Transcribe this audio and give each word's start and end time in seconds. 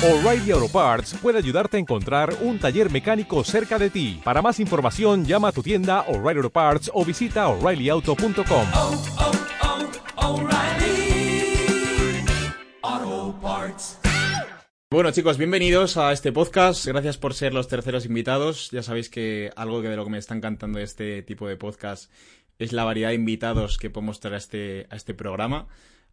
O'Reilly 0.00 0.52
Auto 0.52 0.68
Parts 0.68 1.14
puede 1.20 1.38
ayudarte 1.38 1.76
a 1.76 1.80
encontrar 1.80 2.32
un 2.42 2.60
taller 2.60 2.88
mecánico 2.88 3.42
cerca 3.42 3.80
de 3.80 3.90
ti. 3.90 4.20
Para 4.22 4.40
más 4.40 4.60
información, 4.60 5.24
llama 5.24 5.48
a 5.48 5.52
tu 5.52 5.60
tienda 5.60 6.02
O'Reilly 6.02 6.38
Auto 6.38 6.50
Parts 6.50 6.88
o 6.94 7.04
visita 7.04 7.48
oreillyauto.com. 7.48 8.66
oh, 8.74 9.02
oh, 9.18 10.34
O'Reilly 10.34 11.74
Auto 12.80 13.40
Parts. 13.42 13.98
Bueno 14.88 15.10
chicos, 15.10 15.36
bienvenidos 15.36 15.96
a 15.96 16.12
este 16.12 16.30
podcast. 16.30 16.86
Gracias 16.86 17.18
por 17.18 17.34
ser 17.34 17.52
los 17.52 17.66
terceros 17.66 18.06
invitados. 18.06 18.70
Ya 18.70 18.84
sabéis 18.84 19.10
que 19.10 19.50
algo 19.56 19.82
que 19.82 19.88
de 19.88 19.96
lo 19.96 20.04
que 20.04 20.10
me 20.10 20.18
está 20.18 20.36
encantando 20.36 20.78
de 20.78 20.84
este 20.84 21.24
tipo 21.24 21.48
de 21.48 21.56
podcast 21.56 22.08
es 22.60 22.72
la 22.72 22.84
variedad 22.84 23.08
de 23.08 23.16
invitados 23.16 23.78
que 23.78 23.90
podemos 23.90 24.20
traer 24.20 24.34
a 24.34 24.38
este, 24.38 24.86
a 24.90 24.94
este 24.96 25.14
programa. 25.14 25.66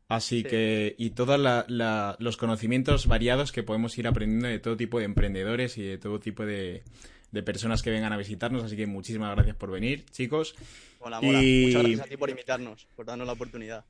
Así 0.08 0.44
que, 0.44 0.96
y 1.00 1.12
todos 1.12 1.40
la- 1.40 1.66
la- 1.68 2.16
los 2.20 2.38
conocimientos 2.38 3.08
variados 3.08 3.52
que 3.52 3.64
podemos 3.64 3.98
ir 3.98 4.08
aprendiendo 4.08 4.48
de 4.48 4.60
todo 4.60 4.78
tipo 4.78 5.00
de 5.00 5.06
emprendedores 5.06 5.78
y 5.78 5.84
de 5.84 5.98
todo 5.98 6.20
tipo 6.20 6.46
de, 6.46 6.84
de 7.32 7.44
personas 7.44 7.82
que 7.82 7.90
vengan 7.90 8.14
a 8.14 8.18
visitarnos. 8.18 8.64
Así 8.64 8.76
que 8.76 8.86
muchísimas 8.86 9.34
gracias 9.36 9.56
por 9.56 9.72
venir, 9.72 10.06
chicos. 10.12 10.56
Hola. 11.00 11.20
Y- 11.24 11.66
Muchas 11.68 11.82
gracias 11.84 12.02
a 12.02 12.10
ti 12.10 12.18
por 12.18 12.30
invitarnos, 12.30 12.88
por 12.96 13.06
darnos 13.06 13.26
la 13.26 13.34
oportunidad. 13.34 13.84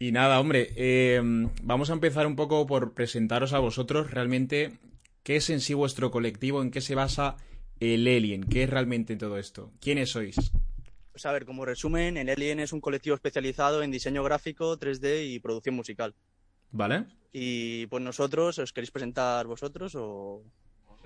Y 0.00 0.10
nada, 0.10 0.40
hombre, 0.40 0.72
eh, 0.74 1.20
vamos 1.62 1.90
a 1.90 1.92
empezar 1.92 2.26
un 2.26 2.34
poco 2.34 2.66
por 2.66 2.92
presentaros 2.92 3.52
a 3.52 3.60
vosotros 3.60 4.10
realmente 4.10 4.72
qué 5.22 5.36
es 5.36 5.48
en 5.48 5.60
sí 5.60 5.74
vuestro 5.74 6.10
colectivo, 6.10 6.60
en 6.60 6.72
qué 6.72 6.80
se 6.80 6.96
basa 6.96 7.36
el 7.78 8.04
Alien, 8.08 8.42
qué 8.42 8.64
es 8.64 8.70
realmente 8.70 9.14
todo 9.14 9.38
esto, 9.38 9.70
quiénes 9.80 10.10
sois. 10.10 10.34
Pues 11.12 11.26
a 11.26 11.32
ver, 11.32 11.44
como 11.44 11.64
resumen, 11.64 12.16
el 12.16 12.30
Alien 12.30 12.60
es 12.60 12.72
un 12.72 12.80
colectivo 12.80 13.14
especializado 13.14 13.82
en 13.82 13.90
diseño 13.90 14.24
gráfico, 14.24 14.78
3D 14.78 15.30
y 15.30 15.38
producción 15.40 15.74
musical. 15.74 16.14
¿Vale? 16.70 17.04
Y 17.32 17.86
pues 17.86 18.02
nosotros, 18.02 18.58
¿os 18.58 18.72
queréis 18.72 18.90
presentar 18.90 19.46
vosotros 19.46 19.94
o...? 19.94 20.42
Vamos 20.86 21.00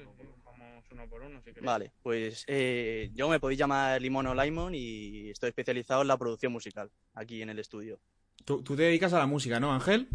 uno 0.93 1.09
por 1.09 1.23
uno, 1.23 1.41
si 1.41 1.51
queréis. 1.51 1.67
Vale, 1.67 1.93
pues 2.03 2.45
eh, 2.47 3.11
yo 3.15 3.29
me 3.29 3.41
podéis 3.41 3.59
llamar 3.59 4.01
Limón 4.01 4.29
o 4.29 4.35
Limon 4.35 4.75
y 4.75 5.31
estoy 5.31 5.49
especializado 5.49 6.03
en 6.03 6.09
la 6.09 6.17
producción 6.17 6.53
musical, 6.53 6.91
aquí 7.15 7.43
en 7.43 7.51
el 7.51 7.59
estudio. 7.59 7.99
Tú, 8.45 8.63
tú 8.63 8.77
te 8.77 8.83
dedicas 8.85 9.13
a 9.13 9.19
la 9.19 9.27
música, 9.27 9.59
¿no, 9.59 9.73
Ángel? 9.73 10.09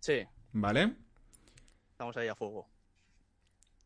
Sí, 0.00 0.26
¿Vale? 0.52 0.94
estamos 1.92 2.16
ahí 2.16 2.28
a 2.28 2.34
fuego. 2.34 2.66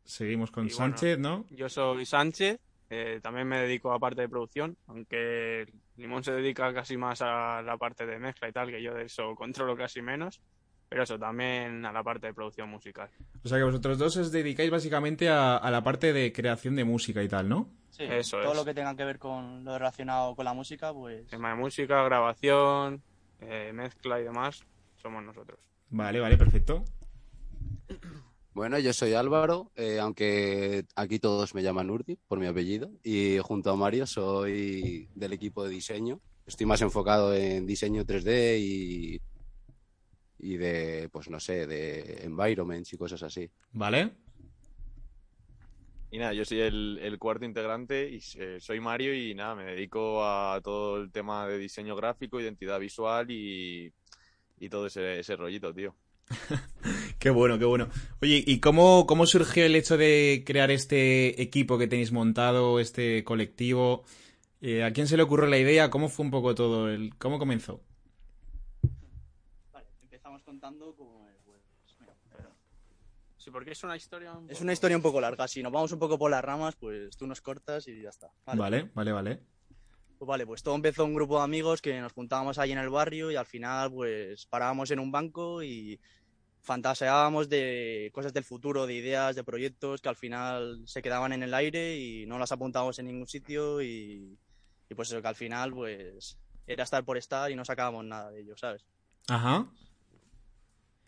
Seguimos 0.04 0.50
con 0.50 0.66
Y 0.66 0.68
bueno, 0.68 0.76
Sánchez, 0.76 1.18
¿no? 1.18 1.46
Yo 1.50 1.68
soy 1.68 2.06
Sánchez, 2.06 2.60
eh, 2.90 3.20
también 3.22 3.48
me 3.48 3.60
dedico 3.60 3.92
a 3.92 3.98
parte 3.98 4.22
de 4.22 4.28
producción, 4.28 4.76
aunque 4.86 5.66
Limón 5.96 6.22
se 6.24 6.32
dedica 6.32 6.72
casi 6.72 6.96
más 6.96 7.22
a 7.22 7.62
la 7.62 7.76
parte 7.76 8.06
de 8.06 8.18
mezcla 8.18 8.48
y 8.48 8.52
tal, 8.52 8.70
que 8.70 8.82
yo 8.82 8.94
de 8.94 9.04
eso 9.04 9.34
controlo 9.34 9.76
casi 9.76 10.02
menos, 10.02 10.40
pero 10.88 11.02
eso 11.02 11.18
también 11.18 11.84
a 11.86 11.92
la 11.92 12.02
parte 12.02 12.26
de 12.28 12.34
producción 12.34 12.68
musical. 12.68 13.08
O 13.42 13.48
sea 13.48 13.58
que 13.58 13.64
vosotros 13.64 13.98
dos 13.98 14.16
os 14.16 14.30
dedicáis 14.30 14.70
básicamente 14.70 15.28
a, 15.28 15.56
a 15.56 15.70
la 15.70 15.82
parte 15.82 16.12
de 16.12 16.32
creación 16.32 16.76
de 16.76 16.84
música 16.84 17.22
y 17.22 17.28
tal, 17.28 17.48
¿no? 17.48 17.70
Sí, 17.90 18.04
Eso 18.04 18.38
todo 18.40 18.52
es. 18.52 18.58
lo 18.58 18.64
que 18.64 18.74
tenga 18.74 18.96
que 18.96 19.04
ver 19.04 19.18
con 19.18 19.64
lo 19.64 19.78
relacionado 19.78 20.34
con 20.34 20.44
la 20.44 20.52
música, 20.52 20.92
pues... 20.92 21.26
Tema 21.28 21.50
de 21.50 21.54
música, 21.54 22.02
grabación, 22.02 23.02
eh, 23.40 23.70
mezcla 23.72 24.20
y 24.20 24.24
demás, 24.24 24.64
somos 24.96 25.22
nosotros. 25.24 25.58
Vale, 25.90 26.18
vale, 26.20 26.36
perfecto. 26.36 26.84
Bueno, 28.54 28.78
yo 28.78 28.92
soy 28.92 29.14
Álvaro, 29.14 29.72
eh, 29.74 29.98
aunque 29.98 30.84
aquí 30.94 31.18
todos 31.18 31.56
me 31.56 31.62
llaman 31.64 31.90
Urdi 31.90 32.16
por 32.28 32.38
mi 32.38 32.46
apellido, 32.46 32.88
y 33.02 33.38
junto 33.42 33.70
a 33.70 33.76
Mario 33.76 34.06
soy 34.06 35.08
del 35.12 35.32
equipo 35.32 35.64
de 35.64 35.70
diseño. 35.70 36.20
Estoy 36.46 36.64
más 36.64 36.80
enfocado 36.80 37.34
en 37.34 37.66
diseño 37.66 38.04
3D 38.04 38.60
y, 38.60 39.20
y 40.38 40.56
de, 40.56 41.08
pues 41.10 41.28
no 41.28 41.40
sé, 41.40 41.66
de 41.66 42.22
environments 42.22 42.92
y 42.92 42.96
cosas 42.96 43.24
así. 43.24 43.50
¿Vale? 43.72 44.12
Y 46.12 46.18
nada, 46.18 46.32
yo 46.32 46.44
soy 46.44 46.60
el, 46.60 47.00
el 47.02 47.18
cuarto 47.18 47.44
integrante 47.44 48.08
y 48.08 48.20
eh, 48.36 48.58
soy 48.60 48.78
Mario 48.78 49.16
y 49.16 49.34
nada, 49.34 49.56
me 49.56 49.64
dedico 49.64 50.24
a 50.24 50.60
todo 50.62 50.98
el 50.98 51.10
tema 51.10 51.48
de 51.48 51.58
diseño 51.58 51.96
gráfico, 51.96 52.40
identidad 52.40 52.78
visual 52.78 53.28
y, 53.32 53.92
y 54.60 54.68
todo 54.68 54.86
ese, 54.86 55.18
ese 55.18 55.34
rollito, 55.34 55.74
tío. 55.74 55.96
Qué 57.18 57.30
bueno, 57.30 57.58
qué 57.58 57.64
bueno. 57.64 57.88
Oye, 58.20 58.42
¿y 58.46 58.60
cómo, 58.60 59.06
cómo 59.06 59.26
surgió 59.26 59.64
el 59.64 59.76
hecho 59.76 59.96
de 59.96 60.42
crear 60.46 60.70
este 60.70 61.40
equipo 61.40 61.78
que 61.78 61.86
tenéis 61.86 62.12
montado, 62.12 62.80
este 62.80 63.24
colectivo? 63.24 64.04
Eh, 64.60 64.84
¿A 64.84 64.92
quién 64.92 65.06
se 65.06 65.16
le 65.16 65.22
ocurrió 65.22 65.46
la 65.46 65.58
idea? 65.58 65.90
¿Cómo 65.90 66.08
fue 66.08 66.24
un 66.24 66.30
poco 66.30 66.54
todo? 66.54 66.90
El, 66.90 67.14
¿Cómo 67.16 67.38
comenzó? 67.38 67.80
Vale, 69.72 69.86
empezamos 70.02 70.42
contando 70.42 70.94
con... 70.94 71.08
pues, 71.44 71.60
mira, 72.00 72.14
Sí, 73.38 73.50
porque 73.50 73.72
es 73.72 73.84
una 73.84 73.96
historia... 73.96 74.32
un 74.32 74.50
Es 74.50 74.60
una 74.60 74.72
historia 74.72 74.96
un 74.96 75.02
poco 75.02 75.20
larga. 75.20 75.48
Si 75.48 75.62
nos 75.62 75.72
vamos 75.72 75.92
un 75.92 75.98
poco 75.98 76.18
por 76.18 76.30
las 76.30 76.44
ramas, 76.44 76.76
pues 76.76 77.16
tú 77.16 77.26
nos 77.26 77.40
cortas 77.40 77.86
y 77.88 78.02
ya 78.02 78.10
está. 78.10 78.30
Vale, 78.46 78.90
vale, 78.94 79.12
vale. 79.12 79.53
Pues 80.24 80.38
vale, 80.38 80.46
pues 80.46 80.62
todo 80.62 80.74
empezó 80.74 81.04
un 81.04 81.12
grupo 81.12 81.36
de 81.36 81.44
amigos 81.44 81.82
que 81.82 82.00
nos 82.00 82.14
juntábamos 82.14 82.58
ahí 82.58 82.72
en 82.72 82.78
el 82.78 82.88
barrio 82.88 83.30
y 83.30 83.36
al 83.36 83.44
final 83.44 83.92
pues 83.92 84.46
parábamos 84.46 84.90
en 84.90 84.98
un 84.98 85.12
banco 85.12 85.62
y 85.62 86.00
fantaseábamos 86.62 87.50
de 87.50 88.10
cosas 88.14 88.32
del 88.32 88.42
futuro, 88.42 88.86
de 88.86 88.94
ideas, 88.94 89.36
de 89.36 89.44
proyectos 89.44 90.00
que 90.00 90.08
al 90.08 90.16
final 90.16 90.80
se 90.86 91.02
quedaban 91.02 91.34
en 91.34 91.42
el 91.42 91.52
aire 91.52 91.98
y 91.98 92.24
no 92.24 92.38
las 92.38 92.52
apuntábamos 92.52 92.98
en 92.98 93.04
ningún 93.04 93.28
sitio 93.28 93.82
y, 93.82 94.38
y 94.88 94.94
pues 94.94 95.10
eso 95.10 95.20
que 95.20 95.28
al 95.28 95.34
final 95.34 95.74
pues 95.74 96.38
era 96.66 96.84
estar 96.84 97.04
por 97.04 97.18
estar 97.18 97.50
y 97.50 97.54
no 97.54 97.66
sacábamos 97.66 98.06
nada 98.06 98.30
de 98.30 98.40
ello, 98.40 98.56
¿sabes? 98.56 98.82
Ajá. 99.28 99.66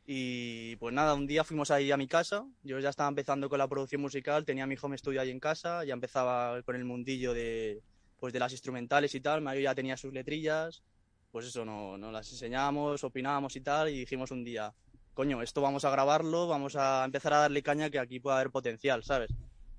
Y 0.05 0.77
pues 0.77 0.93
nada, 0.93 1.15
un 1.15 1.27
día 1.27 1.43
fuimos 1.43 1.71
ahí 1.71 1.91
a 1.91 1.97
mi 1.97 2.07
casa, 2.07 2.45
yo 2.65 2.79
ya 2.81 2.91
estaba 2.91 3.09
empezando 3.09 3.49
con 3.49 3.61
la 3.61 3.67
producción 3.67 4.03
musical, 4.03 4.45
tenía 4.45 4.67
mi 4.67 4.77
home 4.79 4.99
studio 4.99 5.23
ahí 5.23 5.31
en 5.31 5.41
casa, 5.41 5.85
ya 5.85 5.95
empezaba 5.95 6.61
con 6.65 6.77
el 6.77 6.85
mundillo 6.85 7.33
de, 7.33 7.83
pues 8.19 8.33
de 8.33 8.39
las 8.39 8.53
instrumentales 8.53 9.15
y 9.15 9.21
tal, 9.21 9.43
Mario 9.43 9.63
ya 9.63 9.75
tenía 9.75 9.97
sus 9.97 10.13
letrillas, 10.13 10.83
pues 11.31 11.47
eso, 11.47 11.65
no, 11.65 11.99
nos 11.99 12.13
las 12.13 12.31
enseñábamos, 12.33 13.05
opinábamos 13.05 13.57
y 13.57 13.61
tal, 13.61 13.89
y 13.91 13.99
dijimos 14.01 14.31
un 14.31 14.45
día, 14.45 14.73
coño, 15.15 15.43
esto 15.43 15.61
vamos 15.61 15.85
a 15.85 15.91
grabarlo, 15.91 16.47
vamos 16.49 16.77
a 16.77 17.05
empezar 17.05 17.33
a 17.35 17.39
darle 17.39 17.63
caña 17.63 17.91
que 17.91 17.99
aquí 17.99 18.21
puede 18.21 18.37
haber 18.37 18.51
potencial, 18.51 19.05
¿sabes? 19.05 19.31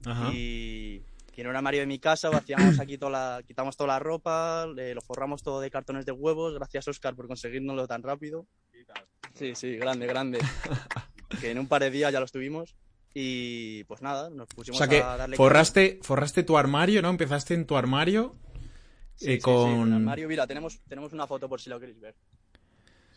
Ajá. 0.06 0.30
Y 0.34 1.02
que 1.34 1.44
no 1.44 1.50
era 1.52 1.62
Mario 1.62 1.82
de 1.82 1.88
mi 1.88 2.00
casa, 2.00 2.30
vaciamos 2.30 2.80
aquí 2.80 2.98
toda 2.98 3.12
la, 3.12 3.44
quitamos 3.46 3.76
toda 3.78 3.88
la 3.88 4.00
ropa, 4.00 4.66
le- 4.68 4.94
lo 4.96 5.02
forramos 5.02 5.44
todo 5.44 5.60
de 5.62 5.70
cartones 5.70 6.06
de 6.06 6.12
huevos, 6.12 6.54
gracias 6.54 6.88
Oscar 6.88 7.16
por 7.16 7.28
conseguírnoslo 7.28 7.88
tan 7.88 8.02
rápido. 8.04 8.48
Sí, 9.36 9.54
sí, 9.56 9.76
grande, 9.78 10.08
grande. 10.08 10.40
que 11.42 11.52
en 11.52 11.60
un 11.60 11.68
par 11.68 11.82
de 11.84 11.92
días 11.92 12.12
ya 12.12 12.20
lo 12.20 12.26
estuvimos. 12.26 12.76
Y 13.14 13.84
pues 13.86 14.02
nada, 14.02 14.30
nos 14.30 14.48
O 14.52 14.56
pusimos 14.56 14.78
sea 14.78 14.88
que 14.88 15.02
a 15.02 15.18
darle 15.18 15.36
forraste, 15.36 16.00
forraste 16.04 16.44
tu 16.44 16.58
armario, 16.58 17.02
¿no? 17.02 17.10
Empezaste 17.10 17.54
en 17.54 17.66
tu 17.66 17.76
armario 17.76 18.36
Sí, 19.18 19.26
eh, 19.26 19.34
sí, 19.34 19.36
sí, 19.38 19.42
con... 19.42 19.88
el 19.88 19.94
armario, 19.94 20.28
mira, 20.28 20.46
tenemos, 20.46 20.80
tenemos 20.88 21.12
una 21.12 21.26
foto 21.26 21.50
por 21.50 21.60
si 21.60 21.72
lo 21.72 21.80
queréis 21.80 22.00
ver. 22.00 22.16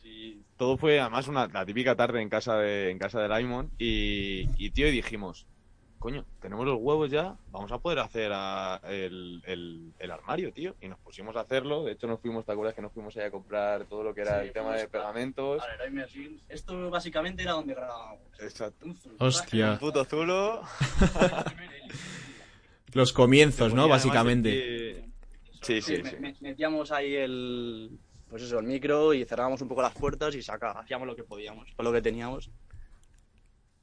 Sí, 0.00 0.42
todo 0.56 0.78
fue 0.78 0.98
además 0.98 1.28
una, 1.28 1.46
la 1.46 1.66
típica 1.66 1.94
tarde 1.94 2.22
en 2.22 2.30
casa 2.30 2.56
de, 2.56 2.90
en 2.90 2.98
casa 2.98 3.20
de 3.20 3.28
Laimon 3.28 3.70
y, 3.78 4.48
y 4.56 4.70
tío, 4.70 4.88
y 4.88 4.92
dijimos, 4.92 5.46
coño, 6.00 6.24
tenemos 6.40 6.64
los 6.66 6.78
huevos 6.80 7.10
ya, 7.10 7.36
vamos 7.52 7.70
a 7.72 7.78
poder 7.78 7.98
hacer 7.98 8.32
a- 8.34 8.80
el, 8.88 9.42
el- 9.46 9.92
el 9.98 10.10
armario, 10.10 10.50
tío. 10.52 10.74
Y 10.80 10.88
nos 10.88 10.98
pusimos 10.98 11.36
a 11.36 11.40
hacerlo, 11.40 11.84
de 11.84 11.92
hecho 11.92 12.06
nos 12.06 12.20
fuimos, 12.20 12.44
¿te 12.46 12.52
acuerdas 12.52 12.74
que 12.74 12.80
nos 12.82 12.90
fuimos 12.92 13.14
allá 13.16 13.26
a 13.26 13.30
comprar 13.30 13.84
todo 13.84 14.02
lo 14.02 14.14
que 14.14 14.22
era 14.22 14.40
Sí, 14.40 14.46
el 14.48 14.52
tema 14.54 14.74
de 14.76 14.88
pegamentos? 14.88 15.62
A 15.62 15.66
ver, 15.66 15.82
ahí 15.82 15.90
me- 15.90 16.06
Esto 16.48 16.88
básicamente 16.90 17.42
era 17.42 17.52
donde 17.52 17.74
grabábamos. 17.74 18.18
Exacto. 18.40 18.86
Hostia. 19.18 19.72
Un 19.72 19.78
puto 19.78 20.04
zulo. 20.06 20.62
Los 22.92 23.12
comienzos, 23.12 23.72
¿no? 23.74 23.86
Básicamente. 23.86 25.04
Sí, 25.62 25.80
sí, 25.82 25.96
sí. 26.02 26.16
me- 26.18 26.34
metíamos 26.40 26.90
ahí 26.90 27.14
el, 27.14 27.98
pues 28.28 28.42
eso, 28.42 28.58
el 28.58 28.66
micro 28.66 29.12
y 29.14 29.24
cerrábamos 29.26 29.60
un 29.60 29.68
poco 29.68 29.82
las 29.82 29.94
puertas 29.94 30.34
y 30.34 30.42
saca, 30.42 30.72
hacíamos 30.72 31.06
lo 31.06 31.14
que 31.14 31.22
podíamos, 31.22 31.68
con 31.76 31.84
lo 31.84 31.92
que 31.92 32.00
teníamos. 32.02 32.50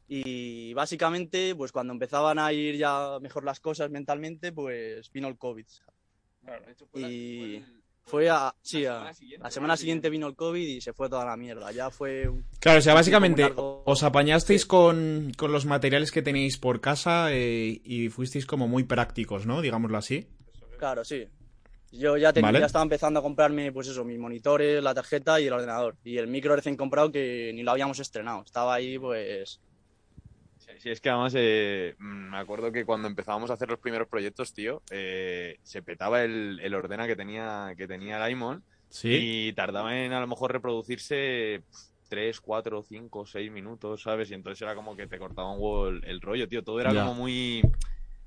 Y 0.08 0.74
básicamente, 0.74 1.54
pues 1.56 1.72
cuando 1.72 1.92
empezaban 1.94 2.40
a 2.40 2.54
ir 2.54 2.78
ya 2.78 3.18
mejor 3.22 3.44
las 3.44 3.60
cosas 3.60 3.90
mentalmente, 3.90 4.52
pues 4.54 5.12
vino 5.12 5.28
el 5.28 5.38
COVID. 5.38 5.66
Y 6.96 7.62
fue 8.06 8.30
a, 8.30 8.56
sí, 8.62 8.86
a- 8.86 9.12
la 9.40 9.52
semana 9.52 9.76
siguiente 9.76 10.10
vino 10.10 10.28
el 10.28 10.36
COVID 10.36 10.66
y 10.66 10.80
se 10.82 10.94
fue 10.94 11.10
toda 11.10 11.26
la 11.26 11.36
mierda. 11.36 11.72
Ya 11.74 11.90
fue 11.90 12.28
un- 12.30 12.46
Claro, 12.60 12.80
o 12.80 12.82
sea, 12.82 12.94
básicamente 12.94 13.42
largo. 13.42 13.84
os 13.86 14.04
apañasteis 14.04 14.62
Sí. 14.62 14.68
con, 14.68 15.32
con 15.38 15.52
los 15.52 15.66
materiales 15.66 16.12
que 16.12 16.22
tenéis 16.22 16.58
por 16.58 16.80
casa 16.80 17.28
eh, 17.34 17.82
y 17.84 18.08
fuisteis 18.10 18.46
como 18.46 18.68
muy 18.68 18.84
prácticos, 18.86 19.46
¿no? 19.46 19.62
Digámoslo 19.62 19.98
así. 19.98 20.28
Claro, 20.78 21.04
sí. 21.04 21.28
Yo 21.92 22.18
ya, 22.18 22.32
tenía, 22.34 22.50
Vale. 22.50 22.60
ya 22.60 22.66
estaba 22.66 22.84
empezando 22.84 23.20
a 23.20 23.24
comprarme, 23.24 23.72
pues 23.72 23.88
eso, 23.88 24.04
mis 24.06 24.20
monitores, 24.20 24.84
la 24.84 24.94
tarjeta 24.94 25.40
y 25.40 25.48
el 25.48 25.54
ordenador. 25.54 25.96
Y 26.04 26.18
el 26.18 26.28
micro 26.28 26.56
recién 26.56 26.76
comprado 26.78 27.12
que 27.12 27.52
ni 27.54 27.64
lo 27.64 27.72
habíamos 27.72 28.00
estrenado. 28.00 28.44
Estaba 28.46 28.74
ahí, 28.76 28.98
pues... 29.00 29.60
Sí, 30.80 30.90
es 30.90 31.02
que 31.02 31.10
además 31.10 31.34
eh, 31.36 31.96
mm, 31.98 32.30
me 32.32 32.38
acuerdo 32.38 32.72
que 32.72 32.86
cuando 32.86 33.08
empezábamos 33.08 33.50
a 33.50 33.54
hacer 33.54 33.70
los 33.70 33.80
primeros 33.80 34.08
proyectos, 34.08 34.54
tío, 34.54 34.82
eh, 34.92 35.58
se 35.64 35.82
petaba 35.82 36.24
el, 36.24 36.60
el 36.62 36.74
ordena 36.76 37.08
que 37.08 37.16
tenía, 37.16 37.74
que 37.78 37.88
tenía 37.88 38.20
Gaimon 38.20 38.64
Sí. 38.90 39.10
y 39.50 39.54
tardaba 39.54 39.98
en 39.98 40.14
a 40.14 40.20
lo 40.20 40.28
mejor 40.28 40.52
reproducirse 40.54 41.62
3, 42.10 42.40
4, 42.40 42.84
5, 42.84 43.26
6 43.26 43.52
minutos, 43.52 44.02
¿sabes? 44.04 44.30
Y 44.32 44.34
entonces 44.34 44.62
era 44.62 44.76
como 44.76 44.96
que 44.96 45.08
te 45.08 45.18
cortaba 45.20 45.52
un 45.52 45.58
huevo 45.60 45.88
el, 45.90 46.04
el 46.06 46.22
rollo, 46.22 46.48
tío. 46.48 46.64
Todo 46.64 46.80
era 46.80 46.94
Ya. 46.94 47.02
como 47.02 47.16
muy. 47.16 47.62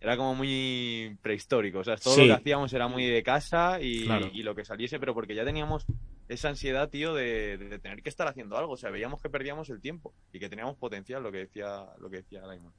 Era 0.02 0.16
como 0.16 0.34
muy 0.34 1.16
prehistórico. 1.22 1.78
O 1.80 1.84
sea, 1.84 1.96
todo 1.96 2.14
Sí. 2.14 2.22
lo 2.22 2.26
que 2.28 2.40
hacíamos 2.40 2.72
era 2.72 2.88
muy 2.88 3.04
de 3.06 3.22
casa 3.22 3.78
y, 3.80 4.04
Claro. 4.04 4.30
y 4.32 4.42
lo 4.42 4.54
que 4.54 4.64
saliese, 4.64 4.98
pero 4.98 5.12
porque 5.14 5.34
ya 5.34 5.44
teníamos 5.44 5.84
esa 6.32 6.48
ansiedad, 6.48 6.88
tío, 6.88 7.12
de, 7.14 7.58
de 7.58 7.78
tener 7.78 8.02
que 8.02 8.08
estar 8.08 8.26
haciendo 8.28 8.56
algo. 8.56 8.72
O 8.74 8.76
sea, 8.76 8.90
veíamos 8.90 9.20
que 9.20 9.28
perdíamos 9.30 9.68
el 9.70 9.80
tiempo 9.80 10.14
y 10.32 10.38
que 10.38 10.48
teníamos 10.48 10.76
potencial, 10.76 11.22
lo 11.22 11.32
que 11.32 11.38
decía, 11.38 11.86
lo 11.98 12.08
que 12.08 12.18
decía 12.18 12.42
Laimon. 12.46 12.72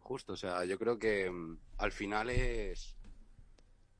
Justo, 0.00 0.32
o 0.32 0.36
sea, 0.36 0.64
yo 0.64 0.78
creo 0.78 0.98
que 0.98 1.30
mm, 1.30 1.58
al 1.78 1.92
final 1.92 2.30
es 2.30 2.96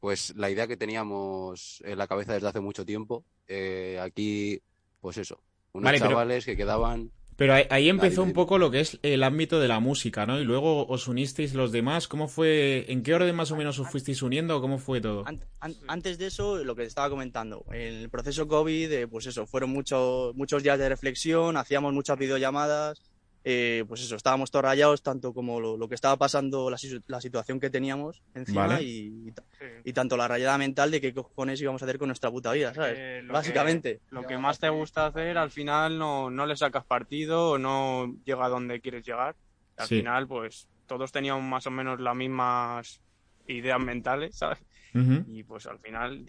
pues 0.00 0.34
la 0.34 0.48
idea 0.50 0.66
que 0.66 0.76
teníamos 0.78 1.82
en 1.84 1.98
la 1.98 2.06
cabeza 2.06 2.32
desde 2.32 2.48
hace 2.48 2.60
mucho 2.60 2.86
tiempo. 2.86 3.24
Eh, 3.46 3.98
aquí, 4.00 4.62
pues 5.00 5.18
eso, 5.18 5.42
unos 5.72 5.84
Vale, 5.84 5.98
pero- 5.98 6.10
chavales 6.10 6.44
que 6.46 6.56
quedaban. 6.56 7.10
Pero 7.40 7.54
ahí, 7.54 7.64
ahí 7.70 7.88
empezó 7.88 8.22
un 8.22 8.34
poco 8.34 8.58
lo 8.58 8.70
que 8.70 8.80
es 8.80 8.98
el 9.02 9.22
ámbito 9.22 9.58
de 9.60 9.66
la 9.66 9.80
música, 9.80 10.26
¿no? 10.26 10.38
Y 10.38 10.44
luego 10.44 10.86
os 10.86 11.08
unisteis 11.08 11.54
los 11.54 11.72
demás. 11.72 12.06
¿Cómo 12.06 12.28
fue? 12.28 12.84
¿En 12.88 13.02
qué 13.02 13.14
orden 13.14 13.34
más 13.34 13.50
o 13.50 13.56
menos 13.56 13.78
os 13.78 13.88
fuisteis 13.88 14.20
uniendo 14.20 14.58
o 14.58 14.60
cómo 14.60 14.76
fue 14.78 15.00
todo? 15.00 15.26
An- 15.26 15.40
an- 15.60 15.74
antes 15.88 16.18
de 16.18 16.26
eso, 16.26 16.62
lo 16.62 16.76
que 16.76 16.82
te 16.82 16.88
estaba 16.88 17.08
comentando, 17.08 17.64
en 17.72 17.94
el 17.94 18.10
proceso 18.10 18.46
COVID, 18.46 18.92
eh, 18.92 19.06
pues 19.08 19.24
eso, 19.24 19.46
fueron 19.46 19.70
muchos 19.70 20.34
muchos 20.36 20.62
días 20.62 20.78
de 20.78 20.90
reflexión, 20.90 21.56
hacíamos 21.56 21.94
muchas 21.94 22.18
videollamadas, 22.18 23.00
eh, 23.44 23.84
pues 23.88 24.02
eso, 24.02 24.16
estábamos 24.16 24.50
todos 24.50 24.64
rayados, 24.64 25.02
tanto 25.02 25.32
como 25.32 25.60
lo, 25.60 25.76
lo 25.76 25.88
que 25.88 25.94
estaba 25.94 26.16
pasando, 26.16 26.68
la, 26.70 26.76
la 27.06 27.20
situación 27.20 27.58
que 27.58 27.70
teníamos 27.70 28.22
encima 28.34 28.66
Vale. 28.66 28.82
y, 28.82 29.28
y 29.28 29.32
Sí. 29.58 29.66
y 29.84 29.92
tanto 29.92 30.16
la 30.16 30.26
rayada 30.28 30.56
mental 30.56 30.90
de 30.90 31.00
qué 31.02 31.12
cojones 31.12 31.60
íbamos 31.60 31.82
a 31.82 31.84
hacer 31.84 31.98
con 31.98 32.08
nuestra 32.08 32.30
puta 32.30 32.52
vida, 32.52 32.72
¿sabes? 32.72 32.96
Eh, 32.98 33.20
lo 33.22 33.32
Básicamente. 33.34 33.96
que- 33.98 34.00
lo 34.10 34.26
que 34.26 34.38
más 34.38 34.58
te 34.58 34.68
gusta 34.70 35.06
hacer, 35.06 35.36
al 35.36 35.50
final 35.50 35.98
no, 35.98 36.30
no 36.30 36.46
le 36.46 36.56
sacas 36.56 36.84
partido 36.84 37.50
o 37.50 37.58
no 37.58 38.14
llega 38.24 38.46
a 38.46 38.48
donde 38.48 38.80
quieres 38.80 39.04
llegar. 39.06 39.36
Al 39.76 39.86
Sí. 39.86 39.98
final, 39.98 40.26
pues 40.26 40.66
todos 40.86 41.12
teníamos 41.12 41.42
más 41.44 41.66
o 41.66 41.70
menos 41.70 42.00
las 42.00 42.16
mismas 42.16 43.00
ideas 43.46 43.80
mentales, 43.80 44.36
¿sabes? 44.36 44.58
Ujú. 44.94 45.24
Y 45.28 45.42
pues 45.44 45.66
al 45.66 45.78
final 45.78 46.24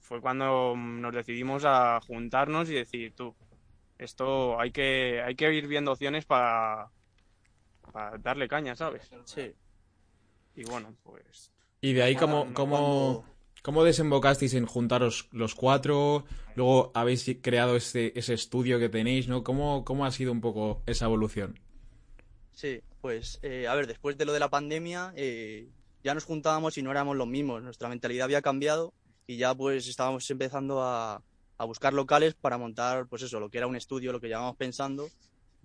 fue 0.00 0.20
cuando 0.20 0.74
nos 0.76 1.14
decidimos 1.14 1.64
a 1.66 2.00
juntarnos 2.00 2.68
y 2.70 2.74
decir, 2.74 3.14
tú, 3.14 3.34
esto 3.98 4.58
hay 4.60 4.70
que, 4.72 5.22
hay 5.24 5.34
que 5.34 5.52
ir 5.52 5.66
viendo 5.68 5.92
opciones 5.92 6.24
para, 6.24 6.90
para 7.92 8.18
darle 8.18 8.48
caña, 8.48 8.74
¿sabes? 8.76 9.10
Sí. 9.24 9.52
Y 10.56 10.64
bueno, 10.64 10.94
pues 11.02 11.52
Y 11.80 11.92
de 11.92 12.02
ahí, 12.02 12.16
¿cómo, 12.16 12.40
Cuando- 12.42 12.54
cómo, 12.54 13.24
cómo 13.62 13.84
desembocasteis 13.84 14.54
en 14.54 14.66
juntaros 14.66 15.28
los 15.32 15.54
cuatro? 15.54 16.24
Luego 16.54 16.92
habéis 16.94 17.28
creado 17.42 17.76
ese, 17.76 18.12
ese 18.14 18.34
estudio 18.34 18.78
que 18.78 18.88
tenéis, 18.88 19.26
¿no? 19.28 19.42
¿Cómo, 19.42 19.84
¿Cómo 19.84 20.04
ha 20.04 20.10
sido 20.12 20.30
un 20.32 20.40
poco 20.40 20.82
esa 20.86 21.06
evolución? 21.06 21.58
Sí, 22.52 22.80
pues 23.00 23.40
eh, 23.42 23.66
a 23.66 23.74
ver, 23.74 23.86
después 23.88 24.16
de 24.16 24.24
lo 24.24 24.32
de 24.32 24.38
la 24.38 24.48
pandemia 24.48 25.12
eh, 25.16 25.68
ya 26.04 26.14
nos 26.14 26.24
juntábamos 26.24 26.78
y 26.78 26.82
no 26.82 26.90
éramos 26.92 27.16
los 27.16 27.26
mismos, 27.26 27.62
nuestra 27.62 27.88
mentalidad 27.88 28.26
había 28.26 28.42
cambiado 28.42 28.94
y 29.26 29.36
ya 29.38 29.54
pues 29.54 29.88
estábamos 29.88 30.30
empezando 30.30 30.80
a, 30.82 31.20
a 31.58 31.64
buscar 31.64 31.92
locales 31.92 32.34
para 32.34 32.58
montar 32.58 33.06
pues 33.06 33.22
eso, 33.22 33.40
lo 33.40 33.50
que 33.50 33.58
era 33.58 33.66
un 33.66 33.76
estudio, 33.76 34.12
lo 34.12 34.20
que 34.20 34.28
llevábamos 34.28 34.56
pensando. 34.56 35.08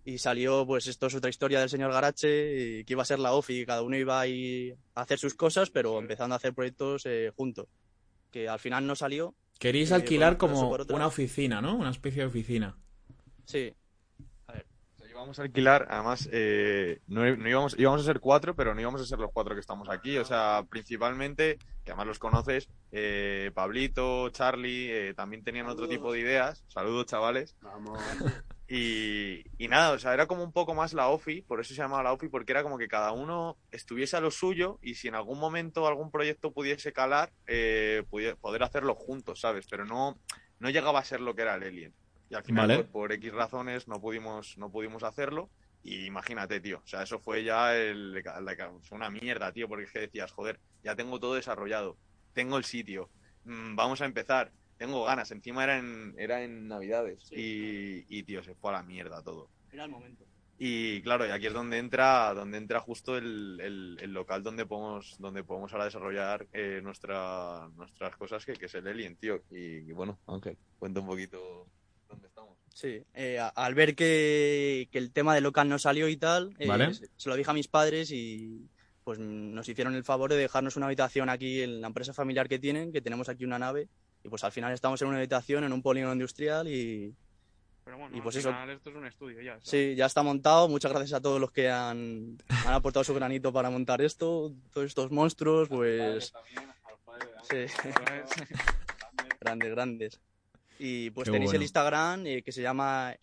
Y 0.05 0.17
salió 0.17 0.65
pues 0.65 0.87
esto 0.87 1.07
es 1.07 1.15
otra 1.15 1.29
historia 1.29 1.59
del 1.59 1.69
señor 1.69 1.91
Garache, 1.91 2.79
eh, 2.79 2.85
que 2.85 2.93
iba 2.93 3.03
a 3.03 3.05
ser 3.05 3.19
la 3.19 3.33
OFI, 3.33 3.65
cada 3.65 3.81
uno 3.83 3.97
iba 3.97 4.19
a 4.19 4.27
ir 4.27 4.77
a 4.95 5.01
hacer 5.01 5.19
sus 5.19 5.33
cosas 5.33 5.69
pero 5.69 5.99
empezando 5.99 6.33
a 6.33 6.37
hacer 6.37 6.53
proyectos 6.53 7.05
eh, 7.05 7.31
juntos, 7.35 7.67
que 8.31 8.47
al 8.47 8.59
final 8.59 8.87
no 8.87 8.95
salió, 8.95 9.35
Queréis 9.59 9.91
Eh, 9.91 9.95
alquilar 9.95 10.37
como 10.37 10.69
una 10.89 11.07
oficina, 11.07 11.61
¿no? 11.61 11.75
Una 11.75 11.89
especie 11.89 12.21
de 12.21 12.27
oficina. 12.27 12.77
sí, 13.45 13.73
Íbamos 15.19 15.37
a 15.37 15.41
alquilar, 15.41 15.85
además, 15.89 16.29
eh, 16.31 17.01
no, 17.07 17.25
no 17.35 17.49
íbamos, 17.49 17.75
íbamos 17.77 17.99
a 18.01 18.05
ser 18.05 18.21
cuatro, 18.21 18.55
pero 18.55 18.73
no 18.73 18.79
íbamos 18.79 19.01
a 19.01 19.05
ser 19.05 19.19
los 19.19 19.31
cuatro 19.33 19.53
que 19.53 19.59
estamos 19.59 19.89
aquí. 19.89 20.17
O 20.17 20.23
sea, 20.23 20.63
principalmente, 20.69 21.57
que 21.83 21.91
además 21.91 22.07
los 22.07 22.19
conoces, 22.19 22.69
eh, 22.93 23.51
Pablito, 23.53 24.29
Charlie, 24.29 24.89
eh, 24.89 25.13
también 25.13 25.43
tenían 25.43 25.67
otro 25.67 25.87
tipo 25.89 26.13
de 26.13 26.21
ideas. 26.21 26.63
Saludos, 26.69 27.05
chavales. 27.07 27.55
Y, 28.71 29.43
y 29.57 29.67
nada, 29.67 29.93
o 29.93 29.97
sea, 29.99 30.13
era 30.13 30.27
como 30.27 30.43
un 30.43 30.51
poco 30.53 30.75
más 30.75 30.93
la 30.93 31.07
OFI, 31.09 31.41
por 31.41 31.59
eso 31.59 31.73
se 31.73 31.81
llamaba 31.81 32.03
la 32.03 32.13
OFI, 32.13 32.29
porque 32.29 32.51
era 32.51 32.61
como 32.61 32.77
que 32.77 32.87
cada 32.87 33.11
uno 33.13 33.57
estuviese 33.71 34.15
a 34.15 34.21
lo 34.21 34.29
suyo 34.29 34.77
y 34.83 34.93
si 34.93 35.07
en 35.07 35.15
algún 35.15 35.39
momento 35.39 35.87
algún 35.87 36.11
proyecto 36.11 36.51
pudiese 36.53 36.93
calar, 36.93 37.31
eh, 37.47 38.03
pudi- 38.11 38.37
poder 38.37 38.61
hacerlo 38.61 38.93
juntos, 38.93 39.41
¿sabes? 39.41 39.65
Pero 39.67 39.85
no, 39.85 40.19
no 40.59 40.69
llegaba 40.69 40.99
a 40.99 41.03
ser 41.03 41.19
lo 41.19 41.33
que 41.33 41.41
era 41.41 41.55
el 41.55 41.63
Alien. 41.63 41.95
Y 42.29 42.35
al 42.35 42.43
final, 42.43 42.67
Vale. 42.67 42.79
pues, 42.81 42.89
por 42.91 43.11
X 43.11 43.31
razones, 43.33 43.87
no 43.87 43.99
pudimos, 43.99 44.57
no 44.57 44.71
pudimos 44.71 45.03
hacerlo. 45.03 45.49
Y 45.81 46.05
imagínate, 46.05 46.59
tío, 46.59 46.79
o 46.83 46.87
sea, 46.87 47.03
eso 47.03 47.19
fue 47.19 47.43
ya 47.43 47.75
el, 47.75 48.21
una 48.91 49.09
mierda, 49.09 49.51
tío, 49.53 49.67
porque 49.69 49.85
es 49.85 49.91
que 49.91 49.99
decías, 49.99 50.31
joder, 50.31 50.59
ya 50.83 50.95
tengo 50.95 51.19
todo 51.19 51.35
desarrollado, 51.35 51.97
tengo 52.33 52.57
el 52.57 52.65
sitio, 52.65 53.09
mm, 53.45 53.75
vamos 53.77 54.01
a 54.01 54.05
empezar, 54.05 54.51
tengo 54.77 55.05
ganas, 55.05 55.31
encima 55.31 55.63
era 55.63 55.77
en, 55.77 56.13
era 56.17 56.43
en 56.43 56.67
Navidades 56.67 57.31
y, 57.31 58.03
y, 58.09 58.23
tío, 58.23 58.43
se 58.43 58.55
fue 58.55 58.71
a 58.71 58.73
la 58.73 58.83
mierda 58.83 59.21
todo. 59.23 59.49
era 59.71 59.85
el 59.85 59.89
momento. 59.91 60.25
Y 60.61 61.01
claro, 61.01 61.25
y 61.25 61.29
aquí 61.31 61.47
es 61.47 61.53
donde 61.53 61.77
entra, 61.77 62.33
donde 62.33 62.57
entra 62.57 62.81
justo 62.81 63.17
el, 63.17 63.57
el- 63.61 63.97
el 64.01 64.11
local 64.11 64.43
donde 64.43 64.65
podemos, 64.65 65.15
donde 65.17 65.45
podemos 65.45 65.71
ahora 65.71 65.85
desarrollar 65.85 66.45
eh, 66.51 66.81
nuestra, 66.83 67.69
nuestras 67.77 68.17
cosas, 68.17 68.45
que, 68.45 68.51
que 68.53 68.65
es 68.65 68.75
el 68.75 68.85
Alien, 68.85 69.15
tío. 69.15 69.41
Y, 69.49 69.77
y 69.89 69.91
bueno, 69.93 70.19
Ángel, 70.27 70.57
cuenta 70.77 70.99
un 70.99 71.07
poquito. 71.07 71.65
Sí, 72.73 73.01
eh, 73.13 73.39
a- 73.39 73.47
al 73.49 73.73
ver 73.75 73.95
que, 73.95 74.87
que 74.91 74.97
el 74.97 75.11
tema 75.11 75.33
del 75.35 75.43
local 75.43 75.67
no 75.69 75.79
salió 75.79 76.07
y 76.07 76.17
tal, 76.17 76.53
eh, 76.59 76.67
Vale. 76.67 76.93
se, 76.93 77.09
se 77.17 77.29
lo 77.29 77.35
dije 77.35 77.49
a 77.51 77.53
mis 77.53 77.67
padres 77.67 78.11
y 78.11 78.69
pues 79.03 79.17
nos 79.19 79.67
hicieron 79.67 79.95
el 79.95 80.03
favor 80.03 80.29
de 80.31 80.37
dejarnos 80.37 80.75
una 80.77 80.85
habitación 80.85 81.29
aquí 81.29 81.61
en 81.63 81.81
la 81.81 81.87
empresa 81.87 82.13
familiar 82.13 82.47
que 82.47 82.59
tienen, 82.59 82.91
que 82.91 83.01
tenemos 83.01 83.27
aquí 83.27 83.43
una 83.43 83.57
nave, 83.57 83.87
y 84.23 84.29
pues 84.29 84.43
al 84.43 84.51
final 84.51 84.71
estamos 84.73 85.01
en 85.01 85.07
una 85.07 85.17
habitación 85.17 85.63
en 85.63 85.73
un 85.73 85.81
polígono 85.81 86.13
industrial 86.13 86.67
y 86.67 87.15
Pero 87.85 87.97
bueno, 87.97 88.15
Y 88.15 88.21
pues 88.21 88.35
al 88.35 88.39
eso. 88.41 88.49
final 88.51 88.69
esto 88.69 88.89
es 88.91 88.95
un 88.95 89.05
estudio 89.07 89.41
ya. 89.41 89.53
¿sabes? 89.53 89.69
sí, 89.69 89.95
ya 89.95 90.05
está 90.05 90.21
montado. 90.21 90.69
Muchas 90.69 90.91
gracias 90.91 91.13
a 91.13 91.21
todos 91.21 91.39
los 91.41 91.51
que 91.51 91.69
han, 91.69 92.37
han 92.49 92.73
aportado 92.73 93.03
su 93.03 93.15
granito 93.15 93.51
para 93.51 93.71
montar 93.71 93.99
esto, 94.01 94.53
todos 94.71 94.85
estos 94.85 95.09
monstruos, 95.11 95.69
pues 95.69 96.31
sí, 97.49 97.65
grandes, 99.41 99.71
grandes. 99.71 100.21
Y 100.79 101.09
pues 101.11 101.25
Qué 101.25 101.33
tenéis 101.33 101.53
el. 101.53 101.61
Instagram 101.61 102.25
eh, 102.25 102.41
que 102.41 102.51
se 102.53 102.61
llama 102.61 103.13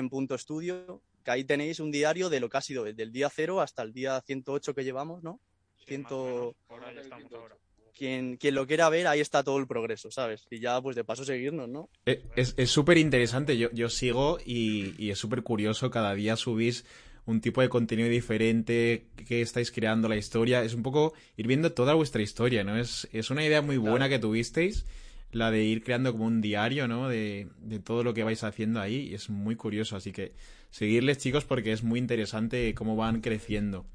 el.elien.studio, 0.00 1.02
que 1.24 1.30
ahí 1.30 1.44
tenéis 1.44 1.80
un 1.80 1.90
diario 1.90 2.28
de 2.28 2.40
lo 2.40 2.48
que 2.48 2.56
ha 2.58 2.60
sido 2.60 2.84
desde 2.84 3.02
el 3.02 3.12
día 3.12 3.30
cero 3.34 3.60
hasta 3.60 3.82
el 3.82 3.92
día 3.92 4.20
108 4.26 4.74
que 4.74 4.84
llevamos, 4.84 5.22
¿no? 5.22 5.40
Sí, 5.78 5.78
más 5.78 5.80
o 5.80 5.86
ciento- 5.88 6.26
menos, 6.26 6.54
por 6.68 6.84
ahí 6.84 6.96
estamos 6.98 7.32
ahora. 7.32 7.56
Quien, 7.96 8.36
quien 8.38 8.54
lo 8.54 8.66
quiera 8.66 8.88
ver, 8.88 9.06
ahí 9.06 9.20
está 9.20 9.42
todo 9.44 9.58
el 9.58 9.66
progreso, 9.66 10.10
¿sabes? 10.10 10.46
Y 10.50 10.58
ya, 10.60 10.80
pues 10.80 10.96
de 10.96 11.04
paso 11.04 11.24
seguirnos, 11.24 11.68
¿no? 11.68 11.88
Eh, 12.06 12.22
Es 12.36 12.54
es 12.56 12.70
súper 12.70 12.96
interesante, 12.98 13.56
yo, 13.58 13.70
yo 13.72 13.88
sigo 13.90 14.38
y, 14.44 14.94
y 14.98 15.10
es 15.10 15.18
súper 15.18 15.42
curioso, 15.42 15.90
cada 15.90 16.14
día 16.14 16.36
subís 16.36 16.84
un 17.26 17.40
tipo 17.40 17.60
de 17.60 17.68
contenido 17.68 18.08
diferente, 18.08 19.06
que 19.28 19.42
estáis 19.42 19.70
creando 19.70 20.08
la 20.08 20.16
historia, 20.16 20.62
es 20.64 20.74
un 20.74 20.82
poco 20.82 21.12
ir 21.36 21.46
viendo 21.46 21.72
toda 21.72 21.94
vuestra 21.94 22.22
historia, 22.22 22.64
¿no? 22.64 22.76
Es, 22.76 23.08
es 23.12 23.30
una 23.30 23.44
idea 23.44 23.62
muy 23.62 23.76
buena 23.76 24.08
que 24.08 24.18
tuvisteis, 24.18 24.84
la 25.32 25.50
de 25.50 25.64
ir 25.64 25.82
creando 25.82 26.12
como 26.12 26.26
un 26.26 26.40
diario, 26.40 26.86
¿no? 26.86 27.08
De, 27.08 27.48
de 27.58 27.80
todo 27.80 28.04
lo 28.04 28.14
que 28.14 28.22
vais 28.22 28.44
haciendo 28.44 28.80
ahí, 28.80 29.08
y 29.08 29.14
es 29.14 29.28
muy 29.30 29.56
curioso, 29.56 29.96
así 29.96 30.12
que 30.12 30.32
seguirles 30.70 31.18
chicos 31.18 31.44
porque 31.44 31.72
es 31.72 31.82
muy 31.82 31.98
interesante 31.98 32.74
cómo 32.74 32.96
van 32.96 33.20
creciendo. 33.20 33.86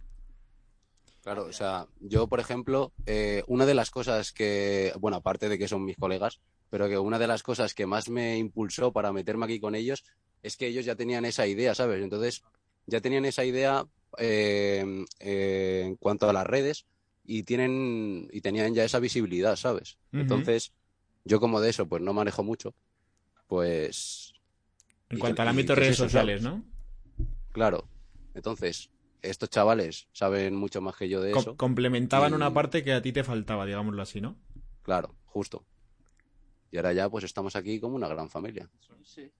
Claro, 1.27 1.45
o 1.45 1.51
sea, 1.51 1.87
yo, 1.99 2.27
por 2.27 2.39
ejemplo, 2.39 2.93
eh, 3.05 3.43
una 3.47 3.65
de 3.65 3.73
las 3.73 3.91
cosas 3.91 4.31
que, 4.31 4.93
bueno, 4.97 5.17
aparte 5.17 5.49
de 5.49 5.57
que 5.57 5.67
son 5.67 5.83
mis 5.83 5.97
colegas, 5.97 6.39
pero 6.69 6.87
que 6.87 6.97
una 6.97 7.19
de 7.19 7.27
las 7.27 7.43
cosas 7.43 7.73
que 7.73 7.85
más 7.85 8.07
me 8.07 8.37
impulsó 8.37 8.93
para 8.93 9.11
meterme 9.11 9.45
aquí 9.45 9.59
con 9.59 9.75
ellos 9.75 10.05
es 10.41 10.55
que 10.55 10.67
ellos 10.67 10.85
ya 10.85 10.95
tenían 10.95 11.25
esa 11.25 11.45
idea, 11.45 11.75
¿sabes? 11.75 12.01
Entonces, 12.01 12.43
ya 12.85 13.01
tenían 13.01 13.25
esa 13.25 13.43
idea 13.43 13.85
eh, 14.17 14.85
eh, 15.19 15.83
en 15.85 15.95
cuanto 15.97 16.29
a 16.29 16.33
las 16.33 16.47
redes 16.47 16.85
y 17.25 17.43
tienen 17.43 18.29
y 18.31 18.39
tenían 18.39 18.73
ya 18.73 18.85
esa 18.85 18.99
visibilidad, 18.99 19.57
¿sabes? 19.57 19.97
Entonces, 20.13 20.71
yo 21.27 21.39
como 21.39 21.61
de 21.61 21.69
eso, 21.69 21.87
pues 21.87 22.01
no 22.01 22.13
manejo 22.13 22.43
mucho, 22.43 22.73
pues 23.47 24.33
En 25.09 25.19
cuanto 25.19 25.41
al 25.41 25.47
ámbito 25.49 25.73
de 25.73 25.81
redes 25.81 25.97
sociales. 25.97 26.41
¿no? 26.41 26.63
claro. 27.51 27.87
Entonces, 28.33 28.91
estos 29.23 29.49
chavales 29.49 30.07
saben 30.13 30.55
mucho 30.55 30.79
más 30.79 30.95
que 30.95 31.09
yo 31.09 31.21
de 31.21 31.31
eso. 31.31 31.57
complementaban 31.57 32.33
Y- 32.33 32.35
una 32.35 32.53
parte 32.53 32.83
que 32.83 32.93
a 32.93 33.01
ti 33.01 33.11
te 33.11 33.23
faltaba, 33.23 33.65
digámoslo 33.65 34.01
así, 34.01 34.21
¿no? 34.21 34.37
Claro, 34.83 35.15
justo. 35.25 35.65
Y 36.71 36.77
ahora 36.77 36.93
ya 36.93 37.09
pues 37.09 37.23
estamos 37.23 37.55
aquí 37.55 37.79
como 37.79 37.95
una 37.95 38.07
gran 38.07 38.29
familia. 38.29 38.69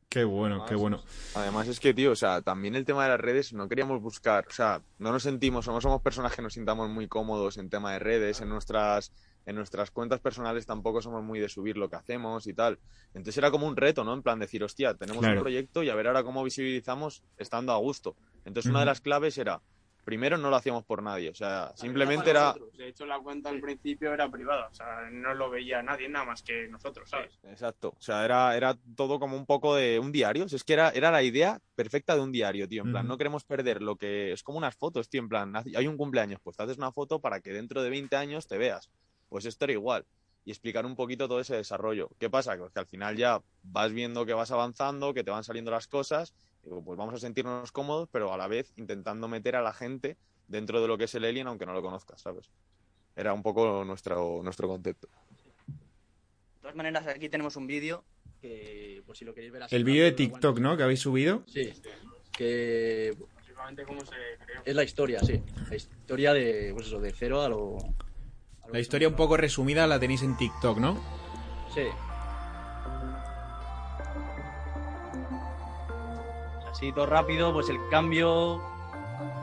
Qué 0.09 0.23
bueno, 0.23 0.65
qué 0.65 0.75
bueno. 0.75 1.03
Además 1.35 1.67
es 1.67 1.79
que, 1.79 1.93
tío, 1.93 2.11
o 2.11 2.15
sea, 2.15 2.41
también 2.41 2.73
el 2.75 2.85
tema 2.85 3.03
de 3.03 3.09
las 3.09 3.19
redes 3.19 3.53
no 3.53 3.67
queríamos 3.67 4.01
buscar, 4.01 4.47
o 4.49 4.51
sea, 4.53 4.81
no 4.97 5.11
nos 5.11 5.23
sentimos 5.23 5.67
o 5.67 5.73
no 5.73 5.81
somos 5.81 6.01
personas 6.01 6.33
que 6.35 6.41
nos 6.41 6.53
sintamos 6.53 6.89
muy 6.89 7.07
cómodos 7.07 7.57
en 7.57 7.69
tema 7.69 7.91
de 7.93 7.99
redes, 7.99 8.39
en 8.41 8.49
nuestras 8.49 9.11
en 9.47 9.55
nuestras 9.55 9.89
cuentas 9.89 10.19
personales 10.19 10.65
tampoco 10.67 11.01
somos 11.01 11.23
muy 11.23 11.39
de 11.39 11.49
subir 11.49 11.77
lo 11.77 11.89
que 11.89 11.95
hacemos 11.95 12.45
y 12.45 12.53
tal. 12.53 12.77
Entonces 13.13 13.37
era 13.37 13.49
como 13.49 13.65
un 13.65 13.75
reto, 13.77 14.03
¿no? 14.03 14.13
En 14.13 14.21
plan 14.21 14.37
decir, 14.37 14.63
hostia, 14.63 14.93
tenemos 14.93 15.21
Claro. 15.21 15.37
un 15.39 15.41
proyecto 15.43 15.81
y 15.81 15.89
a 15.89 15.95
ver 15.95 16.07
ahora 16.07 16.23
cómo 16.23 16.43
visibilizamos 16.43 17.23
estando 17.37 17.71
a 17.71 17.77
gusto. 17.77 18.15
Entonces 18.45 18.69
una 18.69 18.81
de 18.81 18.85
las 18.87 18.99
claves 19.01 19.37
era, 19.37 19.61
primero 20.03 20.37
no 20.37 20.49
lo 20.49 20.55
hacíamos 20.57 20.83
por 20.85 21.01
nadie, 21.01 21.29
o 21.29 21.33
sea, 21.35 21.71
simplemente 21.75 22.29
era... 22.29 22.53
De 22.77 22.87
hecho, 22.89 23.05
la 23.05 23.19
cuenta 23.19 23.49
al 23.49 23.59
principio 23.59 24.13
era 24.13 24.29
privada, 24.29 24.67
o 24.69 24.73
sea, 24.73 25.09
no 25.11 25.33
lo 25.33 25.49
veía 25.49 25.81
nadie 25.81 26.07
nada 26.07 26.25
más 26.25 26.43
que 26.43 26.67
nosotros, 26.69 27.09
¿sabes? 27.09 27.37
Exacto, 27.43 27.89
o 27.97 28.01
sea, 28.01 28.23
era, 28.23 28.55
era 28.55 28.77
todo 28.95 29.19
como 29.19 29.35
un 29.35 29.45
poco 29.45 29.75
de 29.75 29.99
un 29.99 30.11
diario, 30.13 30.47
Si 30.47 30.55
es 30.55 30.63
que 30.63 30.73
era, 30.73 30.89
era 30.91 31.11
la 31.11 31.23
idea 31.23 31.59
perfecta 31.75 32.15
de 32.15 32.21
un 32.21 32.31
diario, 32.31 32.67
tío, 32.69 32.83
en 32.83 32.91
plan, 32.91 33.05
no 33.07 33.17
queremos 33.17 33.43
perder 33.43 33.81
lo 33.81 33.95
que 33.97 34.31
es 34.31 34.43
como 34.43 34.57
unas 34.57 34.75
fotos, 34.77 35.09
tío, 35.09 35.21
en 35.21 35.27
plan, 35.29 35.53
hay 35.55 35.87
un 35.87 35.97
cumpleaños, 35.97 36.39
pues 36.41 36.55
te 36.55 36.63
haces 36.63 36.77
una 36.77 36.91
foto 36.93 37.19
para 37.19 37.41
que 37.41 37.51
dentro 37.51 37.81
de 37.83 37.89
20 37.89 38.15
años 38.15 38.47
te 38.47 38.57
veas, 38.57 38.89
pues 39.29 39.45
esto 39.45 39.65
era 39.65 39.73
igual, 39.73 40.05
y 40.45 40.51
explicar 40.51 40.85
un 40.85 40.95
poquito 40.95 41.27
todo 41.27 41.39
ese 41.39 41.55
desarrollo. 41.55 42.09
¿Qué 42.19 42.29
pasa? 42.29 42.57
Pues 42.57 42.71
que 42.71 42.79
al 42.79 42.85
final 42.85 43.17
ya 43.17 43.41
vas 43.63 43.91
viendo 43.91 44.25
que 44.25 44.33
vas 44.33 44.51
avanzando, 44.51 45.13
que 45.13 45.23
te 45.23 45.31
van 45.31 45.43
saliendo 45.43 45.71
las 45.71 45.87
cosas, 45.87 46.33
pues 46.63 46.97
vamos 46.97 47.13
a 47.13 47.19
sentirnos 47.19 47.71
cómodos, 47.71 48.09
pero 48.11 48.33
a 48.33 48.37
la 48.37 48.47
vez 48.47 48.73
intentando 48.77 49.27
meter 49.27 49.55
a 49.55 49.61
la 49.61 49.73
gente 49.73 50.17
dentro 50.47 50.81
de 50.81 50.87
lo 50.87 50.97
que 50.97 51.05
es 51.05 51.15
el 51.15 51.25
Alien, 51.25 51.47
aunque 51.47 51.65
no 51.65 51.73
lo 51.73 51.81
conozcas, 51.81 52.21
¿sabes? 52.21 52.49
Era 53.15 53.33
un 53.33 53.41
poco 53.41 53.83
nuestro, 53.83 54.41
nuestro 54.43 54.67
concepto. 54.67 55.07
De 55.67 56.61
todas 56.61 56.75
maneras, 56.75 57.07
aquí 57.07 57.29
tenemos 57.29 57.55
un 57.55 57.67
vídeo 57.67 58.03
que, 58.41 59.01
por 59.05 59.17
si 59.17 59.25
lo 59.25 59.33
queréis 59.33 59.51
ver 59.51 59.63
así. 59.63 59.75
El 59.75 59.83
vídeo 59.83 60.03
de 60.03 60.11
TikTok, 60.11 60.59
¿no? 60.59 60.77
Que 60.77 60.83
habéis 60.83 60.99
subido. 60.99 61.43
Sí, 61.47 61.73
que 62.31 63.17
Básicamente, 63.35 63.83
cómo 63.85 64.01
se 64.05 64.15
creó. 64.45 64.61
es 64.63 64.75
la 64.75 64.83
historia, 64.83 65.19
sí. 65.19 65.41
La 65.69 65.75
historia 65.75 66.33
de, 66.33 66.71
pues 66.73 66.87
eso, 66.87 66.99
de 66.99 67.11
cero 67.11 67.41
a 67.41 67.49
lo... 67.49 67.77
La 68.71 68.79
historia 68.79 69.07
un 69.07 69.15
poco 69.15 69.37
resumida 69.37 69.87
la 69.87 69.99
tenéis 69.99 70.23
en 70.23 70.35
TikTok, 70.35 70.77
¿no? 70.77 70.95
Sí. 71.73 71.87
Así 76.69 76.91
todo 76.91 77.05
rápido, 77.05 77.53
pues 77.53 77.69
el 77.69 77.77
cambio, 77.89 78.61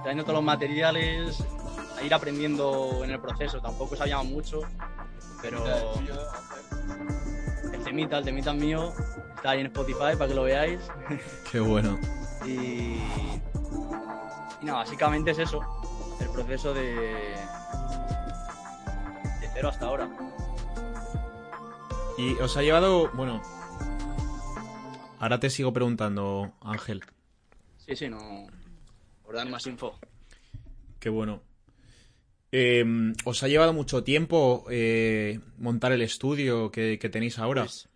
trayendo 0.03 0.25
todos 0.25 0.37
los 0.37 0.45
materiales, 0.45 1.43
a 1.99 2.03
ir 2.03 2.13
aprendiendo 2.13 3.03
en 3.03 3.11
el 3.13 3.21
proceso. 3.21 3.61
Tampoco 3.61 3.97
sabíamos 3.97 4.27
mucho, 4.27 4.61
pero 5.41 5.65
el 7.73 7.83
temita, 7.83 8.19
el 8.19 8.25
temita 8.25 8.53
mío, 8.53 8.93
está 9.37 9.51
ahí 9.51 9.61
en 9.61 9.67
Spotify 9.67 10.17
para 10.19 10.29
que 10.29 10.35
lo 10.35 10.43
veáis. 10.43 10.81
Qué 11.51 11.61
bueno. 11.61 11.99
Y, 12.45 12.99
y 14.61 14.65
nada, 14.65 14.81
básicamente 14.81 15.31
es 15.31 15.39
eso, 15.39 15.61
el 16.21 16.29
proceso 16.29 16.75
de, 16.75 17.35
hasta 19.63 19.87
ahora. 19.87 20.11
Y 22.19 22.35
os 22.35 22.57
ha 22.57 22.63
llevado, 22.63 23.11
bueno, 23.15 23.43
ahora 25.19 25.41
te 25.41 25.51
sigo 25.51 25.73
preguntando, 25.73 26.53
Ángel. 26.61 27.03
Sí, 27.79 27.97
sí, 27.97 28.09
no. 28.09 28.47
Por 29.23 29.35
dar 29.35 29.49
más 29.49 29.67
info. 29.67 29.99
Qué 31.01 31.09
bueno. 31.09 31.43
Eh, 32.53 32.85
¿Os 33.25 33.43
ha 33.43 33.49
llevado 33.49 33.73
mucho 33.73 34.05
tiempo 34.05 34.65
eh, 34.71 35.41
montar 35.59 35.93
el 35.93 36.03
estudio 36.03 36.71
que, 36.71 36.99
que 37.01 37.09
tenéis 37.09 37.39
ahora? 37.39 37.63
Pues, 37.63 37.89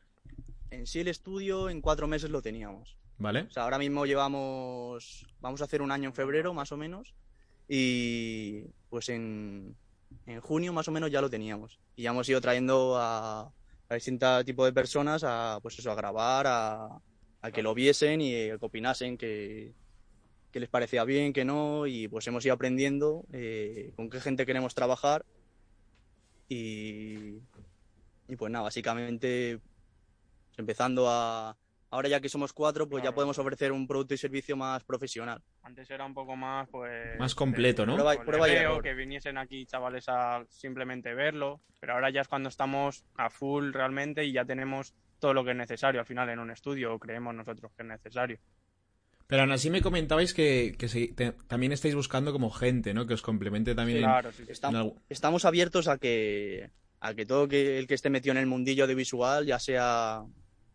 en 0.71 0.87
sí, 0.87 1.01
el 1.01 1.09
estudio 1.09 1.71
en 1.71 1.81
cuatro 1.81 2.09
meses 2.09 2.31
lo 2.31 2.43
teníamos. 2.43 2.99
¿Vale? 3.19 3.43
O 3.43 3.51
sea, 3.51 3.65
ahora 3.65 3.79
mismo 3.79 4.07
llevamos. 4.07 5.27
Vamos 5.41 5.61
a 5.61 5.65
hacer 5.65 5.83
un 5.83 5.91
año 5.91 6.09
en 6.09 6.15
febrero, 6.15 6.55
más 6.55 6.73
o 6.73 6.77
menos. 6.77 7.15
Y 7.69 8.63
pues 8.89 9.09
en, 9.09 9.77
en 10.27 10.41
junio, 10.41 10.73
más 10.73 10.89
o 10.89 10.93
menos, 10.93 11.11
ya 11.11 11.21
lo 11.21 11.31
teníamos. 11.31 11.79
Y 11.97 12.03
ya 12.03 12.11
hemos 12.11 12.29
ido 12.29 12.41
trayendo 12.41 12.97
a, 12.97 13.53
a 13.89 13.95
distintos 13.95 14.45
tipos 14.45 14.67
de 14.67 14.73
personas 14.73 15.25
a, 15.25 15.59
pues 15.63 15.79
eso, 15.79 15.91
a 15.91 15.95
grabar, 15.95 16.47
a, 16.47 17.01
a 17.41 17.51
que 17.51 17.63
lo 17.63 17.75
viesen 17.75 18.21
y 18.21 18.31
que 18.31 18.59
opinasen 18.61 19.17
que, 19.17 19.75
que 20.51 20.61
les 20.61 20.69
parecía 20.69 21.05
bien, 21.05 21.33
que 21.33 21.45
no. 21.45 21.87
Y 21.87 22.09
pues 22.09 22.27
hemos 22.27 22.45
ido 22.45 22.55
aprendiendo 22.55 23.25
eh, 23.33 23.93
con 23.97 24.11
qué 24.11 24.21
gente 24.21 24.47
queremos 24.47 24.75
trabajar. 24.75 25.25
Y, 26.49 27.41
y 28.29 28.37
pues 28.37 28.51
nada, 28.51 28.65
básicamente 28.65 29.61
empezando 30.57 31.09
a. 31.09 31.57
Ahora 31.91 32.09
ya 32.09 32.21
que 32.21 32.29
somos 32.29 32.53
cuatro, 32.53 32.87
pues 32.89 33.03
ya 33.03 33.13
podemos 33.15 33.39
ofrecer 33.39 33.73
un 33.73 33.87
producto 33.87 34.13
y 34.15 34.19
servicio 34.19 34.57
más 34.57 34.85
profesional. 34.85 35.41
Antes 35.63 35.91
era 35.91 36.05
un 36.05 36.13
poco 36.13 36.37
más, 36.37 36.69
pues... 36.69 37.19
Más 37.19 37.35
completo, 37.35 37.87
¿no? 37.87 37.95
Prueba 37.95 38.15
y- 38.15 38.19
prueba 38.19 38.49
y 38.49 38.53
error. 38.53 38.83
que 38.83 38.93
viniesen 38.95 39.39
aquí 39.39 39.65
chavales 39.65 40.05
a 40.09 40.45
simplemente 40.51 41.15
verlo, 41.15 41.63
pero 41.81 41.95
ahora 41.95 42.11
ya 42.11 42.21
es 42.21 42.29
cuando 42.29 42.51
estamos 42.51 43.05
a 43.17 43.31
full 43.31 43.73
realmente 43.73 44.23
y 44.25 44.33
ya 44.33 44.45
tenemos 44.45 44.93
todo 45.19 45.33
lo 45.33 45.45
que 45.45 45.53
es 45.53 45.57
necesario 45.57 46.01
al 46.01 46.07
final 46.07 46.29
en 46.29 46.39
un 46.41 46.51
estudio, 46.51 46.93
o 46.95 46.99
creemos 46.99 47.35
nosotros 47.35 47.73
que 47.75 47.83
es 47.83 47.89
necesario. 47.89 48.39
Pero 49.27 49.43
aún 49.43 49.53
así 49.53 49.69
me 49.71 49.83
comentabais 49.83 50.33
que, 50.35 50.75
que 50.79 50.89
se- 50.89 51.09
te- 51.15 51.33
también 51.33 51.73
estáis 51.73 51.95
buscando 51.95 52.33
como 52.33 52.51
gente, 52.51 52.93
¿no? 52.95 53.07
Que 53.07 53.15
os 53.15 53.23
complemente 53.23 53.75
también. 53.75 53.99
en- 53.99 54.05
Claro, 54.05 54.31
sí, 54.33 54.45
sí. 54.45 54.53
Está- 54.53 54.69
en 54.69 54.77
algo- 54.77 54.97
estamos 55.09 55.45
abiertos 55.47 55.89
a 55.89 55.97
que 55.99 56.71
a 57.01 57.15
que 57.15 57.25
todo 57.27 57.47
que, 57.49 57.79
el 57.79 57.87
que 57.87 57.95
esté 57.95 58.11
metido 58.11 58.33
en 58.33 58.39
el 58.39 58.47
mundillo 58.47 58.85
audiovisual, 58.85 59.47
ya 59.47 59.59
sea 59.59 60.23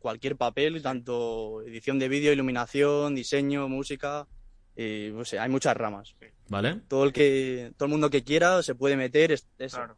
cualquier 0.03 0.35
papel, 0.35 0.83
tanto 0.83 1.61
edición 1.61 1.97
de 1.97 2.09
vídeo, 2.09 2.33
iluminación, 2.33 3.15
diseño, 3.15 3.69
música, 3.69 4.27
y, 4.75 5.11
no 5.13 5.23
sé, 5.23 5.39
hay 5.39 5.49
muchas 5.49 5.77
ramas. 5.77 6.13
¿Vale? 6.49 6.81
Todo 6.89 7.05
el 7.05 7.13
que 7.13 7.71
todo 7.77 7.85
el 7.85 7.91
mundo 7.91 8.09
que 8.09 8.25
quiera 8.25 8.61
se 8.63 8.75
puede 8.75 8.97
meter, 8.97 9.31
es, 9.31 9.47
eso. 9.57 9.77
Claro. 9.77 9.97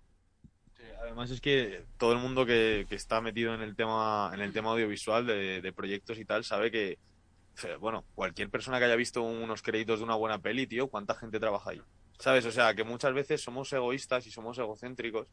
Sí, 0.77 0.83
además 1.01 1.31
es 1.31 1.41
que 1.41 1.85
todo 1.97 2.13
el 2.13 2.19
mundo 2.19 2.45
que, 2.45 2.85
que 2.87 2.93
está 2.93 3.19
metido 3.19 3.55
en 3.55 3.61
el 3.61 3.75
tema, 3.75 4.29
en 4.31 4.41
el 4.41 4.53
tema 4.53 4.71
audiovisual 4.71 5.25
de, 5.25 5.61
de 5.61 5.73
proyectos 5.73 6.19
y 6.19 6.25
tal 6.25 6.43
sabe 6.43 6.69
que, 6.69 6.99
bueno, 7.79 8.05
cualquier 8.13 8.51
persona 8.51 8.77
que 8.77 8.85
haya 8.85 8.95
visto 8.95 9.23
unos 9.23 9.63
créditos 9.63 9.99
de 9.99 10.05
una 10.05 10.15
buena 10.15 10.37
peli, 10.39 10.67
tío, 10.67 10.87
¿cuánta 10.87 11.15
gente 11.15 11.39
trabaja 11.39 11.71
ahí? 11.71 11.81
¿Sabes? 12.19 12.45
O 12.45 12.51
sea, 12.51 12.75
que 12.75 12.83
muchas 12.83 13.13
veces 13.15 13.41
somos 13.41 13.73
egoístas 13.73 14.27
y 14.27 14.31
somos 14.31 14.59
egocéntricos, 14.59 15.27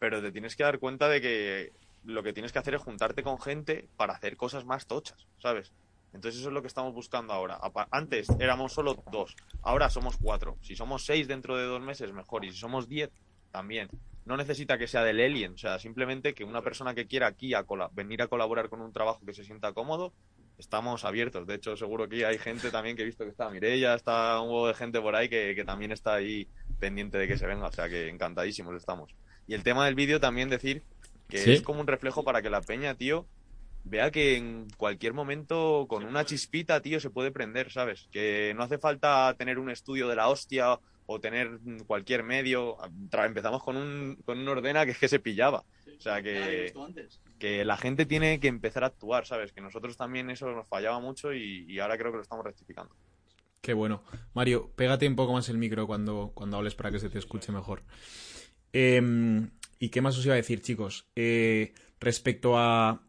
pero 0.00 0.20
te 0.20 0.32
tienes 0.32 0.56
que 0.56 0.64
dar 0.64 0.80
cuenta 0.80 1.08
de 1.08 1.20
que 1.20 1.72
lo 2.06 2.22
que 2.22 2.32
tienes 2.32 2.52
que 2.52 2.58
hacer 2.58 2.74
es 2.74 2.82
juntarte 2.82 3.22
con 3.22 3.40
gente 3.40 3.88
para 3.96 4.14
hacer 4.14 4.36
cosas 4.36 4.64
más 4.64 4.86
tochas, 4.86 5.26
¿sabes? 5.38 5.72
Entonces 6.12 6.40
eso 6.40 6.48
es 6.48 6.54
lo 6.54 6.62
que 6.62 6.68
estamos 6.68 6.94
buscando 6.94 7.34
ahora. 7.34 7.60
Antes 7.90 8.28
éramos 8.38 8.72
solo 8.72 9.02
dos, 9.12 9.36
ahora 9.62 9.90
somos 9.90 10.16
cuatro. 10.16 10.56
Si 10.62 10.74
somos 10.74 11.04
seis 11.04 11.28
dentro 11.28 11.56
de 11.56 11.64
dos 11.64 11.82
meses, 11.82 12.12
mejor. 12.12 12.44
Y 12.44 12.52
si 12.52 12.58
somos 12.58 12.88
diez, 12.88 13.10
también. 13.50 13.88
No 14.24 14.36
necesita 14.36 14.78
que 14.78 14.86
sea 14.86 15.04
del 15.04 15.20
Alien, 15.20 15.54
o 15.54 15.58
sea, 15.58 15.78
simplemente 15.78 16.34
que 16.34 16.44
una 16.44 16.62
persona 16.62 16.94
que 16.94 17.06
quiera 17.06 17.26
aquí 17.26 17.54
a 17.54 17.64
venir 17.92 18.22
a 18.22 18.28
colaborar 18.28 18.68
con 18.68 18.80
un 18.80 18.92
trabajo 18.92 19.24
que 19.24 19.32
se 19.34 19.44
sienta 19.44 19.72
cómodo, 19.72 20.12
estamos 20.58 21.04
abiertos. 21.04 21.46
De 21.46 21.54
hecho, 21.54 21.76
seguro 21.76 22.08
que 22.08 22.26
hay 22.26 22.38
gente 22.38 22.70
también 22.70 22.96
que 22.96 23.02
he 23.02 23.04
visto 23.04 23.24
que 23.24 23.30
está 23.30 23.50
Mireia, 23.50 23.94
está 23.94 24.40
un 24.40 24.48
huevo 24.48 24.68
de 24.68 24.74
gente 24.74 25.00
por 25.00 25.14
ahí 25.14 25.28
que, 25.28 25.54
que 25.54 25.64
también 25.64 25.92
está 25.92 26.14
ahí 26.14 26.48
pendiente 26.80 27.18
de 27.18 27.28
que 27.28 27.38
se 27.38 27.46
venga, 27.46 27.66
o 27.66 27.72
sea, 27.72 27.88
que 27.88 28.08
encantadísimos 28.08 28.74
estamos. 28.74 29.14
Y 29.46 29.54
el 29.54 29.62
tema 29.62 29.84
del 29.84 29.94
vídeo 29.94 30.18
también 30.18 30.48
decir 30.48 30.82
que 31.28 31.38
Sí. 31.38 31.52
es 31.52 31.62
como 31.62 31.80
un 31.80 31.86
reflejo 31.86 32.24
para 32.24 32.42
que 32.42 32.50
la 32.50 32.60
peña, 32.62 32.94
tío, 32.94 33.26
vea 33.84 34.10
que 34.10 34.36
en 34.36 34.68
cualquier 34.76 35.12
momento 35.12 35.86
con 35.88 36.04
una 36.04 36.24
chispita, 36.24 36.80
tío, 36.80 36.98
se 37.00 37.10
puede 37.10 37.30
prender, 37.30 37.70
¿sabes? 37.70 38.08
Que 38.10 38.52
no 38.56 38.62
hace 38.64 38.78
falta 38.78 39.34
tener 39.38 39.58
un 39.58 39.70
estudio 39.70 40.08
de 40.08 40.16
la 40.16 40.28
hostia 40.28 40.78
o 41.06 41.20
tener 41.20 41.60
cualquier 41.86 42.24
medio. 42.24 42.76
Empezamos 43.12 43.62
con 43.62 43.76
un, 43.76 44.16
con 44.24 44.38
un 44.38 44.48
ordena 44.48 44.84
que 44.84 44.90
es 44.90 44.98
que 44.98 45.06
se 45.08 45.20
pillaba. 45.20 45.64
O 45.98 46.00
sea, 46.00 46.20
que, 46.20 46.74
que 47.38 47.64
la 47.64 47.76
gente 47.76 48.06
tiene 48.06 48.40
que 48.40 48.48
empezar 48.48 48.82
a 48.82 48.88
actuar, 48.88 49.24
¿sabes? 49.24 49.52
Que 49.52 49.60
nosotros 49.60 49.96
también 49.96 50.30
eso 50.30 50.50
nos 50.50 50.66
fallaba 50.68 50.98
mucho 51.00 51.32
y, 51.32 51.64
y 51.68 51.78
ahora 51.78 51.96
creo 51.96 52.10
que 52.10 52.16
lo 52.16 52.22
estamos 52.22 52.44
rectificando. 52.44 52.92
Qué 53.60 53.72
bueno. 53.72 54.02
Mario, 54.34 54.70
pégate 54.76 55.06
un 55.08 55.16
poco 55.16 55.32
más 55.32 55.48
el 55.48 55.58
micro 55.58 55.86
cuando, 55.86 56.32
cuando 56.34 56.56
hables 56.56 56.74
para 56.74 56.90
que 56.90 56.98
se 56.98 57.08
te 57.08 57.18
escuche 57.18 57.50
mejor. 57.52 57.82
Eh, 58.72 59.48
¿Y 59.78 59.90
qué 59.90 60.00
más 60.00 60.16
os 60.18 60.24
iba 60.24 60.34
a 60.34 60.36
decir, 60.36 60.60
chicos? 60.60 61.06
Eh, 61.16 61.74
respecto 62.00 62.58
a... 62.58 63.02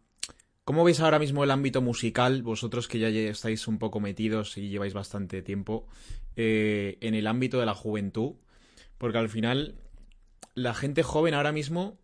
¿Cómo 0.64 0.84
veis 0.84 1.00
ahora 1.00 1.20
mismo 1.20 1.44
el 1.44 1.52
ámbito 1.52 1.82
musical? 1.82 2.44
Vosotros 2.44 2.90
que 2.90 3.00
ya 3.00 3.08
estáis 3.08 3.68
un 3.68 3.80
poco 3.80 4.02
metidos 4.02 4.58
y 4.58 4.68
lleváis 4.68 4.94
bastante 4.94 5.42
tiempo 5.42 5.88
eh, 6.36 6.98
en 7.00 7.14
el 7.14 7.28
ámbito 7.28 7.60
de 7.60 7.66
la 7.66 7.74
juventud. 7.74 8.34
Porque 8.98 9.18
al 9.18 9.30
final, 9.30 9.76
la 10.56 10.74
gente 10.74 11.04
joven 11.04 11.36
ahora 11.36 11.54
mismo, 11.54 11.98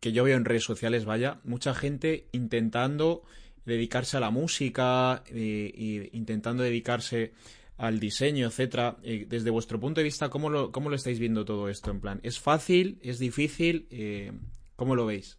que 0.00 0.12
yo 0.12 0.24
veo 0.24 0.36
en 0.36 0.44
redes 0.44 0.64
sociales, 0.64 1.04
vaya, 1.04 1.40
mucha 1.44 1.72
gente 1.72 2.28
intentando 2.32 3.22
dedicarse 3.64 4.16
a 4.16 4.20
la 4.20 4.30
música, 4.30 5.22
eh, 5.28 5.72
y 5.74 6.16
intentando 6.16 6.62
dedicarse 6.62 7.32
al 7.78 8.00
diseño, 8.00 8.46
etcétera. 8.46 8.96
Eh, 9.02 9.26
desde 9.28 9.50
vuestro 9.50 9.78
punto 9.80 10.00
de 10.00 10.04
vista, 10.04 10.28
¿cómo 10.30 10.48
lo, 10.50 10.72
¿cómo 10.72 10.88
lo 10.90 10.96
estáis 10.96 11.18
viendo 11.18 11.44
todo 11.44 11.68
esto? 11.68 11.90
En 11.90 12.00
plan, 12.00 12.20
¿es 12.22 12.38
fácil? 12.40 12.98
¿Es 13.02 13.18
difícil? 13.18 13.86
Eh, 13.90 14.32
¿Cómo 14.76 14.94
lo 14.94 15.06
veis? 15.06 15.38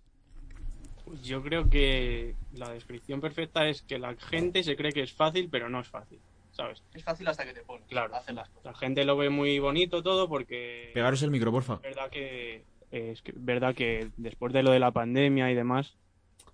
Pues 1.06 1.22
Yo 1.24 1.42
creo 1.42 1.70
que 1.70 2.36
la 2.54 2.70
descripción 2.72 3.22
perfecta 3.22 3.68
es 3.68 3.82
que 3.82 3.98
la 3.98 4.16
gente 4.16 4.64
se 4.64 4.76
cree 4.76 4.92
que 4.92 5.04
es 5.04 5.14
fácil, 5.14 5.48
pero 5.50 5.70
no 5.70 5.80
es 5.80 5.88
fácil, 5.88 6.20
¿sabes? 6.52 6.84
Es 6.94 7.04
fácil 7.04 7.28
hasta 7.28 7.46
que 7.46 7.54
te 7.54 7.62
pones. 7.62 7.88
Claro. 7.88 8.14
hacer 8.16 8.36
las 8.36 8.50
cosas. 8.50 8.66
La 8.66 8.74
gente 8.78 9.06
lo 9.06 9.16
ve 9.18 9.30
muy 9.30 9.58
bonito 9.60 10.04
todo 10.04 10.28
porque 10.28 10.92
Pegaros 10.94 11.22
el 11.24 11.32
micro, 11.32 11.52
porfa. 11.52 11.76
es 11.76 11.82
verdad 11.82 12.10
que 12.12 12.56
eh, 12.92 13.12
es 13.12 13.22
que- 13.22 13.34
verdad 13.36 13.74
que 13.74 14.10
después 14.18 14.52
de 14.54 14.64
lo 14.64 14.72
de 14.72 14.80
la 14.80 14.92
pandemia 14.92 15.50
y 15.52 15.56
demás, 15.56 15.96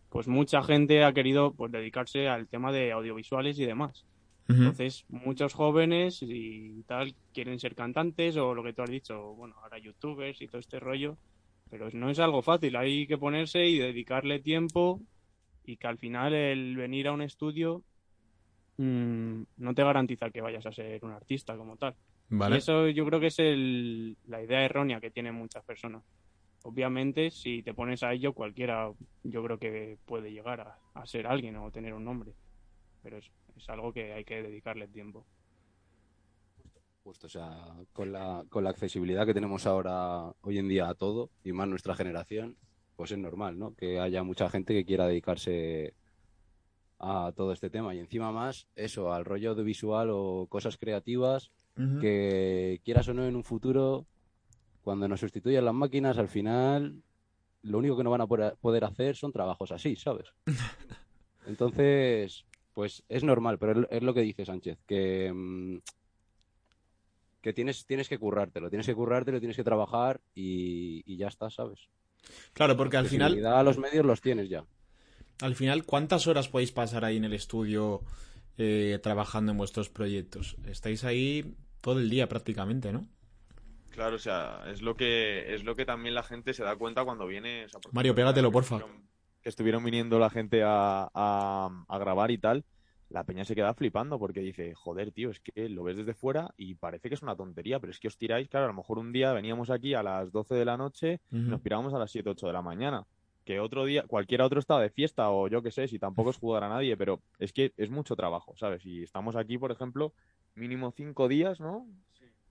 pues 0.10 0.28
mucha 0.28 0.62
gente 0.64 1.04
ha 1.04 1.14
querido 1.14 1.54
pues 1.54 1.72
dedicarse 1.72 2.28
al 2.28 2.48
tema 2.48 2.72
de 2.72 2.92
audiovisuales 2.92 3.58
y 3.60 3.66
demás. 3.66 4.06
Entonces, 4.48 5.06
muchos 5.10 5.54
jóvenes 5.54 6.20
y 6.22 6.84
tal 6.84 7.16
quieren 7.34 7.60
ser 7.60 7.76
cantantes 7.76 8.38
o 8.38 8.54
lo 8.56 8.64
que 8.64 8.74
tú 8.74 8.82
has 8.82 8.90
dicho, 8.90 9.34
bueno, 9.36 9.56
ahora 9.62 9.78
youtubers 9.80 10.42
y 10.42 10.48
todo 10.48 10.60
este 10.60 10.80
rollo, 10.80 11.18
pero 11.70 11.90
no 11.94 12.10
es 12.10 12.20
algo 12.20 12.42
fácil, 12.42 12.76
hay 12.76 13.08
que 13.08 13.18
ponerse 13.18 13.66
y 13.68 13.78
dedicarle 13.80 14.40
tiempo 14.40 15.02
y 15.64 15.78
que 15.78 15.88
al 15.88 15.98
final 15.98 16.34
el 16.34 16.76
venir 16.78 17.08
a 17.08 17.14
un 17.14 17.22
estudio 17.22 17.84
mm, 18.78 19.44
no 19.58 19.74
te 19.74 19.84
garantiza 19.84 20.30
que 20.32 20.42
vayas 20.42 20.66
a 20.66 20.72
ser 20.72 21.04
un 21.04 21.12
artista 21.12 21.56
como 21.58 21.78
tal. 21.78 21.96
Vale. 22.30 22.56
Y 22.56 22.58
eso 22.60 22.88
yo 22.90 23.06
creo 23.06 23.20
que 23.20 23.28
es 23.28 23.40
el- 23.40 24.18
la 24.26 24.42
idea 24.42 24.64
errónea 24.66 25.00
que 25.00 25.12
tienen 25.12 25.36
muchas 25.36 25.64
personas. 25.64 26.04
Obviamente, 26.64 27.30
si 27.32 27.62
te 27.64 27.74
pones 27.74 28.04
a 28.04 28.14
ello, 28.14 28.34
cualquiera 28.34 28.92
yo 29.24 29.44
creo 29.44 29.60
que 29.60 29.98
puede 30.06 30.32
llegar 30.32 30.62
a, 30.62 30.78
a 30.94 31.06
ser 31.06 31.28
alguien 31.28 31.58
o 31.58 31.72
tener 31.72 31.94
un 31.94 32.06
nombre. 32.06 32.34
Pero 33.02 33.18
es, 33.18 33.32
es 33.58 33.70
algo 33.70 33.94
que 33.94 34.14
hay 34.14 34.24
que 34.26 34.42
dedicarle 34.42 34.88
tiempo. 34.88 35.26
Justo, 37.04 37.28
o 37.28 37.30
sea, 37.30 37.76
con 37.92 38.14
la, 38.14 38.46
con 38.50 38.64
la 38.64 38.70
accesibilidad 38.70 39.26
que 39.26 39.34
tenemos 39.34 39.66
ahora, 39.68 40.34
hoy 40.42 40.58
en 40.58 40.70
día, 40.70 40.88
a 40.88 40.96
todo, 40.96 41.30
y 41.44 41.52
más 41.52 41.68
nuestra 41.68 41.96
generación, 41.96 42.56
pues 42.96 43.12
es 43.12 43.18
normal, 43.18 43.60
¿no? 43.60 43.76
Que 43.76 44.00
haya 44.00 44.24
mucha 44.24 44.50
gente 44.50 44.74
que 44.74 44.86
quiera 44.86 45.08
dedicarse 45.08 45.96
a 47.00 47.34
todo 47.36 47.52
este 47.52 47.70
tema. 47.70 47.94
Y 47.94 48.00
encima 48.00 48.32
más, 48.32 48.68
eso, 48.76 49.14
al 49.14 49.26
rollo 49.26 49.52
audiovisual 49.52 50.10
o 50.12 50.48
cosas 50.50 50.78
creativas, 50.78 51.52
que 52.00 52.80
quieras 52.86 53.08
o 53.08 53.16
no 53.16 53.26
en 53.26 53.36
un 53.36 53.44
futuro, 53.44 54.06
cuando 54.84 55.08
nos 55.08 55.20
sustituyan 55.20 55.66
las 55.66 55.74
máquinas, 55.74 56.18
al 56.18 56.28
final, 56.28 57.02
lo 57.64 57.80
único 57.80 57.98
que 57.98 58.04
no 58.04 58.12
van 58.12 58.22
a 58.22 58.28
poder 58.28 58.56
poder 58.62 58.86
hacer 58.86 59.16
son 59.16 59.32
trabajos 59.32 59.72
así, 59.72 59.96
¿sabes? 59.96 60.34
Entonces, 61.48 62.46
pues 62.74 63.04
es 63.10 63.24
normal, 63.24 63.58
pero 63.60 63.88
es- 63.90 64.04
lo 64.04 64.14
que 64.14 64.22
dice 64.22 64.46
Sánchez, 64.46 64.80
que, 64.88 65.32
mm, 65.34 65.78
que 67.42 67.54
tienes, 67.54 67.86
tienes 67.86 68.08
que 68.08 68.18
currártelo, 68.18 68.70
tienes 68.70 68.86
que 68.88 68.96
currártelo, 68.96 69.40
tienes 69.40 69.58
que 69.58 69.64
trabajar 69.64 70.22
y, 70.34 71.04
y 71.06 71.18
ya 71.18 71.28
está, 71.28 71.50
¿sabes? 71.50 71.90
Claro, 72.54 72.78
porque 72.78 72.98
al 72.98 73.08
final, 73.08 73.46
a 73.46 73.64
los 73.64 73.78
medios 73.78 74.06
los 74.06 74.22
tienes 74.22 74.50
ya. 74.50 74.64
al 75.42 75.56
final, 75.56 75.86
¿cuántas 75.86 76.26
horas 76.28 76.48
podéis 76.48 76.72
pasar 76.72 77.04
ahí 77.04 77.18
en 77.18 77.26
el 77.26 77.34
estudio 77.34 78.02
eh, 78.58 78.98
trabajando 79.04 79.52
en 79.52 79.58
vuestros 79.58 79.90
proyectos? 79.90 80.56
Estáis 80.66 81.04
ahí 81.04 81.54
todo 81.82 82.00
el 82.00 82.10
día 82.10 82.30
prácticamente, 82.30 82.94
¿no? 82.94 83.06
Claro, 83.90 84.16
o 84.16 84.20
sea, 84.20 84.64
es 84.72 84.82
lo 84.82 84.96
que 84.96 85.54
es 85.54 85.64
lo 85.66 85.76
que 85.76 85.86
también 85.86 86.16
la 86.16 86.24
gente 86.24 86.54
se 86.54 86.64
da 86.64 86.76
cuenta 86.78 87.04
cuando 87.04 87.28
viene. 87.28 87.66
o 87.66 87.70
sea, 87.70 87.80
Mario, 87.92 88.16
pégatelo, 88.16 88.52
porfa. 88.52 88.78
estuvieron- 88.78 89.04
Que 89.44 89.50
estuvieron 89.50 89.84
viniendo 89.84 90.18
la 90.20 90.30
gente 90.30 90.64
a, 90.64 91.10
a- 91.14 91.86
a 91.88 91.98
grabar 92.00 92.32
y 92.32 92.38
tal. 92.38 92.64
La 93.10 93.26
peña 93.26 93.46
se 93.46 93.54
queda 93.54 93.74
flipando 93.76 94.18
porque 94.18 94.40
dice, 94.40 94.74
joder, 94.74 95.12
tío, 95.12 95.30
es 95.30 95.40
que 95.40 95.70
lo 95.70 95.84
ves 95.84 95.98
desde 95.98 96.16
fuera 96.16 96.52
y 96.58 96.74
parece 96.76 97.10
que 97.10 97.16
es 97.16 97.22
una 97.22 97.36
tontería, 97.36 97.80
pero 97.80 97.92
es 97.92 98.00
que 98.00 98.08
os 98.08 98.18
tiráis, 98.18 98.48
claro, 98.50 98.66
a 98.66 98.70
lo 98.70 98.74
mejor 98.74 98.98
un 98.98 99.12
día 99.12 99.34
veníamos 99.34 99.70
aquí 99.70 99.94
a 99.94 100.02
las 100.02 100.32
12 100.32 100.56
de 100.56 100.66
la 100.66 100.78
noche 100.78 101.20
y 101.30 101.36
nos 101.50 101.62
pirábamos 101.62 101.94
a 101.94 102.00
las 102.00 102.10
7, 102.10 102.30
8 102.32 102.48
de 102.48 102.54
la 102.54 102.62
mañana. 102.64 103.06
Que 103.46 103.60
otro 103.60 103.84
día, 103.86 104.04
cualquiera 104.08 104.46
otro 104.46 104.60
estaba 104.60 104.82
de 104.82 104.90
fiesta 104.90 105.30
o 105.30 105.48
yo 105.50 105.62
qué 105.62 105.70
sé, 105.70 105.88
si 105.90 106.00
tampoco 106.00 106.30
es 106.32 106.38
jugar 106.38 106.64
a 106.64 106.70
nadie, 106.70 106.96
pero 106.98 107.20
es 107.38 107.52
que 107.54 107.74
es 107.78 107.90
mucho 107.92 108.16
trabajo, 108.16 108.56
¿sabes? 108.56 108.84
Y 108.86 109.04
estamos 109.04 109.36
aquí, 109.36 109.58
por 109.60 109.72
ejemplo, 109.72 110.14
mínimo 110.56 110.92
5 110.92 111.28
días, 111.28 111.60
¿no? 111.60 111.86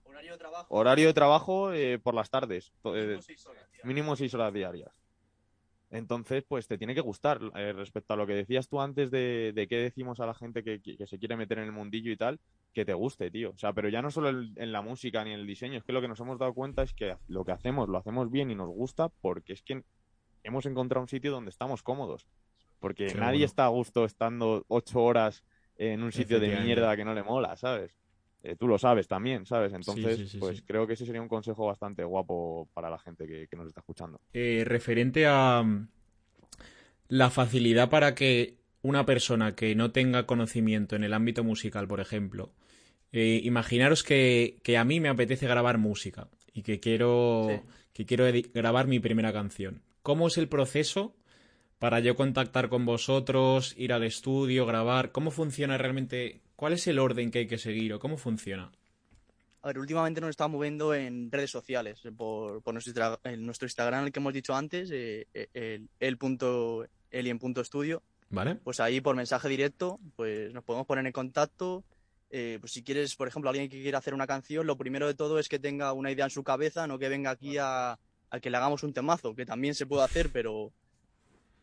Horario 0.05 0.33
de 0.33 0.37
trabajo. 0.37 0.67
Horario 0.69 1.07
de 1.07 1.13
trabajo 1.13 1.73
eh, 1.73 1.97
por 1.99 2.13
las 2.13 2.29
tardes. 2.29 2.71
eh, 2.85 2.91
mínimo 3.01 3.21
seis 3.23 3.45
horas, 3.47 3.67
tío. 3.71 3.81
mínimo 3.83 4.15
seis 4.15 4.33
horas 4.35 4.53
diarias. 4.53 5.02
Entonces, 5.93 6.43
pues 6.47 6.67
te 6.67 6.77
tiene 6.77 6.95
que 6.95 7.01
gustar. 7.01 7.39
eh, 7.55 7.71
respecto 7.71 8.13
a 8.13 8.17
lo 8.17 8.25
que 8.27 8.33
decías 8.33 8.67
tú 8.67 8.81
antes 8.81 9.11
de, 9.11 9.53
de 9.53 9.67
qué 9.67 9.77
decimos 9.77 10.19
a 10.19 10.25
la 10.25 10.33
gente 10.33 10.63
que, 10.63 10.81
que- 10.81 10.97
que 10.97 11.07
se 11.07 11.19
quiere 11.19 11.37
meter 11.37 11.59
en 11.59 11.65
el 11.65 11.71
mundillo 11.71 12.11
y 12.11 12.17
tal, 12.17 12.39
que 12.73 12.83
te 12.83 12.93
guste, 12.93 13.29
tío. 13.29 13.51
O 13.51 13.57
sea, 13.57 13.73
pero 13.73 13.89
ya 13.89 14.01
no 14.01 14.09
solo 14.09 14.29
en 14.29 14.71
la 14.71 14.81
música 14.81 15.23
ni 15.23 15.31
en 15.31 15.39
el 15.41 15.47
diseño, 15.47 15.77
es 15.77 15.83
que 15.83 15.93
lo 15.93 16.01
que 16.01 16.07
nos 16.07 16.19
hemos 16.19 16.39
dado 16.39 16.53
cuenta 16.53 16.81
es 16.83 16.93
que 16.93 17.15
lo 17.27 17.45
que 17.45 17.51
hacemos 17.51 17.87
lo 17.89 17.99
hacemos 17.99 18.31
bien 18.31 18.49
y 18.49 18.55
nos 18.55 18.69
gusta 18.69 19.09
porque 19.21 19.53
es 19.53 19.61
que 19.61 19.83
hemos 20.43 20.65
encontrado 20.65 21.03
un 21.03 21.07
sitio 21.09 21.31
donde 21.31 21.49
estamos 21.51 21.83
cómodos. 21.83 22.27
Porque 22.79 23.07
Qué 23.07 23.13
nadie 23.15 23.37
bueno. 23.39 23.45
está 23.45 23.65
a 23.65 23.69
gusto 23.69 24.03
estando 24.03 24.65
ocho 24.67 25.01
horas 25.01 25.43
en 25.77 26.03
un 26.03 26.11
sitio 26.11 26.39
de 26.39 26.59
mierda 26.59 26.95
que 26.97 27.05
no 27.05 27.13
le 27.13 27.23
mola, 27.23 27.55
¿sabes? 27.55 27.97
Eh, 28.43 28.55
tú 28.57 28.67
lo 28.67 28.77
sabes 28.77 29.07
también, 29.07 29.45
¿sabes? 29.45 29.71
Entonces, 29.73 30.17
sí, 30.17 30.27
sí, 30.27 30.37
pues 30.37 30.57
sí. 30.57 30.63
creo 30.67 30.85
que 30.85 30.93
ese 30.93 31.05
sería 31.05 31.21
un 31.21 31.29
consejo 31.29 31.65
bastante 31.65 32.03
guapo 32.03 32.67
para 32.73 32.89
la 32.89 32.99
gente 32.99 33.25
que, 33.25 33.47
que 33.47 33.55
nos 33.55 33.67
está 33.67 33.79
escuchando. 33.79 34.19
Eh, 34.33 34.63
referente 34.65 35.25
a 35.25 35.63
mm, 35.63 35.87
la 37.07 37.29
facilidad 37.29 37.89
para 37.89 38.15
que 38.15 38.55
una 38.81 39.05
persona 39.05 39.55
que 39.55 39.75
no 39.75 39.91
tenga 39.91 40.25
conocimiento 40.25 40.95
en 40.97 41.05
el 41.05 41.13
ámbito 41.13 41.43
musical, 41.43 41.87
por 41.87 42.01
ejemplo, 42.01 42.51
eh, 43.13 43.39
imaginaros 43.43 44.03
que, 44.03 44.57
que 44.63 44.77
a 44.77 44.83
mí 44.83 44.99
me 44.99 45.07
apetece 45.09 45.47
grabar 45.47 45.77
música 45.77 46.27
y 46.53 46.63
que 46.63 46.79
quiero, 46.81 47.47
Sí. 47.49 47.61
que 47.93 48.05
quiero 48.05 48.25
grabar 48.53 48.87
mi 48.87 48.99
primera 48.99 49.31
canción. 49.31 49.81
¿Cómo 50.01 50.27
es 50.27 50.37
el 50.37 50.49
proceso 50.49 51.15
para 51.79 52.01
yo 52.01 52.15
contactar 52.17 52.67
con 52.67 52.85
vosotros, 52.85 53.73
ir 53.77 53.93
al 53.93 54.03
estudio, 54.03 54.65
grabar? 54.65 55.11
¿Cómo 55.13 55.31
funciona 55.31 55.77
realmente? 55.77 56.41
¿Cuál 56.55 56.73
es 56.73 56.87
el 56.87 56.99
orden 56.99 57.31
que 57.31 57.39
hay 57.39 57.47
que 57.47 57.57
seguir 57.57 57.93
o 57.93 57.99
cómo 57.99 58.17
funciona? 58.17 58.71
A 59.61 59.67
ver, 59.67 59.79
últimamente 59.79 60.19
nos 60.19 60.31
estamos 60.31 60.57
moviendo 60.57 60.93
en 60.93 61.31
redes 61.31 61.49
sociales, 61.49 62.01
por, 62.17 62.61
por 62.61 62.73
nuestro, 62.73 63.19
en 63.23 63.45
nuestro 63.45 63.65
Instagram, 63.65 64.05
el 64.05 64.11
que 64.11 64.19
hemos 64.19 64.33
dicho 64.33 64.53
antes, 64.53 64.91
eh, 64.91 65.27
eh, 65.33 65.47
el, 65.53 65.89
el 65.99 66.17
punto 66.17 67.61
estudio. 67.61 68.03
¿Vale? 68.29 68.55
Pues 68.55 68.79
ahí 68.79 68.99
por 68.99 69.15
mensaje 69.15 69.47
directo, 69.47 69.99
pues 70.15 70.53
nos 70.53 70.63
podemos 70.63 70.85
poner 70.85 71.05
en 71.05 71.11
contacto. 71.11 71.83
Eh, 72.29 72.57
pues 72.59 72.73
si 72.73 72.83
quieres, 72.83 73.15
por 73.15 73.27
ejemplo, 73.27 73.49
alguien 73.49 73.69
que 73.69 73.81
quiera 73.81 73.99
hacer 73.99 74.13
una 74.13 74.25
canción, 74.25 74.65
lo 74.65 74.75
primero 74.75 75.07
de 75.07 75.13
todo 75.13 75.37
es 75.37 75.47
que 75.47 75.59
tenga 75.59 75.93
una 75.93 76.11
idea 76.11 76.25
en 76.25 76.31
su 76.31 76.43
cabeza, 76.43 76.87
no 76.87 76.97
que 76.97 77.07
venga 77.07 77.29
aquí 77.29 77.57
a, 77.57 77.99
a 78.29 78.39
que 78.41 78.49
le 78.49 78.57
hagamos 78.57 78.81
un 78.83 78.91
temazo, 78.91 79.35
que 79.35 79.45
también 79.45 79.75
se 79.75 79.85
puede 79.85 80.03
hacer, 80.03 80.31
pero 80.31 80.73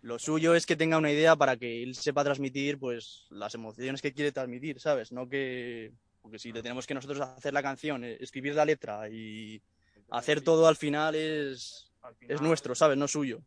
lo 0.02 0.18
suyo 0.18 0.54
es 0.54 0.66
que 0.66 0.76
tenga 0.76 0.98
una 0.98 1.10
idea 1.12 1.36
para 1.36 1.56
que 1.56 1.82
él 1.82 1.94
sepa 1.94 2.24
transmitir 2.24 2.78
pues 2.78 3.26
las 3.30 3.54
emociones 3.54 4.00
que 4.02 4.12
quiere 4.12 4.32
transmitir, 4.32 4.80
¿sabes? 4.80 5.12
No 5.12 5.28
que 5.28 5.92
porque 6.22 6.38
si 6.38 6.52
le 6.52 6.62
tenemos 6.62 6.86
que 6.86 6.94
nosotros 6.94 7.20
hacer 7.20 7.52
la 7.54 7.62
canción, 7.62 8.04
eh, 8.04 8.16
escribir 8.20 8.54
la 8.54 8.64
letra 8.64 9.08
y 9.08 9.62
hacer 10.10 10.40
todo 10.42 10.66
al 10.68 10.76
final 10.76 11.14
es 11.14 11.90
es 12.28 12.40
nuestro, 12.40 12.74
¿sabes? 12.74 12.96
No 12.96 13.06
suyo. 13.08 13.42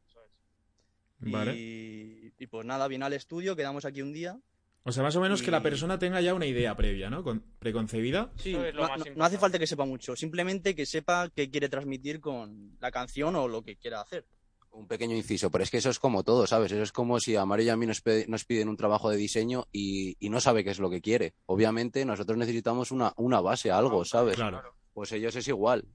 Vale. 1.19 1.55
Y, 1.55 2.33
y 2.37 2.47
pues 2.47 2.65
nada, 2.65 2.87
viene 2.87 3.05
al 3.05 3.13
estudio, 3.13 3.55
quedamos 3.55 3.85
aquí 3.85 4.01
un 4.01 4.13
día. 4.13 4.37
O 4.85 4.91
sea, 4.91 5.01
más 5.01 5.15
o 5.15 5.21
menos 5.21 5.41
que 5.41 5.49
la 5.51 5.63
persona 5.63 5.97
tenga 5.97 6.19
ya 6.19 6.33
una 6.33 6.45
idea 6.45 6.75
previa, 6.75 7.09
¿no? 7.09 7.23
Con- 7.23 7.41
preconcebida. 7.59 8.31
Sí, 8.35 8.53
es 8.53 8.73
no, 8.75 8.85
no- 8.97 9.05
no 9.15 9.23
hace 9.23 9.37
falta 9.37 9.57
que 9.57 9.65
sepa 9.67 9.85
mucho, 9.85 10.15
simplemente 10.17 10.75
que 10.75 10.85
sepa 10.85 11.29
qué 11.33 11.49
quiere 11.49 11.69
transmitir 11.69 12.19
con 12.19 12.75
la 12.81 12.91
canción 12.91 13.35
o 13.37 13.47
lo 13.47 13.61
que 13.63 13.77
quiera 13.77 14.01
hacer. 14.01 14.25
Un 14.73 14.87
pequeño 14.87 15.15
inciso, 15.15 15.51
pero 15.51 15.63
es 15.63 15.69
que 15.69 15.77
eso 15.77 15.91
es 15.91 15.99
como 15.99 16.23
todo, 16.23 16.47
¿sabes? 16.47 16.71
Eso 16.71 16.81
es 16.81 16.91
como 16.91 17.19
si 17.19 17.35
a 17.35 17.45
Mario 17.45 17.67
y 17.67 17.69
a 17.69 17.77
mí 17.77 17.85
nos, 17.85 18.01
piden 18.01 18.69
un 18.69 18.75
trabajo 18.77 19.09
de 19.09 19.17
diseño 19.17 19.67
y, 19.71 20.15
y 20.19 20.29
no 20.29 20.39
sabe 20.39 20.63
qué 20.63 20.71
es 20.71 20.79
lo 20.79 20.89
que 20.89 20.99
quiere. 21.01 21.35
Obviamente 21.45 22.03
nosotros 22.05 22.37
necesitamos 22.37 22.91
una, 22.91 23.13
una 23.17 23.39
base, 23.39 23.69
algo, 23.71 24.03
¿sabes? 24.03 24.35
Claro. 24.35 24.73
Pues 24.93 25.11
ellos 25.11 25.35
es 25.35 25.47
igual. 25.47 25.85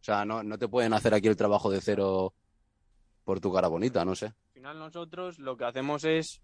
O 0.00 0.04
sea, 0.04 0.24
no, 0.24 0.42
no 0.42 0.58
te 0.58 0.68
pueden 0.68 0.94
hacer 0.94 1.12
aquí 1.14 1.28
el 1.28 1.36
trabajo 1.36 1.70
de 1.70 1.80
cero 1.82 2.34
por 3.24 3.40
tu 3.40 3.52
cara 3.52 3.68
bonita, 3.68 4.04
no 4.04 4.14
sé. 4.14 4.26
Al 4.26 4.34
final 4.54 4.78
nosotros 4.78 5.38
lo 5.38 5.56
que 5.56 5.64
hacemos 5.64 6.04
es 6.04 6.40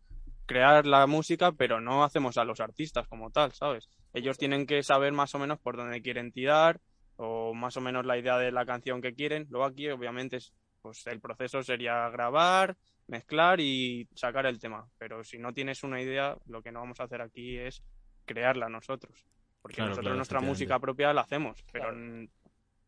crear 0.46 0.86
la 0.86 1.06
música, 1.06 1.52
pero 1.52 1.80
no 1.80 2.04
hacemos 2.04 2.36
a 2.36 2.44
los 2.44 2.60
artistas 2.60 3.06
como 3.08 3.30
tal, 3.30 3.52
¿sabes? 3.52 3.88
Ellos 4.12 4.36
tienen 4.36 4.66
que 4.66 4.82
saber 4.82 5.12
más 5.12 5.34
o 5.34 5.38
menos 5.38 5.58
por 5.60 5.76
dónde 5.76 6.02
quieren 6.02 6.32
tirar 6.32 6.80
o 7.16 7.54
más 7.54 7.76
o 7.76 7.80
menos 7.80 8.04
la 8.04 8.18
idea 8.18 8.36
de 8.38 8.50
la 8.50 8.66
canción 8.66 9.00
que 9.00 9.14
quieren. 9.14 9.46
Luego 9.50 9.66
aquí, 9.66 9.88
obviamente, 9.88 10.36
es- 10.38 10.52
pues 10.82 11.06
el 11.06 11.20
proceso 11.20 11.62
sería 11.62 12.08
grabar, 12.10 12.76
mezclar 13.06 13.60
y 13.60 14.08
sacar 14.14 14.46
el 14.46 14.58
tema. 14.58 14.88
Pero 14.98 15.24
si 15.24 15.38
no 15.38 15.52
tienes 15.52 15.82
una 15.82 16.00
idea, 16.00 16.36
lo 16.46 16.62
que 16.62 16.72
no 16.72 16.80
vamos 16.80 17.00
a 17.00 17.04
hacer 17.04 17.20
aquí 17.20 17.58
es 17.58 17.82
crearla 18.24 18.68
nosotros. 18.68 19.26
Porque 19.60 19.76
Claro, 19.76 19.90
nosotros 19.90 20.04
claro, 20.04 20.16
nuestra 20.16 20.40
música 20.40 20.78
propia 20.78 21.12
la 21.12 21.22
hacemos, 21.22 21.62
pero 21.72 21.92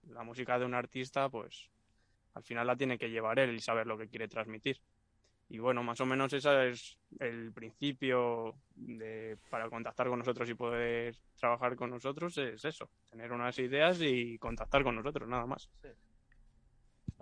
la 0.08 0.22
música 0.22 0.58
de 0.58 0.64
un 0.64 0.74
artista, 0.74 1.28
pues 1.28 1.70
al 2.34 2.42
final 2.42 2.66
la 2.66 2.76
tiene 2.76 2.98
que 2.98 3.10
llevar 3.10 3.38
él 3.38 3.54
y 3.54 3.60
saber 3.60 3.86
lo 3.86 3.98
que 3.98 4.08
quiere 4.08 4.28
transmitir. 4.28 4.80
Y 5.48 5.58
bueno, 5.58 5.82
más 5.82 6.00
o 6.00 6.06
menos 6.06 6.32
ese 6.32 6.70
es 6.70 6.96
el 7.20 7.52
principio 7.52 8.54
de, 8.74 9.36
para 9.50 9.68
contactar 9.68 10.08
con 10.08 10.18
nosotros 10.18 10.48
y 10.48 10.54
poder 10.54 11.14
trabajar 11.38 11.76
con 11.76 11.90
nosotros, 11.90 12.38
es 12.38 12.64
eso, 12.64 12.88
tener 13.10 13.32
unas 13.32 13.58
ideas 13.58 14.00
y 14.00 14.38
contactar 14.38 14.82
con 14.82 14.96
nosotros, 14.96 15.28
nada 15.28 15.44
más. 15.44 15.68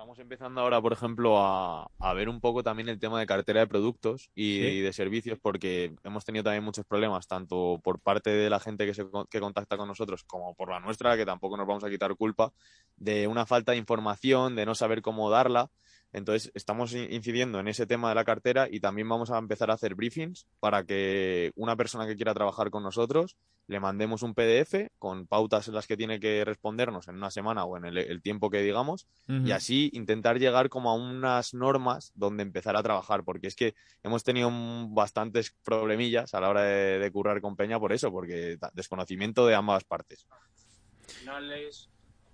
Estamos 0.01 0.19
empezando 0.19 0.63
ahora, 0.63 0.81
por 0.81 0.95
ejemplo, 0.95 1.39
a, 1.39 1.87
a 1.99 2.15
ver 2.15 2.31
un 2.31 2.41
poco 2.41 2.63
también 2.63 2.89
el 2.89 2.99
tema 2.99 3.21
de 3.21 3.27
cartera 3.27 3.61
de 3.61 3.67
productos 3.67 4.31
y, 4.35 4.55
Sí. 4.55 4.67
y 4.67 4.81
de 4.81 4.95
servicios, 4.95 5.39
porque 5.39 5.95
hemos 6.05 6.25
tenido 6.25 6.43
también 6.43 6.65
muchos 6.65 6.87
problemas, 6.87 7.29
tanto 7.29 7.79
por 7.85 8.01
parte 8.01 8.31
de 8.31 8.49
la 8.49 8.61
gente 8.61 8.87
que, 8.87 8.95
se, 8.95 9.05
que 9.29 9.41
contacta 9.41 9.77
con 9.77 9.89
nosotros 9.89 10.25
como 10.25 10.55
por 10.55 10.71
la 10.71 10.81
nuestra, 10.81 11.19
que 11.19 11.27
tampoco 11.27 11.59
nos 11.59 11.67
vamos 11.67 11.85
a 11.85 11.91
quitar 11.91 12.17
culpa, 12.17 12.51
de 12.97 13.27
una 13.27 13.45
falta 13.45 13.73
de 13.73 13.79
información, 13.79 14.57
de 14.57 14.65
no 14.65 14.75
saber 14.75 15.03
cómo 15.03 15.29
darla. 15.29 15.69
Entonces, 16.13 16.51
estamos 16.55 16.93
in- 16.93 17.13
incidiendo 17.13 17.61
en 17.61 17.69
ese 17.69 17.87
tema 17.87 18.09
de 18.09 18.15
la 18.17 18.25
cartera 18.25 18.69
y 18.71 18.81
también 18.81 19.09
vamos 19.09 19.31
a 19.31 19.39
empezar 19.39 19.71
a 19.71 19.75
hacer 19.75 19.95
briefings 19.95 20.47
para 20.59 20.85
que 20.85 21.53
una 21.55 21.77
persona 21.77 22.07
que 22.07 22.17
quiera 22.17 22.35
trabajar 22.35 22.71
con 22.71 22.83
nosotros 22.83 23.37
le 23.69 23.79
mandemos 23.79 24.23
un 24.25 24.35
PDF 24.35 24.89
con 24.99 25.29
pautas 25.29 25.69
en 25.69 25.75
las 25.75 25.87
que 25.87 25.97
tiene 25.97 26.19
que 26.19 26.45
respondernos 26.45 27.07
en 27.07 27.15
una 27.15 27.31
semana 27.31 27.65
o 27.65 27.77
en 27.77 27.85
el, 27.85 27.99
el 27.99 28.21
tiempo 28.21 28.51
que 28.51 28.63
digamos 28.63 29.07
y 29.47 29.53
así 29.53 29.91
intentar 29.93 30.41
llegar 30.41 30.69
como 30.69 30.91
a 30.91 30.95
unas 30.95 31.55
normas 31.55 32.11
donde 32.17 32.43
empezar 32.43 32.75
a 32.75 32.83
trabajar, 32.83 33.23
porque 33.23 33.47
es 33.47 33.55
que 33.55 33.75
hemos 34.03 34.25
tenido 34.25 34.51
bastantes 34.89 35.55
problemillas 35.63 36.35
a 36.35 36.41
la 36.41 36.49
hora 36.49 36.63
de, 36.65 36.99
de 36.99 37.13
currar 37.13 37.41
con 37.41 37.55
Peña 37.55 37.79
por 37.79 37.93
eso, 37.93 38.11
porque 38.11 38.59
desconocimiento 38.73 39.47
de 39.47 39.55
ambas 39.55 39.85
partes. 39.85 40.27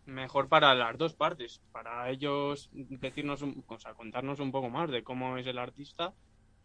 Mejor 0.07 0.49
para 0.49 0.75
las 0.75 0.97
dos 0.99 1.14
partes, 1.14 1.61
para 1.73 2.11
ellos 2.11 2.69
decirnos, 2.73 3.42
un- 3.42 3.64
o 3.66 3.79
sea, 3.79 3.95
contarnos 3.95 4.40
un 4.40 4.53
poco 4.53 4.71
más 4.71 4.90
de 4.90 5.03
cómo 5.03 5.37
es 5.38 5.47
el 5.47 5.59
artista 5.59 6.14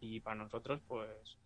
y 0.00 0.20
para 0.20 0.36
nosotros, 0.36 0.80
pues, 0.86 1.38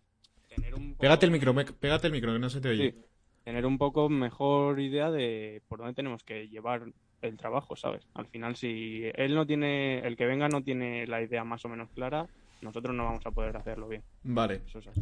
tener 0.47 0.75
un 0.75 0.91
poco, 0.91 1.01
Pégate 1.01 1.25
el 1.25 1.31
micro, 1.31 1.53
me- 1.53 1.65
pégate 1.65 2.07
el 2.07 2.13
micro, 2.13 2.33
que 2.33 2.39
no 2.39 2.49
se 2.49 2.61
te 2.61 2.69
oye. 2.69 2.91
Sí, 2.91 3.05
tener 3.43 3.65
un 3.65 3.77
poco 3.77 4.09
mejor 4.09 4.79
idea 4.79 5.11
de 5.11 5.61
por 5.67 5.79
dónde 5.79 5.93
tenemos 5.93 6.23
que 6.23 6.47
llevar 6.47 6.83
el 7.21 7.37
trabajo, 7.37 7.75
¿sabes? 7.75 8.07
Al 8.13 8.27
final, 8.27 8.55
si 8.55 9.03
él 9.15 9.33
no 9.35 9.45
tiene, 9.45 9.99
el 9.99 10.15
que 10.15 10.25
venga 10.25 10.47
no 10.47 10.63
tiene 10.63 11.07
la 11.07 11.21
idea 11.21 11.43
más 11.43 11.65
o 11.65 11.69
menos 11.69 11.89
clara, 11.91 12.27
nosotros 12.61 12.95
no 12.95 13.05
vamos 13.05 13.25
a 13.25 13.31
poder 13.31 13.57
hacerlo 13.57 13.87
bien. 13.87 14.03
Vale. 14.23 14.61
Eso 14.67 14.79
es 14.79 14.87
así. 14.87 15.01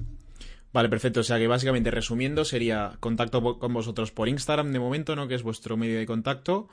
Vale, 0.75 0.89
perfecto. 0.89 1.21
O 1.21 1.23
sea 1.23 1.37
que 1.39 1.47
básicamente 1.47 1.89
resumiendo 1.89 2.43
sería 2.43 2.97
contacto 2.99 3.57
con 3.59 3.73
vosotros 3.73 4.11
por 4.11 4.27
Instagram 4.27 4.73
de 4.73 4.79
momento, 4.79 5.15
¿no? 5.15 5.27
Que 5.27 5.35
es 5.35 5.41
vuestro 5.43 5.77
medio 5.77 5.97
de 5.97 6.05
contacto 6.05 6.67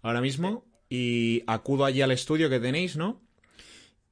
ahora 0.00 0.20
mismo. 0.20 0.64
Y 0.88 1.42
acudo 1.46 1.84
allí 1.84 2.00
al 2.00 2.12
estudio 2.12 2.48
que 2.48 2.60
tenéis, 2.60 2.96
¿no? 2.96 3.20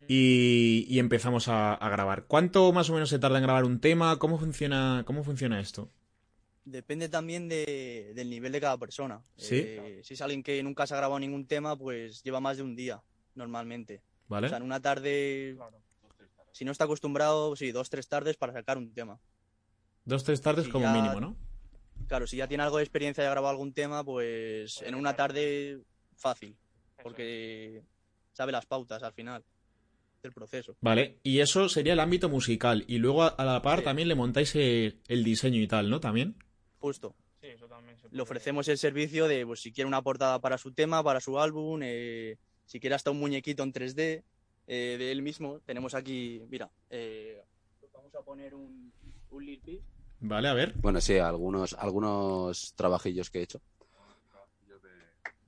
Y, 0.08 0.84
y 0.88 0.98
empezamos 0.98 1.48
a, 1.48 1.74
a 1.74 1.88
grabar. 1.88 2.24
¿Cuánto 2.26 2.72
más 2.72 2.90
o 2.90 2.94
menos 2.94 3.08
se 3.08 3.18
tarda 3.18 3.38
en 3.38 3.44
grabar 3.44 3.64
un 3.64 3.80
tema? 3.80 4.18
¿Cómo 4.18 4.36
funciona, 4.38 5.04
cómo 5.06 5.22
funciona 5.24 5.60
esto? 5.60 5.90
Depende 6.64 7.08
también 7.08 7.48
de- 7.48 8.12
del 8.14 8.28
nivel 8.28 8.50
de 8.52 8.60
cada 8.60 8.76
persona. 8.78 9.22
Sí. 9.36 9.62
Eh, 9.64 10.00
si 10.02 10.14
es 10.14 10.20
alguien 10.20 10.42
que 10.42 10.60
nunca 10.62 10.86
se 10.88 10.94
ha 10.94 10.96
grabado 10.96 11.20
ningún 11.20 11.46
tema, 11.46 11.76
pues 11.76 12.22
lleva 12.24 12.40
más 12.40 12.56
de 12.56 12.64
un 12.64 12.74
día, 12.74 13.00
normalmente. 13.36 14.02
¿Vale? 14.28 14.46
O 14.46 14.48
sea, 14.48 14.58
en 14.58 14.64
una 14.64 14.80
tarde, 14.80 15.56
si 16.52 16.64
no 16.64 16.72
está 16.72 16.84
acostumbrado, 16.84 17.54
sí, 17.54 17.70
dos, 17.70 17.90
tres 17.90 18.08
tardes 18.08 18.36
para 18.36 18.52
sacar 18.52 18.76
un 18.78 18.92
tema. 18.92 19.20
Dos, 20.06 20.24
tres 20.24 20.40
tardes 20.40 20.64
si 20.64 20.70
como 20.70 20.86
ya- 20.86 20.92
mínimo, 20.94 21.20
¿no? 21.20 21.36
Claro, 22.08 22.26
si 22.26 22.36
ya 22.36 22.46
tiene 22.48 22.62
algo 22.62 22.76
de 22.78 22.84
experiencia 22.84 23.22
y 23.24 23.26
ha 23.26 23.30
grabado 23.30 23.50
algún 23.50 23.72
tema, 23.72 24.04
pues 24.04 24.80
en 24.82 24.94
una 24.94 25.16
tarde 25.16 25.80
fácil, 26.16 26.56
porque 27.02 27.82
sabe 28.32 28.52
las 28.52 28.66
pautas 28.66 29.02
al 29.02 29.12
final 29.12 29.44
del 30.22 30.32
proceso. 30.32 30.76
Vale. 30.80 31.18
Y 31.22 31.40
eso 31.40 31.68
sería 31.68 31.94
el 31.94 32.00
ámbito 32.00 32.28
musical. 32.28 32.84
Y 32.86 32.98
luego 32.98 33.24
a, 33.24 33.44
la 33.44 33.60
par 33.62 33.80
Sí. 33.80 33.84
también 33.86 34.08
le 34.08 34.14
montáis 34.14 34.54
el, 34.54 35.24
diseño 35.24 35.60
y 35.60 35.66
tal, 35.66 35.90
¿no? 35.90 35.98
También. 36.00 36.36
Justo. 36.78 37.14
Sí, 37.40 37.48
eso 37.48 37.66
también 37.66 37.98
se 37.98 38.08
Le 38.10 38.22
ofrecemos 38.22 38.68
el 38.68 38.78
servicio 38.78 39.26
de, 39.26 39.44
pues, 39.44 39.60
si 39.60 39.72
quiere 39.72 39.88
una 39.88 40.02
portada 40.02 40.40
para 40.40 40.58
su 40.58 40.72
tema, 40.72 41.02
para 41.02 41.20
su 41.20 41.38
álbum, 41.40 41.80
eh, 41.82 42.36
si 42.66 42.78
quiere 42.78 42.94
hasta 42.94 43.10
un 43.10 43.18
muñequito 43.18 43.62
en 43.62 43.72
3D 43.72 44.22
eh, 44.68 44.96
de 44.98 45.12
él 45.12 45.22
mismo. 45.22 45.60
Tenemos 45.60 45.94
aquí, 45.94 46.42
mira, 46.48 46.70
eh, 46.90 47.42
vamos 47.92 48.14
a 48.14 48.22
poner 48.22 48.54
un, 48.54 48.92
un 49.30 49.44
Peep. 49.64 49.82
Vale, 50.20 50.48
a 50.48 50.54
ver. 50.54 50.74
Bueno, 50.80 51.00
sí, 51.00 51.18
algunos, 51.18 51.74
algunos 51.74 52.74
trabajillos 52.74 53.30
que 53.30 53.40
he 53.40 53.42
hecho. 53.42 53.60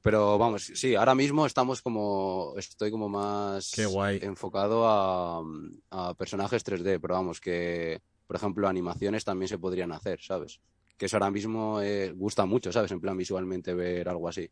Pero 0.01 0.39
vamos, 0.39 0.63
sí, 0.75 0.95
ahora 0.95 1.15
mismo 1.15 1.45
estamos 1.45 1.83
como, 1.83 2.55
estoy 2.57 2.91
como 2.91 3.09
más 3.09 3.73
Qué 3.75 3.85
guay. 3.85 4.21
enfocado 4.23 4.89
a, 4.89 5.43
a 5.91 6.15
personajes 6.15 6.65
3D, 6.65 7.01
pero 7.01 7.15
vamos, 7.15 7.41
que, 7.41 8.01
por 8.27 8.37
ejemplo, 8.37 8.69
animaciones 8.69 9.25
también 9.25 9.49
se 9.49 9.59
podrían 9.59 9.93
hacer, 9.93 10.21
¿sabes? 10.23 10.61
Que 10.97 11.07
eso 11.07 11.17
ahora 11.17 11.31
mismo 11.31 11.81
eh, 11.83 12.13
gusta 12.13 12.47
mucho, 12.47 12.73
¿sabes? 12.73 12.93
En 12.93 13.01
plan 13.01 13.17
visualmente 13.17 13.75
ver 13.75 14.09
algo 14.09 14.29
así. 14.29 14.51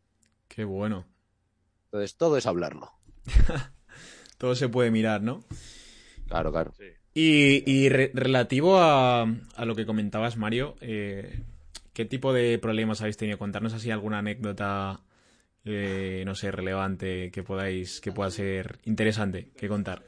Qué 0.48 0.64
bueno. 0.64 1.06
Entonces, 1.86 2.16
todo 2.16 2.36
es 2.36 2.46
hablarlo. 2.46 2.92
Todo 4.38 4.54
se 4.54 4.68
puede 4.68 4.90
mirar, 4.90 5.22
¿no? 5.22 5.42
Claro, 6.28 6.52
claro. 6.52 6.74
Y, 7.18 7.62
y 7.64 7.88
re- 7.88 8.10
relativo 8.12 8.76
a, 8.78 9.22
a 9.22 9.64
lo 9.64 9.74
que 9.74 9.86
comentabas, 9.86 10.36
Mario, 10.36 10.76
eh, 10.82 11.40
¿qué 11.94 12.04
tipo 12.04 12.34
de 12.34 12.58
problemas 12.58 13.00
habéis 13.00 13.16
tenido? 13.16 13.38
Contarnos 13.38 13.72
así 13.72 13.90
alguna 13.90 14.18
anécdota, 14.18 15.00
eh, 15.64 16.24
no 16.26 16.34
sé, 16.34 16.50
relevante 16.50 17.30
que 17.30 17.42
podáis, 17.42 18.02
que 18.02 18.12
pueda 18.12 18.30
ser 18.30 18.80
interesante 18.84 19.48
que 19.56 19.66
contar. 19.66 20.02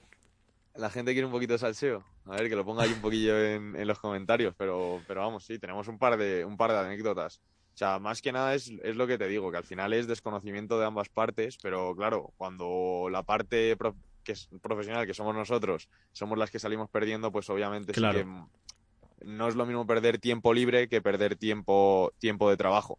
La 0.75 0.91
gente 0.91 1.13
quiere 1.13 1.25
un 1.25 1.33
poquito 1.33 1.55
de 1.55 1.61
salseo. 1.61 2.05
A 2.27 2.33
ver, 2.33 2.51
que 2.51 2.57
lo 2.57 2.67
ponga 2.67 2.83
ahí 2.83 2.93
un 2.93 3.01
poquillo 3.01 3.43
en, 3.43 3.75
en 3.75 3.89
los 3.89 3.99
comentarios, 3.99 4.55
pero, 4.59 5.01
pero 5.09 5.23
vamos, 5.23 5.47
sí, 5.47 5.59
tenemos 5.59 5.89
un 5.89 5.99
par 5.99 6.19
de, 6.19 6.45
un 6.45 6.59
par 6.59 6.73
de 6.73 6.79
anécdotas. 6.79 7.41
O 7.73 7.79
sea, 7.79 7.99
más 7.99 8.21
que 8.21 8.33
nada 8.33 8.55
es, 8.55 8.71
es 8.83 8.97
lo 8.97 9.07
que 9.07 9.17
te 9.17 9.29
digo, 9.29 9.51
que 9.51 9.57
al 9.57 9.65
final 9.65 9.95
es 9.95 10.07
desconocimiento 10.07 10.79
de 10.79 10.85
ambas 10.85 11.09
partes, 11.09 11.57
pero 11.63 11.97
claro, 11.97 12.35
cuando 12.37 13.09
la 13.11 13.23
parte 13.23 13.77
que 14.29 14.33
es 14.33 14.51
profesional, 14.61 15.07
que 15.07 15.15
somos 15.15 15.35
nosotros, 15.35 15.89
somos 16.13 16.37
las 16.37 16.51
que 16.51 16.59
salimos 16.59 16.91
perdiendo, 16.91 17.33
pues 17.33 17.49
obviamente 17.49 17.95
sí 17.95 18.03
que 18.03 18.27
no 19.25 19.49
es 19.49 19.55
lo 19.55 19.65
mismo 19.65 19.87
perder 19.87 20.19
tiempo 20.19 20.53
libre 20.53 20.87
que 20.87 21.01
perder 21.01 21.37
tiempo, 21.37 22.13
tiempo 22.19 22.51
de 22.51 22.59
trabajo. 22.59 22.99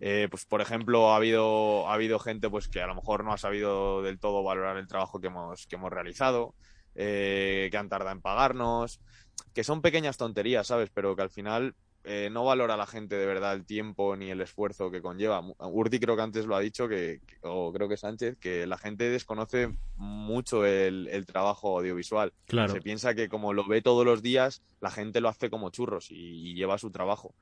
Eh, 0.00 0.28
pues 0.30 0.44
por 0.44 0.60
ejemplo, 0.60 1.12
ha 1.12 1.16
habido, 1.16 1.88
ha 1.88 1.94
habido 1.94 2.18
gente 2.18 2.50
pues 2.50 2.68
que 2.68 2.82
a 2.82 2.86
lo 2.86 2.94
mejor 2.94 3.24
no 3.24 3.32
ha 3.32 3.38
sabido 3.38 4.02
del 4.02 4.18
todo 4.18 4.42
valorar 4.42 4.76
el 4.76 4.86
trabajo 4.86 5.18
que 5.18 5.28
hemos, 5.28 5.66
que 5.66 5.76
hemos 5.76 5.90
realizado, 5.90 6.54
eh, 6.94 7.68
que 7.70 7.76
han 7.78 7.88
tardado 7.88 8.14
en 8.14 8.20
pagarnos, 8.20 9.00
que 9.54 9.64
son 9.64 9.80
pequeñas 9.80 10.18
tonterías, 10.18 10.66
¿sabes? 10.66 10.90
Pero 10.92 11.16
que 11.16 11.22
al 11.22 11.30
final 11.30 11.74
eh, 12.06 12.30
no 12.30 12.44
valora 12.44 12.76
la 12.76 12.86
gente 12.86 13.16
de 13.16 13.26
verdad 13.26 13.52
el 13.54 13.66
tiempo 13.66 14.16
ni 14.16 14.30
el 14.30 14.40
esfuerzo 14.40 14.90
que 14.90 15.02
conlleva. 15.02 15.42
Urdi 15.58 15.98
creo 15.98 16.14
que 16.16 16.22
antes 16.22 16.46
lo 16.46 16.54
ha 16.56 16.60
dicho, 16.60 16.88
que, 16.88 17.20
que- 17.26 17.36
o 17.42 17.72
creo 17.72 17.88
que 17.88 17.96
Sánchez, 17.96 18.38
que 18.38 18.66
la 18.66 18.78
gente 18.78 19.10
desconoce 19.10 19.76
mucho 19.96 20.64
el, 20.64 21.08
el 21.10 21.26
trabajo 21.26 21.78
audiovisual. 21.78 22.32
Claro. 22.46 22.72
Se 22.72 22.80
piensa 22.80 23.14
que 23.14 23.28
como 23.28 23.52
lo 23.52 23.66
ve 23.66 23.82
todos 23.82 24.04
los 24.06 24.22
días, 24.22 24.62
la 24.80 24.90
gente 24.90 25.20
lo 25.20 25.28
hace 25.28 25.50
como 25.50 25.70
churros 25.70 26.10
y, 26.10 26.50
y 26.50 26.54
lleva 26.54 26.78
su 26.78 26.90
trabajo. 26.90 27.34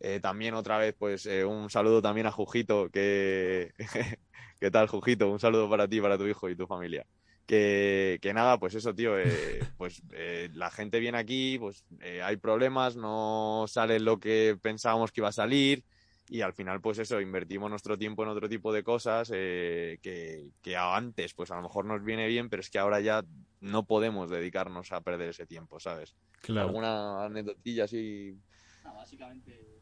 Eh, 0.00 0.20
también 0.20 0.54
otra 0.54 0.78
vez, 0.78 0.94
pues 0.98 1.26
eh, 1.26 1.44
un 1.44 1.70
saludo 1.70 2.00
también 2.00 2.26
a 2.26 2.32
Jujito, 2.32 2.88
que... 2.90 3.72
¿Qué 4.60 4.70
tal, 4.72 4.88
Jujito? 4.88 5.30
Un 5.30 5.38
saludo 5.38 5.68
para 5.70 5.86
ti, 5.86 6.00
para 6.00 6.18
tu 6.18 6.26
hijo 6.26 6.48
y 6.48 6.56
tu 6.56 6.66
familia. 6.66 7.06
Que, 7.48 8.18
que 8.20 8.34
nada, 8.34 8.58
pues 8.58 8.74
eso, 8.74 8.94
tío, 8.94 9.18
eh, 9.18 9.24
pues 9.78 10.02
eh, 10.12 10.50
la 10.52 10.70
gente 10.70 11.00
viene 11.00 11.16
aquí, 11.16 11.58
pues 11.58 11.82
eh, 12.02 12.20
hay 12.22 12.36
problemas, 12.36 12.94
no 12.94 13.64
sale 13.66 13.98
lo 14.00 14.20
que 14.20 14.58
pensábamos 14.60 15.10
que 15.10 15.22
iba 15.22 15.30
a 15.30 15.32
salir 15.32 15.82
y 16.28 16.42
al 16.42 16.52
final, 16.52 16.82
pues 16.82 16.98
eso, 16.98 17.22
invertimos 17.22 17.70
nuestro 17.70 17.96
tiempo 17.96 18.22
en 18.22 18.28
otro 18.28 18.50
tipo 18.50 18.70
de 18.70 18.82
cosas 18.82 19.30
eh, 19.34 19.98
que, 20.02 20.50
que 20.60 20.76
antes, 20.76 21.32
pues 21.32 21.50
a 21.50 21.56
lo 21.56 21.62
mejor 21.62 21.86
nos 21.86 22.04
viene 22.04 22.26
bien, 22.26 22.50
pero 22.50 22.60
es 22.60 22.68
que 22.68 22.78
ahora 22.78 23.00
ya 23.00 23.24
no 23.60 23.86
podemos 23.86 24.28
dedicarnos 24.28 24.92
a 24.92 25.00
perder 25.00 25.30
ese 25.30 25.46
tiempo, 25.46 25.80
¿sabes? 25.80 26.14
Claro. 26.42 26.68
¿Alguna 26.68 27.24
anécdotilla 27.24 27.84
así? 27.84 28.36
básicamente, 28.84 29.80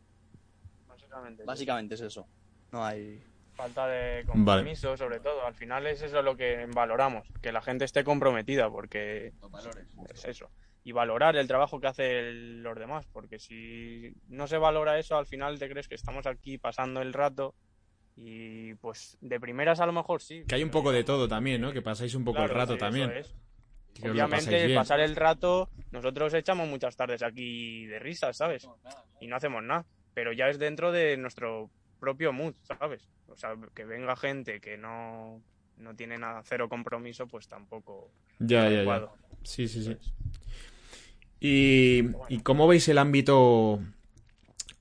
Básicamente. 0.87 1.44
básicamente 1.44 1.94
es 1.96 2.00
eso. 2.02 2.29
No 2.70 2.85
hay... 2.85 3.22
Falta 3.57 3.88
de 3.88 4.25
compromiso, 4.27 4.97
sobre 4.97 5.19
todo. 5.19 5.47
Al 5.47 5.55
final 5.55 5.87
es 5.87 6.03
eso 6.03 6.21
lo 6.21 6.37
que 6.37 6.66
valoramos, 6.75 7.27
que 7.40 7.53
la 7.53 7.62
gente 7.62 7.87
esté 7.87 8.05
comprometida, 8.05 8.71
porque 8.71 9.33
es 10.12 10.25
eso. 10.27 10.51
Y 10.85 10.92
valorar 10.92 11.37
el 11.37 11.49
trabajo 11.49 11.81
que 11.81 11.87
hacen 11.87 12.62
los 12.62 12.79
demás, 12.79 13.07
porque 13.12 13.38
si 13.38 14.12
no 14.29 14.47
se 14.47 14.59
valora 14.59 14.99
eso, 14.99 15.16
al 15.16 15.27
final 15.27 15.59
te 15.59 15.71
crees 15.71 15.88
que 15.88 15.95
estamos 15.95 16.27
aquí 16.27 16.59
pasando 16.59 17.01
el 17.01 17.12
rato 17.12 17.55
y 18.14 18.75
pues 18.75 19.19
de 19.21 19.38
primeras 19.38 19.81
a 19.81 19.87
lo 19.87 19.92
mejor 19.92 20.23
sí. 20.23 20.45
Que 20.47 20.55
hay 20.55 20.62
un 20.62 20.71
poco 20.71 20.92
de 20.92 21.05
todo 21.05 21.27
también, 21.27 21.61
¿no? 21.61 21.73
Que 21.73 21.83
pasáis 21.83 22.14
un 22.14 22.25
poco 22.25 22.42
el 22.42 22.49
rato 22.51 22.75
sí, 22.75 22.79
también. 22.79 23.11
eso 23.11 23.19
es. 23.21 23.35
Que 23.95 24.11
os 24.11 24.16
lo 24.16 24.29
pasáis 24.29 24.49
Obviamente, 24.49 24.75
pasar 24.75 25.01
el 25.01 25.16
rato, 25.16 25.71
nosotros 25.90 26.35
echamos 26.35 26.69
muchas 26.69 26.95
tardes 26.95 27.23
aquí 27.23 27.87
de 27.87 27.99
risas, 27.99 28.37
¿sabes? 28.37 28.69
Y 29.21 29.27
no 29.27 29.37
hacemos 29.37 29.62
nada. 29.62 29.87
Pero 30.12 30.33
ya 30.33 30.49
es 30.49 30.59
dentro 30.59 30.92
de 30.92 31.16
nuestro 31.16 31.71
propio 32.07 32.33
mood, 32.33 32.55
¿sabes? 32.62 33.03
O 33.27 33.37
sea, 33.37 33.51
que 33.75 33.85
venga 33.85 34.16
gente 34.16 34.61
que 34.61 34.77
no, 34.79 35.42
no 35.77 35.90
tiene 35.97 36.16
nada, 36.19 36.42
cero 36.45 36.69
compromiso, 36.69 37.27
pues 37.27 37.49
tampoco 37.49 38.12
Ya, 38.38 38.69
es 38.69 38.75
ya, 38.75 38.85
ya. 38.85 39.01
adecuado. 39.01 39.09
Sí, 39.42 39.69
sí, 39.69 39.83
sí. 39.83 39.97
¿Y, 41.40 42.03
¿y 42.29 42.40
cómo 42.40 42.66
veis 42.66 42.88
el 42.88 42.99
ámbito 42.99 43.81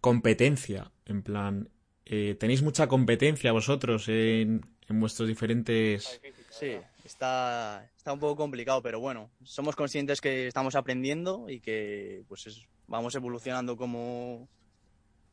competencia? 0.01 0.91
En 1.05 1.21
plan, 1.21 1.69
eh, 2.05 2.35
¿tenéis 2.39 2.61
mucha 2.61 2.87
competencia 2.87 3.51
vosotros 3.51 4.07
en, 4.09 4.61
en 4.87 4.99
vuestros 4.99 5.27
diferentes... 5.27 6.21
Sí, 6.49 6.77
está, 7.03 7.85
está 7.97 8.13
un 8.13 8.19
poco 8.19 8.35
complicado, 8.37 8.81
pero 8.81 8.99
bueno, 8.99 9.29
somos 9.43 9.75
conscientes 9.75 10.21
que 10.21 10.47
estamos 10.47 10.75
aprendiendo 10.75 11.49
y 11.49 11.59
que 11.59 12.23
pues 12.27 12.47
es- 12.47 12.65
vamos 12.87 13.13
evolucionando 13.15 13.75
como, 13.75 14.47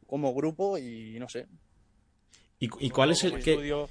como 0.06 0.34
grupo 0.34 0.78
y 0.78 1.18
no 1.20 1.28
sé. 1.28 1.46
¿Y, 2.62 2.70
y 2.78 2.90
cuál 2.90 3.10
es 3.10 3.24
el 3.24 3.34
estudio, 3.34 3.88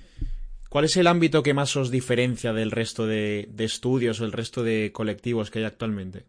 ¿Cuál 0.70 0.86
es 0.86 0.96
el 0.96 1.08
ámbito 1.08 1.44
que 1.44 1.54
más 1.54 1.76
os 1.76 1.92
diferencia 1.92 2.54
del 2.54 2.72
resto 2.72 3.06
de, 3.06 3.50
de 3.52 3.66
estudios 3.66 4.22
o 4.22 4.26
el 4.26 4.32
resto 4.32 4.64
de 4.64 4.94
colectivos 4.94 5.52
que 5.52 5.60
hay 5.60 5.66
actualmente? 5.66 6.24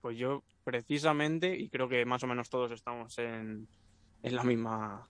Pues 0.00 0.16
yo 0.16 0.44
precisamente, 0.62 1.58
y 1.58 1.68
creo 1.68 1.88
que 1.88 2.04
más 2.04 2.22
o 2.22 2.28
menos 2.28 2.48
todos 2.48 2.70
estamos 2.70 3.18
en, 3.18 3.66
en 4.22 4.36
la 4.36 4.44
misma 4.44 5.08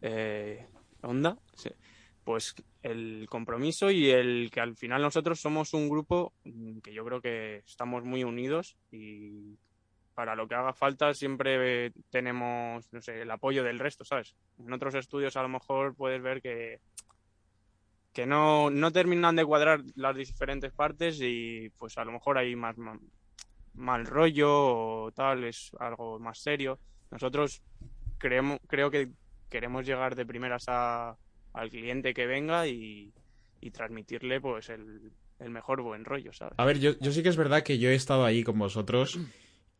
eh, 0.00 0.68
onda, 1.02 1.36
pues 2.22 2.54
el 2.84 3.26
compromiso 3.28 3.90
y 3.90 4.10
el 4.10 4.52
que 4.52 4.60
al 4.60 4.76
final 4.76 5.02
nosotros 5.02 5.40
somos 5.40 5.74
un 5.74 5.88
grupo 5.88 6.32
mm, 6.44 6.78
que 6.78 6.94
yo 6.94 7.04
creo 7.04 7.20
que 7.20 7.64
estamos 7.66 8.04
muy 8.04 8.22
unidos 8.22 8.76
y 8.92 9.58
para 10.20 10.34
lo 10.36 10.46
que 10.46 10.54
haga 10.54 10.74
falta 10.74 11.14
siempre 11.14 11.92
tenemos, 12.10 12.92
no 12.92 13.00
sé, 13.00 13.22
el 13.22 13.30
apoyo 13.30 13.64
del 13.64 13.78
resto, 13.78 14.04
¿sabes? 14.04 14.36
En 14.58 14.70
otros 14.70 14.94
estudios 14.94 15.34
a 15.38 15.42
lo 15.42 15.48
mejor 15.48 15.94
puedes 15.94 16.20
ver 16.20 16.42
que 16.42 16.78
que 18.12 18.26
no, 18.26 18.68
no 18.68 18.92
terminan 18.92 19.34
de 19.36 19.46
cuadrar 19.46 19.80
las 19.94 20.14
diferentes 20.14 20.72
partes 20.74 21.18
y 21.22 21.70
pues 21.78 21.96
a 21.96 22.04
lo 22.04 22.12
mejor 22.12 22.36
hay 22.36 22.54
más, 22.54 22.76
ma- 22.76 23.00
mal 23.72 24.04
rollo 24.04 24.50
o 25.04 25.12
tal, 25.12 25.44
es 25.44 25.70
algo 25.80 26.18
más 26.18 26.38
serio. 26.38 26.78
Nosotros 27.10 27.62
creemos, 28.18 28.58
creo 28.66 28.90
que 28.90 29.08
queremos 29.48 29.86
llegar 29.86 30.16
de 30.16 30.26
primeras 30.26 30.64
a, 30.68 31.16
al 31.54 31.70
cliente 31.70 32.12
que 32.12 32.26
venga 32.26 32.66
y, 32.66 33.10
y 33.62 33.70
transmitirle 33.70 34.38
pues 34.38 34.68
el, 34.68 35.12
el 35.38 35.48
mejor 35.48 35.80
buen 35.80 36.04
rollo, 36.04 36.30
¿sabes? 36.34 36.54
A 36.58 36.64
ver, 36.66 36.78
yo, 36.78 36.98
yo 37.00 37.10
sí 37.10 37.22
que 37.22 37.30
es 37.30 37.38
verdad 37.38 37.62
que 37.62 37.78
yo 37.78 37.88
he 37.88 37.94
estado 37.94 38.26
ahí 38.26 38.42
con 38.42 38.58
vosotros 38.58 39.18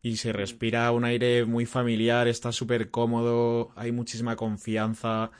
y 0.01 0.17
se 0.17 0.33
respira 0.33 0.91
un 0.91 1.05
aire 1.05 1.45
muy 1.45 1.65
familiar, 1.65 2.27
está 2.27 2.51
súper 2.51 2.89
cómodo, 2.89 3.71
hay 3.75 3.91
muchísima 3.91 4.35
confianza. 4.35 5.31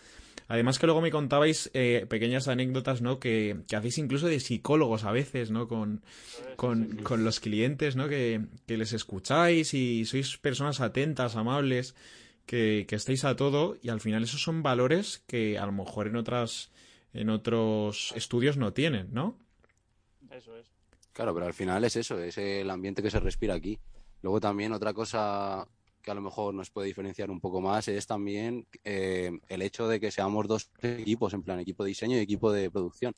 Además 0.48 0.80
que 0.80 0.86
luego 0.86 1.02
me 1.02 1.12
contabais 1.12 1.72
eh, 1.74 2.06
pequeñas 2.10 2.50
anécdotas, 2.50 3.02
¿no? 3.02 3.20
Que, 3.20 3.62
que 3.70 3.76
hacéis 3.78 3.98
incluso 3.98 4.28
de 4.28 4.40
psicólogos 4.40 5.06
a 5.06 5.12
veces, 5.12 5.50
¿no? 5.50 5.68
Con, 5.68 6.04
con, 6.58 6.98
con 7.04 7.24
los 7.24 7.40
clientes, 7.40 7.96
¿no? 7.96 8.10
Que, 8.10 8.42
que 8.68 8.78
les 8.78 8.92
escucháis 8.92 9.74
y 9.74 10.04
sois 10.04 10.38
personas 10.38 10.82
atentas, 10.82 11.38
amables, 11.38 11.96
que, 12.46 12.86
que 12.88 12.96
estáis 12.96 13.24
a 13.24 13.38
todo 13.38 13.78
y 13.82 13.90
al 13.90 14.02
final 14.02 14.24
esos 14.24 14.44
son 14.44 14.62
valores 14.62 15.24
que 15.26 15.58
a 15.58 15.66
lo 15.66 15.72
mejor 15.72 16.08
en 16.08 16.18
otras, 16.18 16.70
en 17.14 17.30
otros 17.30 18.12
estudios 18.16 18.58
no 18.58 18.74
tienen, 18.74 19.08
¿no? 19.14 19.38
Eso 20.30 20.58
es. 20.58 20.68
Claro, 21.14 21.34
pero 21.34 21.46
al 21.46 21.54
final 21.54 21.84
es 21.86 21.96
eso, 21.96 22.20
es 22.20 22.38
el 22.38 22.70
ambiente 22.70 23.02
que 23.02 23.10
se 23.10 23.22
respira 23.22 23.54
aquí. 23.54 23.80
Luego 24.22 24.40
también 24.40 24.72
otra 24.74 24.94
cosa 24.94 25.68
que 26.02 26.12
a 26.12 26.16
lo 26.16 26.22
mejor 26.22 26.54
nos 26.54 26.70
puede 26.72 26.88
diferenciar 26.88 27.30
un 27.30 27.40
poco 27.40 27.62
más 27.62 27.88
es 27.88 28.08
también 28.08 28.66
eh, 28.84 29.32
el 29.48 29.62
hecho 29.62 29.88
de 29.88 30.00
que 30.00 30.12
seamos 30.12 30.48
dos 30.48 30.72
equipos, 30.82 31.34
en 31.34 31.44
plan 31.44 31.60
equipo 31.60 31.84
de 31.84 31.90
diseño 31.90 32.18
y 32.18 32.22
equipo 32.22 32.52
de 32.52 32.72
producción. 32.72 33.14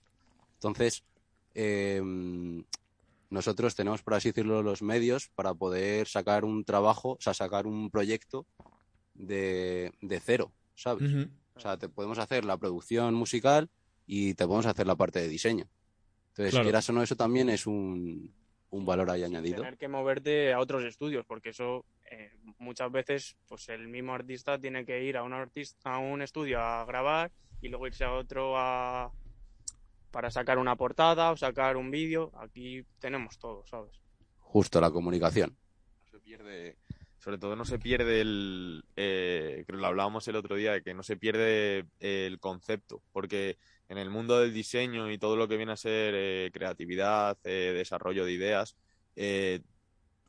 Entonces, 0.56 1.04
eh, 1.56 2.02
nosotros 3.30 3.76
tenemos, 3.76 4.04
por 4.04 4.13
así 4.13 4.30
decirlo, 4.30 4.62
los 4.62 4.82
medios 4.82 5.30
para 5.30 5.54
poder 5.54 6.08
sacar 6.08 6.46
un 6.46 6.63
trabajo, 6.63 7.13
o 7.13 7.22
sea, 7.22 7.34
sacar 7.34 7.68
un 7.68 7.89
proyecto 7.89 8.46
de, 9.13 9.92
de 10.02 10.20
cero, 10.20 10.52
¿sabes? 10.76 11.28
O 11.56 11.60
sea, 11.60 11.78
te 11.78 11.89
podemos 11.89 12.18
hacer 12.20 12.46
la 12.46 12.58
producción 12.58 13.13
musical 13.13 13.70
y 14.06 14.34
te 14.34 14.46
podemos 14.46 14.66
hacer 14.66 14.88
la 14.88 14.96
parte 14.96 15.20
de 15.20 15.28
diseño. 15.28 15.68
Entonces, 16.30 16.52
Claro. 16.52 16.66
quieras 16.66 16.89
o 16.89 16.94
no, 16.94 17.04
eso 17.04 17.16
también 17.16 17.50
es 17.50 17.66
un, 17.68 18.34
un 18.74 18.86
valor 18.86 19.10
ahí 19.12 19.24
añadido. 19.24 19.58
Tener 19.58 19.78
que 19.78 19.88
moverte 19.88 20.52
a 20.52 20.60
otros 20.60 20.84
estudios, 20.84 21.26
porque 21.28 21.50
eso 21.50 21.86
eh, 22.10 22.32
muchas 22.58 22.92
veces, 22.92 23.38
pues 23.48 23.70
el 23.70 23.88
mismo 23.88 24.14
artista 24.14 24.60
tiene 24.60 24.84
que 24.84 25.04
ir 25.04 25.16
a 25.16 25.24
un 25.24 25.34
artista, 25.34 25.94
a 25.94 26.00
un 26.00 26.24
estudio 26.24 26.60
a 26.60 26.84
grabar 26.84 27.32
y 27.62 27.70
luego 27.70 27.86
irse 27.86 28.04
a 28.04 28.14
otro 28.14 28.58
a 28.58 29.12
para 30.10 30.32
sacar 30.32 30.58
una 30.58 30.76
portada 30.76 31.32
o 31.32 31.38
sacar 31.38 31.78
un 31.78 31.92
vídeo. 31.92 32.32
Aquí 32.36 32.84
tenemos 33.00 33.38
todo, 33.38 33.64
¿sabes? 33.68 34.02
Justo 34.40 34.82
la 34.82 34.90
comunicación. 34.90 35.56
no 36.06 36.10
se 36.10 36.20
pierde, 36.20 36.78
sobre 37.20 37.38
todo 37.38 37.56
no 37.56 37.66
se 37.66 37.78
pierde 37.78 38.22
el, 38.22 38.84
eh, 38.96 39.64
creo 39.68 39.78
que 39.78 39.82
lo 39.82 39.88
hablábamos 39.88 40.28
el 40.28 40.36
otro 40.36 40.56
día, 40.56 40.72
de 40.72 40.82
que 40.82 40.96
no 40.96 41.04
se 41.04 41.16
pierde 41.16 41.86
el 42.00 42.40
concepto, 42.40 43.04
porque 43.12 43.58
en 43.93 43.99
el 43.99 44.10
mundo 44.10 44.39
del 44.39 44.53
diseño 44.53 45.10
y 45.12 45.17
todo 45.17 45.38
lo 45.38 45.47
que 45.47 45.58
viene 45.58 45.71
a 45.73 45.77
ser 45.77 46.13
eh, 46.17 46.51
creatividad, 46.53 47.38
eh, 47.45 47.73
desarrollo 47.75 48.25
de 48.25 48.34
ideas, 48.34 48.75
eh, 49.15 49.62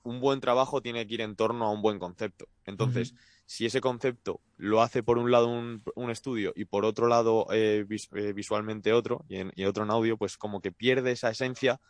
un 0.03 0.21
buen 0.21 0.41
trabajo 0.41 0.83
tiene 0.83 1.07
que 1.07 1.15
ir 1.15 1.21
en 1.23 1.35
torno 1.37 1.65
a 1.67 1.71
un 1.73 1.83
buen 1.83 1.99
concepto. 1.99 2.47
Entonces, 2.67 3.15
si 3.47 3.67
ese 3.67 3.81
concepto 3.81 4.41
lo 4.57 4.83
hace 4.83 5.03
por 5.03 5.19
un 5.19 5.31
lado 5.31 5.49
un, 5.49 5.83
un 5.95 6.11
estudio 6.11 6.53
y 6.57 6.67
por 6.67 6.85
otro 6.85 7.09
lado 7.09 7.47
eh, 7.53 7.85
vis- 7.89 8.09
eh, 8.15 8.33
visualmente 8.35 8.93
otro 8.93 9.25
y, 9.29 9.37
en- 9.37 9.53
y 9.57 9.65
otro 9.65 9.85
en 9.85 9.91
audio, 9.91 10.17
pues 10.19 10.37
como 10.37 10.61
que 10.61 10.73
pierde 10.73 11.13
esa 11.13 11.31
esencia 11.31 11.81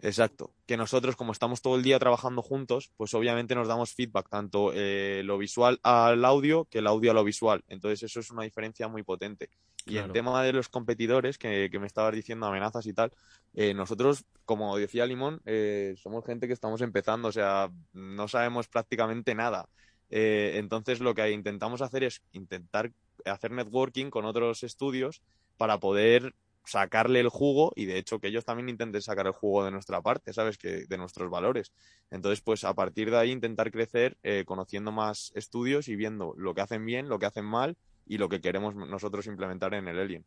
Exacto. 0.00 0.52
Que 0.66 0.76
nosotros, 0.76 1.16
como 1.16 1.32
estamos 1.32 1.60
todo 1.62 1.76
el 1.76 1.82
día 1.82 1.98
trabajando 1.98 2.42
juntos, 2.42 2.90
pues 2.96 3.12
obviamente 3.14 3.54
nos 3.54 3.68
damos 3.68 3.94
feedback, 3.94 4.28
tanto 4.28 4.72
eh, 4.74 5.22
lo 5.24 5.38
visual 5.38 5.78
al 5.82 6.24
audio 6.24 6.64
que 6.64 6.78
el 6.78 6.86
audio 6.86 7.10
a 7.10 7.14
lo 7.14 7.24
visual. 7.24 7.62
Entonces 7.68 8.02
eso 8.02 8.20
es 8.20 8.30
una 8.30 8.44
diferencia 8.44 8.88
muy 8.88 9.02
potente. 9.02 9.50
Y 9.86 9.92
Claro. 9.92 10.06
en 10.06 10.12
tema 10.12 10.42
de 10.42 10.52
los 10.52 10.68
competidores, 10.68 11.38
que, 11.38 11.68
que 11.70 11.78
me 11.78 11.86
estabas 11.86 12.14
diciendo 12.14 12.46
amenazas 12.46 12.86
y 12.86 12.92
tal, 12.92 13.12
eh, 13.54 13.74
nosotros, 13.74 14.24
como 14.44 14.76
decía 14.76 15.06
Limón, 15.06 15.40
eh, 15.46 15.94
somos 15.96 16.24
gente 16.24 16.46
que 16.46 16.52
estamos 16.52 16.80
empezando, 16.82 17.28
o 17.28 17.32
sea, 17.32 17.70
no 17.92 18.28
sabemos 18.28 18.68
prácticamente 18.68 19.34
nada. 19.34 19.68
Eh, 20.10 20.52
entonces 20.56 21.00
lo 21.00 21.14
que 21.14 21.30
intentamos 21.30 21.82
hacer 21.82 22.04
es 22.04 22.22
intentar 22.32 22.92
hacer 23.24 23.52
networking 23.52 24.10
con 24.10 24.24
otros 24.24 24.62
estudios 24.62 25.22
para 25.56 25.78
poder 25.78 26.34
sacarle 26.70 27.18
el 27.18 27.28
jugo 27.28 27.72
y 27.74 27.86
de 27.86 27.98
hecho 27.98 28.20
que 28.20 28.28
ellos 28.28 28.44
también 28.44 28.68
intenten 28.68 29.02
sacar 29.02 29.26
el 29.26 29.32
jugo 29.32 29.64
de 29.64 29.72
nuestra 29.72 30.00
parte, 30.02 30.32
¿sabes? 30.32 30.56
Que 30.56 30.86
de 30.86 30.98
nuestros 30.98 31.28
valores. 31.28 31.72
Entonces, 32.10 32.40
pues 32.40 32.62
a 32.62 32.74
partir 32.74 33.10
de 33.10 33.18
ahí 33.18 33.32
intentar 33.32 33.72
crecer 33.72 34.16
eh, 34.22 34.44
conociendo 34.46 34.92
más 34.92 35.32
estudios 35.34 35.88
y 35.88 35.96
viendo 35.96 36.32
lo 36.36 36.54
que 36.54 36.60
hacen 36.60 36.86
bien, 36.86 37.08
lo 37.08 37.18
que 37.18 37.26
hacen 37.26 37.44
mal 37.44 37.76
y 38.06 38.18
lo 38.18 38.28
que 38.28 38.40
queremos 38.40 38.74
nosotros 38.76 39.26
implementar 39.26 39.74
en 39.74 39.88
el 39.88 39.98
Alien. 39.98 40.24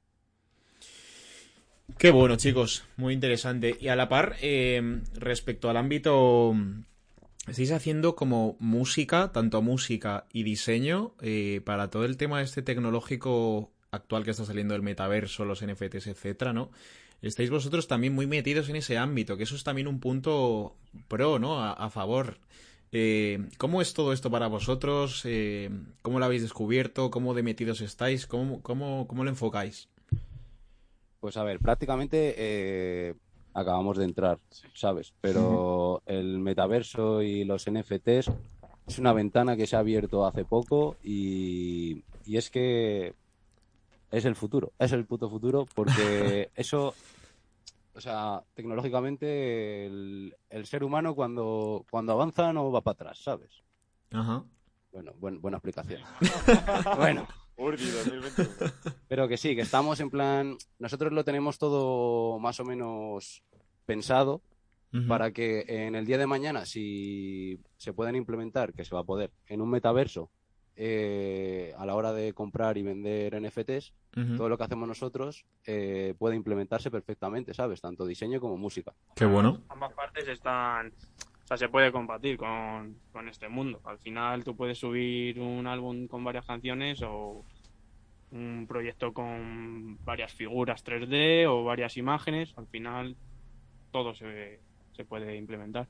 Qué 1.97 2.11
bueno, 2.11 2.35
chicos, 2.35 2.85
muy 2.97 3.13
interesante. 3.13 3.77
Y 3.79 3.87
a 3.87 3.95
la 3.95 4.09
par, 4.09 4.35
eh, 4.41 5.01
respecto 5.13 5.69
al 5.69 5.77
ámbito, 5.77 6.53
estáis 7.47 7.71
haciendo 7.71 8.15
como 8.15 8.57
música, 8.59 9.31
tanto 9.31 9.61
música 9.61 10.25
y 10.33 10.43
diseño, 10.43 11.13
eh, 11.21 11.61
para 11.63 11.89
todo 11.89 12.05
el 12.05 12.17
tema 12.17 12.41
este 12.41 12.61
tecnológico 12.61 13.72
actual 13.93 14.23
que 14.23 14.31
está 14.31 14.45
saliendo 14.45 14.73
del 14.73 14.81
metaverso, 14.81 15.45
los 15.45 15.65
NFTs, 15.65 16.07
etcétera, 16.07 16.51
¿no? 16.51 16.71
Estáis 17.21 17.49
vosotros 17.49 17.87
también 17.87 18.13
muy 18.13 18.27
metidos 18.27 18.67
en 18.69 18.75
ese 18.75 18.97
ámbito, 18.97 19.37
que 19.37 19.43
eso 19.43 19.55
es 19.55 19.63
también 19.63 19.87
un 19.87 19.99
punto 19.99 20.75
pro, 21.07 21.39
¿no? 21.39 21.61
A, 21.61 21.71
a 21.71 21.89
favor. 21.89 22.37
Eh, 22.91 23.47
¿Cómo 23.57 23.81
es 23.81 23.93
todo 23.93 24.13
esto 24.13 24.29
para 24.29 24.47
vosotros? 24.47 25.21
Eh, 25.25 25.69
¿Cómo 26.01 26.19
lo 26.19 26.25
habéis 26.25 26.41
descubierto? 26.41 27.09
¿Cómo 27.09 27.33
de 27.33 27.41
metidos 27.41 27.81
estáis? 27.81 28.27
¿Cómo, 28.27 28.61
cómo, 28.61 29.07
cómo 29.07 29.23
lo 29.23 29.29
enfocáis? 29.29 29.89
Pues 31.19 31.37
a 31.37 31.43
ver, 31.43 31.59
prácticamente 31.59 32.35
eh, 32.37 33.15
acabamos 33.53 33.97
de 33.97 34.05
entrar, 34.05 34.39
¿sabes? 34.73 35.13
Pero 35.21 36.03
el 36.05 36.39
metaverso 36.39 37.21
y 37.21 37.45
los 37.45 37.69
NFTs 37.71 38.29
es 38.87 38.99
una 38.99 39.13
ventana 39.13 39.55
que 39.55 39.65
se 39.65 39.75
ha 39.75 39.79
abierto 39.79 40.27
hace 40.27 40.43
poco 40.45 40.97
y, 41.03 42.03
y 42.25 42.37
es 42.37 42.51
que 42.51 43.13
es 44.13 44.25
el 44.25 44.35
futuro, 44.35 44.71
es 44.77 44.91
el 44.91 45.05
puto 45.05 45.29
futuro 45.29 45.65
porque 45.73 46.49
eso, 46.55 46.93
o 47.95 47.99
sea, 48.01 48.43
tecnológicamente 48.53 49.85
el, 49.87 50.35
el 50.49 50.65
ser 50.65 50.83
humano 50.83 51.15
cuando, 51.15 51.85
cuando 51.89 52.13
avanza 52.13 52.53
no 52.53 52.71
va 52.71 52.81
para 52.81 52.93
atrás, 52.93 53.19
¿sabes? 53.23 53.63
Ajá. 54.11 54.43
Bueno, 54.91 55.13
buen- 55.19 55.41
buena 55.41 55.57
explicación. 55.57 56.01
bueno. 56.97 57.27
Pero 59.07 59.27
que 59.27 59.37
sí, 59.37 59.55
que 59.55 59.61
estamos 59.61 59.99
en 59.99 60.09
plan, 60.09 60.57
nosotros 60.79 61.11
lo 61.13 61.23
tenemos 61.23 61.57
todo 61.57 62.37
más 62.39 62.59
o 62.59 62.65
menos 62.65 63.43
pensado 63.85 64.41
para 65.07 65.31
que 65.31 65.65
en 65.67 65.95
el 65.95 66.05
día 66.05 66.19
de 66.19 66.27
mañana, 66.27 66.67
si 66.67 67.59
se 67.77 67.93
pueden 67.93 68.15
implementar, 68.15 68.73
que 68.73 68.85
se 68.85 68.93
va 68.93 69.01
a 69.01 69.05
poder, 69.05 69.31
en 69.47 69.59
un 69.61 69.69
metaverso, 69.71 70.29
eh, 70.75 71.73
a 71.77 71.85
la 71.85 71.95
hora 71.95 72.13
de 72.13 72.33
comprar 72.33 72.77
y 72.77 72.83
vender 72.83 73.39
NFTs, 73.39 73.93
Ujú. 74.17 74.37
todo 74.37 74.49
lo 74.49 74.57
que 74.57 74.63
hacemos 74.63 74.87
nosotros 74.87 75.45
eh, 75.65 76.15
puede 76.17 76.35
implementarse 76.35 76.89
perfectamente, 76.89 77.53
¿sabes? 77.53 77.81
Tanto 77.81 78.05
diseño 78.05 78.39
como 78.39 78.57
música. 78.57 78.93
Qué 79.15 79.25
bueno. 79.25 79.61
Ambas 79.69 79.93
partes 79.93 80.27
están. 80.27 80.87
O 81.43 81.47
sea, 81.47 81.57
se 81.57 81.69
puede 81.69 81.91
compartir 81.91 82.37
con, 82.37 82.97
con 83.11 83.27
este 83.27 83.49
mundo. 83.49 83.81
Al 83.83 83.99
final 83.99 84.43
tú 84.43 84.55
puedes 84.55 84.77
subir 84.79 85.39
un 85.39 85.67
álbum 85.67 86.07
con 86.07 86.23
varias 86.23 86.45
canciones 86.45 87.01
o 87.03 87.43
un 88.31 88.65
proyecto 88.67 89.13
con 89.13 90.03
varias 90.03 90.33
figuras 90.33 90.83
3D 90.83 91.45
o 91.47 91.63
varias 91.63 91.97
imágenes. 91.97 92.53
Al 92.57 92.67
final 92.67 93.15
todo 93.91 94.13
se, 94.15 94.59
se 94.93 95.05
puede 95.05 95.35
implementar. 95.35 95.87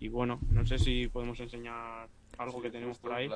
Y 0.00 0.08
bueno, 0.08 0.40
no 0.50 0.66
sé 0.66 0.78
si 0.78 1.08
podemos 1.08 1.38
enseñar 1.40 2.08
algo 2.36 2.60
que 2.60 2.70
tenemos 2.70 2.98
por 2.98 3.12
ahí. 3.12 3.30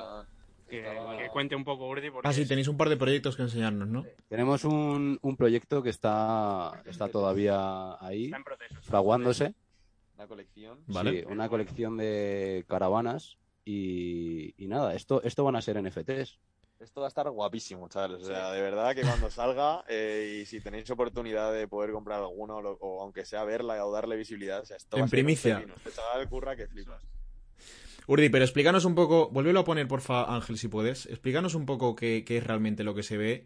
Que, 0.69 0.83
que 1.17 1.29
cuente 1.31 1.55
un 1.55 1.63
poco 1.65 1.87
Urdi. 1.87 2.09
Porque 2.11 2.27
Ah, 2.27 2.33
sí, 2.33 2.45
tenéis 2.47 2.67
un 2.67 2.77
par 2.77 2.87
de 2.89 2.97
proyectos 2.97 3.35
que 3.35 3.41
enseñarnos, 3.41 3.87
¿no? 3.87 4.05
Tenemos 4.29 4.63
un, 4.63 5.19
un 5.21 5.35
proyecto 5.35 5.81
que 5.83 5.89
está, 5.89 6.81
está 6.85 7.09
todavía 7.09 7.95
ahí, 8.05 8.25
está 8.25 8.37
en 8.37 8.43
proceso. 8.43 8.75
fraguándose. 8.81 9.53
La 10.17 10.27
colección. 10.27 10.79
Vale. 10.87 11.21
Sí, 11.21 11.25
una 11.27 11.47
colección 11.49 11.97
de 11.97 12.65
caravanas 12.67 13.37
y, 13.65 14.53
y 14.63 14.67
nada, 14.67 14.93
esto, 14.95 15.21
esto 15.23 15.43
van 15.43 15.55
a 15.55 15.61
ser 15.61 15.81
NFTs. 15.81 16.39
Esto 16.79 17.01
va 17.01 17.07
a 17.07 17.09
estar 17.09 17.29
guapísimo, 17.29 17.89
chavales. 17.89 18.23
O 18.23 18.25
sea, 18.25 18.51
de 18.51 18.61
verdad 18.61 18.95
que 18.95 19.01
cuando 19.01 19.29
salga 19.29 19.83
eh, 19.89 20.39
y 20.41 20.45
si 20.45 20.61
tenéis 20.61 20.89
oportunidad 20.89 21.53
de 21.53 21.67
poder 21.67 21.91
comprar 21.91 22.19
alguno 22.19 22.61
lo- 22.61 22.77
o 22.79 23.01
aunque 23.01 23.25
sea 23.25 23.43
verla 23.43 23.85
o 23.85 23.91
darle 23.91 24.15
visibilidad, 24.15 24.61
o 24.61 24.65
sea, 24.65 24.77
esto 24.77 24.95
En 24.95 25.01
va 25.03 25.05
a 25.05 25.09
ser 25.09 25.19
un 25.19 25.25
primicia. 25.25 25.65
Este 25.75 25.91
chaval 25.91 26.29
curra 26.29 26.55
que 26.55 26.67
flipas. 26.67 27.03
Urdi, 28.09 28.29
pero 28.29 28.43
explícanos 28.43 28.85
un 28.85 28.95
poco, 28.95 29.29
vuélvelo 29.29 29.59
a 29.59 29.63
poner, 29.63 29.87
porfa, 29.87 30.33
Ángel, 30.33 30.57
si 30.57 30.67
puedes. 30.67 31.05
Explícanos 31.05 31.53
un 31.53 31.67
poco 31.67 31.95
qué, 31.95 32.23
qué 32.25 32.37
es 32.37 32.43
realmente 32.43 32.83
lo 32.83 32.95
que 32.95 33.03
se 33.03 33.17
ve. 33.17 33.45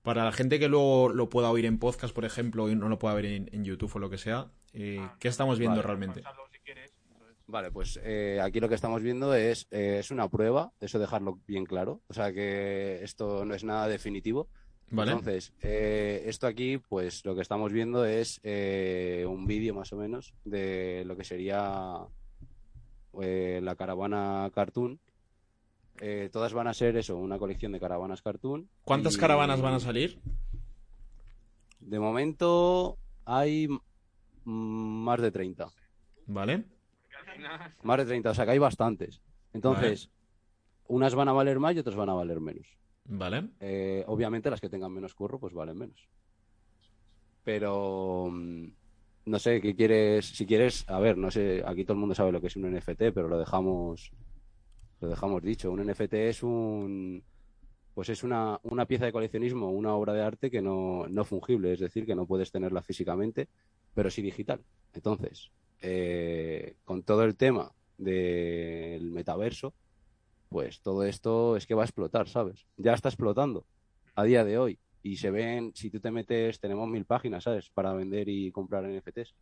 Para 0.00 0.24
la 0.24 0.32
gente 0.32 0.58
que 0.58 0.68
luego 0.68 1.10
lo 1.10 1.28
pueda 1.28 1.50
oír 1.50 1.66
en 1.66 1.78
podcast, 1.78 2.14
por 2.14 2.24
ejemplo, 2.24 2.70
y 2.70 2.74
no 2.74 2.88
lo 2.88 2.98
pueda 2.98 3.14
ver 3.14 3.26
en, 3.26 3.50
en 3.52 3.62
YouTube 3.62 3.94
o 3.94 3.98
lo 3.98 4.08
que 4.08 4.16
sea, 4.16 4.50
eh, 4.72 5.06
¿qué 5.18 5.28
estamos 5.28 5.58
viendo 5.58 5.76
Vale. 5.76 5.86
realmente? 5.86 6.22
Vale, 7.46 7.70
pues 7.70 8.00
eh, 8.02 8.40
aquí 8.42 8.58
lo 8.58 8.70
que 8.70 8.76
estamos 8.76 9.02
viendo 9.02 9.34
es, 9.34 9.66
eh, 9.70 9.98
es 9.98 10.10
una 10.10 10.30
prueba, 10.30 10.72
eso 10.80 10.98
dejarlo 10.98 11.38
bien 11.46 11.66
claro. 11.66 12.00
O 12.08 12.14
sea 12.14 12.32
que 12.32 13.04
esto 13.04 13.44
no 13.44 13.54
es 13.54 13.64
nada 13.64 13.86
definitivo. 13.86 14.48
¿Vale? 14.88 15.12
Entonces, 15.12 15.52
eh, 15.60 16.22
esto 16.24 16.46
aquí, 16.46 16.78
pues 16.78 17.22
lo 17.26 17.34
que 17.34 17.42
estamos 17.42 17.70
viendo 17.70 18.06
es 18.06 18.40
eh, 18.44 19.26
un 19.28 19.46
vídeo 19.46 19.74
más 19.74 19.92
o 19.92 19.96
menos 19.96 20.32
de 20.44 21.04
lo 21.04 21.18
que 21.18 21.24
sería 21.24 22.06
eh, 23.20 23.60
la 23.62 23.76
caravana 23.76 24.50
cartoon. 24.54 25.00
Eh, 26.00 26.30
todas 26.32 26.52
van 26.52 26.66
a 26.66 26.74
ser 26.74 26.96
eso, 26.96 27.16
una 27.16 27.38
colección 27.38 27.72
de 27.72 27.80
caravanas 27.80 28.22
cartoon. 28.22 28.68
¿Cuántas 28.84 29.16
y 29.16 29.18
caravanas 29.18 29.60
van 29.60 29.74
a 29.74 29.80
salir? 29.80 30.18
De 31.80 31.98
momento 31.98 32.98
hay 33.24 33.68
más 34.44 35.20
de 35.20 35.30
30. 35.30 35.68
¿Vale? 36.26 36.64
Más 37.82 37.98
de 37.98 38.04
30, 38.04 38.30
o 38.30 38.34
sea 38.34 38.44
que 38.44 38.52
hay 38.52 38.58
bastantes. 38.58 39.20
Entonces, 39.52 40.10
unas 40.86 41.14
van 41.14 41.28
a 41.28 41.32
valer 41.32 41.58
más 41.58 41.74
y 41.74 41.80
otras 41.80 41.96
van 41.96 42.08
a 42.08 42.14
valer 42.14 42.40
menos. 42.40 42.76
¿Vale? 43.04 43.48
Eh, 43.60 44.04
obviamente 44.06 44.50
las 44.50 44.60
que 44.60 44.68
tengan 44.68 44.92
menos 44.92 45.14
curro, 45.14 45.38
pues 45.38 45.52
valen 45.52 45.76
menos. 45.76 46.08
Pero 47.44 48.28
mm, 48.30 48.66
no 49.30 49.38
sé, 49.38 49.60
¿qué 49.60 49.74
quieres? 49.74 50.26
Si 50.26 50.44
quieres, 50.44 50.84
a 50.88 50.98
ver, 50.98 51.16
no 51.16 51.30
sé, 51.30 51.62
aquí 51.64 51.84
todo 51.84 51.94
el 51.94 52.00
mundo 52.00 52.14
sabe 52.14 52.32
lo 52.32 52.40
que 52.40 52.48
es 52.48 52.56
un 52.56 52.70
NFT, 52.70 53.12
pero 53.14 53.28
lo 53.28 53.38
dejamos, 53.38 54.12
lo 55.00 55.08
dejamos 55.08 55.42
dicho. 55.42 55.70
Un 55.70 55.86
NFT 55.86 56.14
es 56.14 56.42
un, 56.42 57.22
pues 57.94 58.08
es 58.08 58.22
una, 58.22 58.58
una 58.64 58.86
pieza 58.86 59.06
de 59.06 59.12
coleccionismo, 59.12 59.70
una 59.70 59.94
obra 59.94 60.12
de 60.12 60.22
arte 60.22 60.50
que 60.50 60.60
no, 60.60 61.06
no 61.08 61.24
fungible, 61.24 61.72
es 61.72 61.80
decir, 61.80 62.06
que 62.06 62.14
no 62.14 62.26
puedes 62.26 62.50
tenerla 62.50 62.82
físicamente, 62.82 63.48
pero 63.94 64.10
sí 64.10 64.22
digital. 64.22 64.60
Entonces, 64.92 65.50
eh, 65.80 66.74
con 66.84 67.02
todo 67.02 67.24
el 67.24 67.36
tema 67.36 67.72
del 67.98 69.10
metaverso, 69.12 69.74
pues 70.48 70.80
todo 70.80 71.04
esto 71.04 71.56
es 71.56 71.66
que 71.66 71.74
va 71.74 71.82
a 71.82 71.86
explotar, 71.86 72.28
¿sabes? 72.28 72.66
Ya 72.76 72.94
está 72.94 73.08
explotando 73.08 73.64
a 74.14 74.24
día 74.24 74.44
de 74.44 74.58
hoy. 74.58 74.78
Y 75.02 75.16
se 75.16 75.30
ven, 75.30 75.72
si 75.74 75.90
tú 75.90 76.00
te 76.00 76.10
metes, 76.10 76.60
tenemos 76.60 76.88
mil 76.88 77.04
páginas, 77.06 77.44
¿sabes? 77.44 77.70
Para 77.70 77.92
vender 77.94 78.28
y 78.28 78.50
comprar 78.52 78.84
NFTs. 78.84 79.34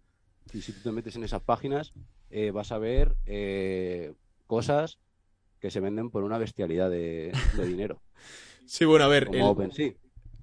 Y 0.53 0.63
si 0.63 0.73
tú 0.73 0.81
te 0.83 0.93
metes 0.93 1.17
en 1.17 1.25
esas 1.25 1.43
páginas, 1.43 1.93
eh, 2.31 2.51
vas 2.51 2.73
a 2.73 2.79
ver 2.79 3.17
eh, 3.27 4.15
cosas 4.47 4.99
que 5.61 5.71
se 5.71 5.81
venden 5.81 6.11
por 6.11 6.25
una 6.25 6.39
bestialidad 6.39 6.91
de, 6.91 7.33
de 7.53 7.67
dinero. 7.67 8.03
Sí, 8.67 8.85
bueno, 8.85 9.07
a 9.07 9.09
ver, 9.09 9.27
Como 9.27 9.37
el, 9.37 9.43
OpenSea. 9.53 9.93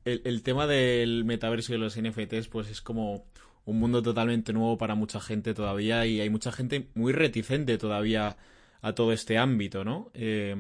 el, 0.06 0.22
el 0.26 0.44
tema 0.44 0.68
del 0.68 1.26
metaverso 1.26 1.72
y 1.74 1.76
de 1.76 1.80
los 1.80 1.98
NFTs, 1.98 2.48
pues 2.50 2.70
es 2.70 2.82
como 2.82 3.26
un 3.66 3.80
mundo 3.80 4.02
totalmente 4.02 4.54
nuevo 4.54 4.78
para 4.78 4.96
mucha 4.96 5.20
gente 5.20 5.54
todavía 5.54 6.06
y 6.06 6.22
hay 6.22 6.30
mucha 6.30 6.52
gente 6.52 6.90
muy 6.96 7.14
reticente 7.14 7.78
todavía 7.78 8.38
a 8.82 8.94
todo 8.94 9.12
este 9.14 9.38
ámbito, 9.38 9.84
¿no? 9.84 10.12
Eh, 10.14 10.56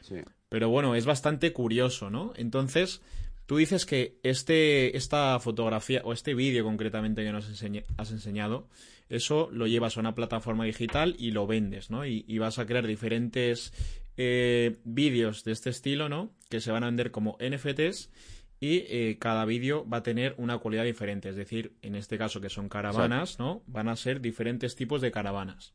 Sí. 0.00 0.16
Pero 0.48 0.68
bueno, 0.68 0.94
es 0.94 1.06
bastante 1.06 1.52
curioso, 1.52 2.10
¿no? 2.10 2.32
Entonces, 2.36 3.02
tú 3.50 3.56
dices 3.56 3.84
que 3.84 4.20
este, 4.22 4.96
esta 4.96 5.40
fotografía, 5.40 6.02
o 6.04 6.12
este 6.12 6.34
vídeo 6.34 6.62
concretamente 6.62 7.24
que 7.24 7.32
nos 7.32 7.50
enseñe- 7.50 7.84
has 7.96 8.12
enseñado, 8.12 8.68
eso 9.08 9.48
lo 9.50 9.66
llevas 9.66 9.96
a 9.96 10.00
una 10.00 10.14
plataforma 10.14 10.64
digital 10.66 11.16
y 11.18 11.32
lo 11.32 11.48
vendes, 11.48 11.90
¿no? 11.90 12.06
Y, 12.06 12.24
y 12.28 12.38
vas 12.38 12.60
a 12.60 12.66
crear 12.66 12.86
diferentes 12.86 13.72
eh, 14.16 14.76
vídeos 14.84 15.42
de 15.42 15.50
este 15.50 15.68
estilo, 15.68 16.08
¿no? 16.08 16.30
Que 16.48 16.60
se 16.60 16.70
van 16.70 16.84
a 16.84 16.86
vender 16.86 17.10
como 17.10 17.36
NFTs 17.40 18.12
y 18.60 18.84
eh, 18.86 19.16
cada 19.18 19.44
vídeo 19.46 19.84
va 19.84 19.96
a 19.96 20.02
tener 20.04 20.36
una 20.38 20.58
cualidad 20.58 20.84
diferente. 20.84 21.28
Es 21.30 21.34
decir, 21.34 21.72
en 21.82 21.96
este 21.96 22.18
caso 22.18 22.40
que 22.40 22.50
son 22.50 22.68
caravanas, 22.68 23.40
¿no? 23.40 23.64
Van 23.66 23.88
a 23.88 23.96
ser 23.96 24.20
diferentes 24.20 24.76
tipos 24.76 25.00
de 25.00 25.10
caravanas. 25.10 25.74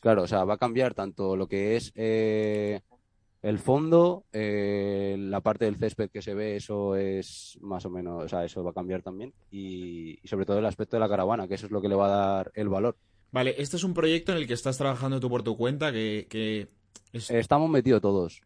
Claro, 0.00 0.24
o 0.24 0.26
sea, 0.26 0.42
va 0.42 0.54
a 0.54 0.58
cambiar 0.58 0.92
tanto 0.92 1.36
lo 1.36 1.46
que 1.46 1.76
es 1.76 1.92
eh, 1.94 2.80
el 3.44 3.58
fondo, 3.58 4.24
eh, 4.32 5.16
la 5.18 5.40
parte 5.42 5.66
del 5.66 5.76
césped 5.76 6.08
que 6.10 6.22
se 6.22 6.32
ve, 6.34 6.56
eso 6.56 6.96
es 6.96 7.58
más 7.60 7.84
o 7.84 7.90
menos, 7.90 8.24
o 8.24 8.28
sea, 8.28 8.42
eso 8.44 8.64
va 8.64 8.70
a 8.70 8.74
cambiar 8.74 9.02
también. 9.02 9.34
Y, 9.50 10.18
y 10.22 10.26
sobre 10.28 10.46
todo 10.46 10.58
el 10.58 10.64
aspecto 10.66 10.96
de 10.96 11.00
la 11.00 11.08
caravana, 11.08 11.46
que 11.46 11.54
eso 11.54 11.66
es 11.66 11.72
lo 11.72 11.82
que 11.82 11.88
le 11.88 11.94
va 11.94 12.06
a 12.06 12.34
dar 12.36 12.52
el 12.54 12.68
valor. 12.70 12.96
Vale, 13.32 13.54
este 13.58 13.76
es 13.76 13.84
un 13.84 13.92
proyecto 13.92 14.32
en 14.32 14.38
el 14.38 14.46
que 14.46 14.54
estás 14.54 14.78
trabajando 14.78 15.20
tú 15.20 15.28
por 15.28 15.42
tu 15.42 15.56
cuenta, 15.58 15.92
que, 15.92 16.26
que 16.30 16.68
es- 17.12 17.30
Estamos 17.30 17.68
metidos 17.68 18.00
todos. 18.00 18.40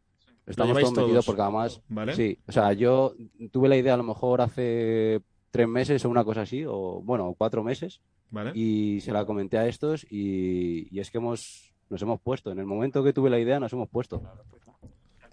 Estamos 0.46 0.76
todos 0.78 0.90
metidos 0.92 1.10
todos? 1.10 1.26
porque 1.26 1.42
además, 1.42 1.80
¿Vale? 1.88 2.14
sí, 2.16 2.38
o 2.48 2.52
sea, 2.52 2.72
yo 2.72 3.14
tuve 3.52 3.68
la 3.68 3.76
idea 3.76 3.94
a 3.94 3.98
lo 3.98 4.02
mejor 4.02 4.40
hace 4.40 5.20
tres 5.50 5.68
meses 5.68 6.04
o 6.04 6.08
una 6.10 6.24
cosa 6.24 6.40
así, 6.42 6.64
o 6.66 7.00
bueno, 7.04 7.34
cuatro 7.38 7.62
meses, 7.62 8.00
¿Vale? 8.30 8.50
y 8.54 9.00
se 9.02 9.12
la 9.12 9.24
comenté 9.26 9.58
a 9.58 9.68
estos 9.68 10.04
y, 10.10 10.88
y 10.90 11.00
es 11.00 11.10
que 11.10 11.18
hemos, 11.18 11.72
nos 11.90 12.00
hemos 12.02 12.18
puesto. 12.20 12.50
En 12.50 12.58
el 12.58 12.66
momento 12.66 13.04
que 13.04 13.12
tuve 13.12 13.28
la 13.30 13.38
idea, 13.38 13.60
nos 13.60 13.72
hemos 13.74 13.88
puesto. 13.90 14.22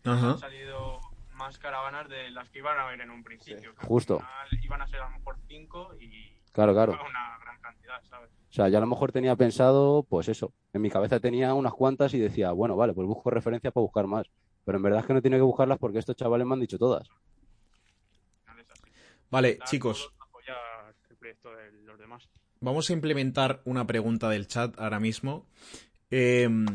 Ajá. 0.05 0.31
Han 0.31 0.37
salido 0.39 0.99
más 1.33 1.57
caravanas 1.59 2.07
de 2.09 2.29
las 2.31 2.49
que 2.49 2.59
iban 2.59 2.77
a 2.79 2.85
ver 2.85 3.01
en 3.01 3.09
un 3.11 3.23
principio. 3.23 3.73
que 3.75 3.81
al 3.81 3.87
justo. 3.87 4.19
final 4.19 4.63
Iban 4.63 4.81
a 4.81 4.87
ser 4.87 5.01
a 5.01 5.09
lo 5.09 5.17
mejor 5.17 5.37
cinco 5.47 5.93
y 5.99 6.33
Claro, 6.51 6.73
claro. 6.73 6.93
fue 6.93 7.09
una 7.09 7.37
gran 7.43 7.59
cantidad, 7.59 8.01
¿sabes? 8.03 8.29
O 8.49 8.53
sea, 8.53 8.69
yo 8.69 8.77
a 8.77 8.81
lo 8.81 8.87
mejor 8.87 9.11
tenía 9.11 9.35
pensado, 9.35 10.03
pues 10.07 10.29
eso, 10.29 10.53
en 10.71 10.81
mi 10.81 10.89
cabeza 10.89 11.19
tenía 11.19 11.53
unas 11.53 11.73
cuantas 11.73 12.13
y 12.13 12.19
decía, 12.19 12.51
bueno, 12.53 12.77
vale, 12.77 12.93
pues 12.93 13.05
busco 13.05 13.29
referencias 13.29 13.73
para 13.73 13.81
buscar 13.81 14.07
más. 14.07 14.25
Pero 14.63 14.77
en 14.77 14.83
verdad 14.83 15.01
es 15.01 15.05
que 15.05 15.13
no 15.13 15.21
tiene 15.21 15.35
que 15.37 15.41
buscarlas 15.43 15.77
porque 15.77 15.99
estos 15.99 16.15
chavales 16.15 16.47
me 16.47 16.53
han 16.53 16.61
dicho 16.61 16.77
todas. 16.77 17.09
Vale, 19.29 19.55
Dar 19.57 19.67
chicos, 19.67 20.09
el 21.67 21.79
de 21.79 21.83
los 21.85 21.99
demás. 21.99 22.29
vamos 22.61 22.89
a 22.89 22.93
implementar 22.93 23.61
una 23.65 23.85
pregunta 23.85 24.29
del 24.29 24.47
chat 24.47 24.79
ahora 24.79 24.99
mismo. 24.99 25.47
em, 26.11 26.65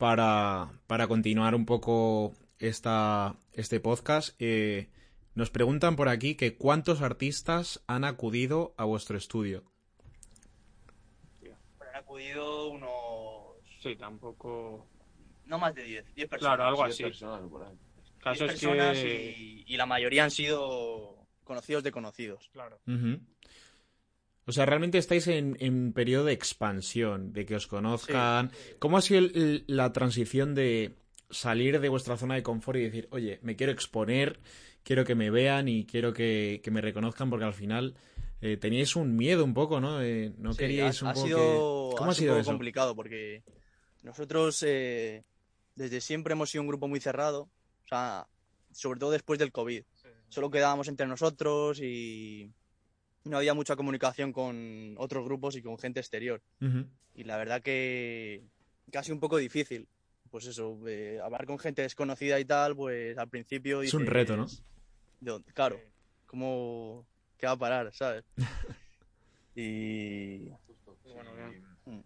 para, 0.00 0.72
para 0.86 1.06
continuar 1.06 1.54
un 1.54 1.66
poco 1.66 2.32
esta, 2.58 3.36
este 3.52 3.78
podcast. 3.80 4.34
eh, 4.40 4.88
nos 5.34 5.50
preguntan 5.50 5.94
por 5.94 6.08
aquí 6.08 6.34
que 6.34 6.56
cuántos 6.56 7.02
artistas 7.02 7.84
han 7.86 8.04
acudido 8.04 8.74
a 8.76 8.84
vuestro 8.84 9.16
estudio. 9.16 9.62
Han 11.80 11.96
acudido 11.96 12.70
unos. 12.70 12.90
Sí, 13.82 13.94
tampoco. 13.96 14.88
No 15.44 15.58
más 15.58 15.74
de 15.74 15.84
10. 15.84 16.14
10 16.14 16.28
personas. 16.28 16.56
Claro, 16.56 16.68
algo 16.68 16.84
10 16.84 16.94
así. 16.94 17.02
personas 17.04 17.42
por 17.48 17.62
ahí. 17.64 17.78
El 18.16 18.22
caso 18.22 18.44
es 18.46 18.50
personas 18.52 18.98
que. 18.98 19.34
y, 19.38 19.64
y 19.66 19.76
la 19.76 19.86
mayoría 19.86 20.24
han 20.24 20.30
sido 20.30 21.26
conocidos 21.44 21.84
de 21.84 21.92
conocidos. 21.92 22.48
Claro. 22.52 22.80
Ujú. 22.86 23.20
O 24.50 24.52
sea, 24.52 24.66
realmente 24.66 24.98
estáis 24.98 25.26
en, 25.28 25.56
en 25.60 25.92
periodo 25.92 26.24
de 26.26 26.32
expansión, 26.32 27.32
de 27.32 27.46
que 27.46 27.54
os 27.54 27.66
conozcan. 27.66 28.50
¿Cómo 28.78 28.98
ha 28.98 29.00
sido 29.02 29.20
el- 29.20 29.64
la 29.66 29.92
transición 29.92 30.54
de 30.54 30.96
salir 31.30 31.80
de 31.80 31.88
vuestra 31.88 32.16
zona 32.16 32.34
de 32.34 32.42
confort 32.42 32.78
y 32.78 32.82
decir, 32.82 33.08
oye, 33.12 33.38
me 33.42 33.54
quiero 33.54 33.72
exponer, 33.72 34.40
quiero 34.82 35.04
que 35.04 35.14
me 35.14 35.30
vean 35.30 35.68
y 35.68 35.86
quiero 35.86 36.12
que, 36.12 36.60
que 36.64 36.70
me 36.72 36.80
reconozcan? 36.80 37.30
Porque 37.30 37.44
al 37.44 37.54
final 37.54 37.94
eh, 38.40 38.56
teníais 38.56 38.96
un 38.96 39.14
miedo 39.16 39.44
un 39.44 39.54
poco, 39.54 39.80
¿no? 39.80 40.02
Eh, 40.02 40.32
no 40.38 40.52
Sí, 40.52 40.58
queríais 40.58 41.00
ha, 41.02 41.06
un 41.10 41.14
poco 41.14 41.26
sido, 41.26 41.38
que... 41.38 41.96
¿Cómo 41.96 42.10
ha 42.10 42.14
sido 42.14 42.14
sido 42.14 42.32
un 42.32 42.38
poco 42.38 42.40
eso? 42.42 42.50
complicado 42.50 42.96
porque 42.96 43.42
nosotros 44.02 44.62
eh, 44.66 45.22
desde 45.76 46.00
siempre 46.00 46.32
hemos 46.32 46.50
sido 46.50 46.62
un 46.62 46.68
grupo 46.68 46.88
muy 46.88 46.98
cerrado, 47.00 47.42
o 47.84 47.88
sea, 47.88 48.26
sobre 48.72 48.98
todo 48.98 49.12
después 49.12 49.38
del 49.38 49.52
COVID. 49.52 49.82
Solo 50.28 50.50
quedábamos 50.50 50.88
entre 50.88 51.06
nosotros 51.06 51.80
y 51.80 52.50
no 53.24 53.36
había 53.36 53.54
mucha 53.54 53.76
comunicación 53.76 54.32
con 54.32 54.94
otros 54.98 55.24
grupos 55.24 55.56
y 55.56 55.62
con 55.62 55.78
gente 55.78 56.00
exterior. 56.00 56.42
Y 57.14 57.24
la 57.24 57.36
verdad 57.36 57.62
que 57.62 58.42
casi 58.90 59.12
un 59.12 59.20
poco 59.20 59.36
difícil. 59.36 59.88
Pues 60.30 60.46
eso, 60.46 60.78
eh, 60.86 61.18
hablar 61.22 61.44
con 61.44 61.58
gente 61.58 61.82
desconocida 61.82 62.38
y 62.38 62.44
tal, 62.44 62.76
pues 62.76 63.18
al 63.18 63.28
principio 63.28 63.82
Es 63.82 63.92
un 63.94 64.02
dices, 64.02 64.14
reto, 64.14 64.36
¿no? 64.36 64.46
Claro, 65.54 65.80
¿cómo 66.26 67.04
qué 67.36 67.46
va 67.46 67.52
a 67.52 67.58
parar, 67.58 67.92
sabes? 67.92 68.24
y 69.56 70.50
Bueno, 71.12 71.34
bien. 71.34 71.64
Mm. 71.84 72.00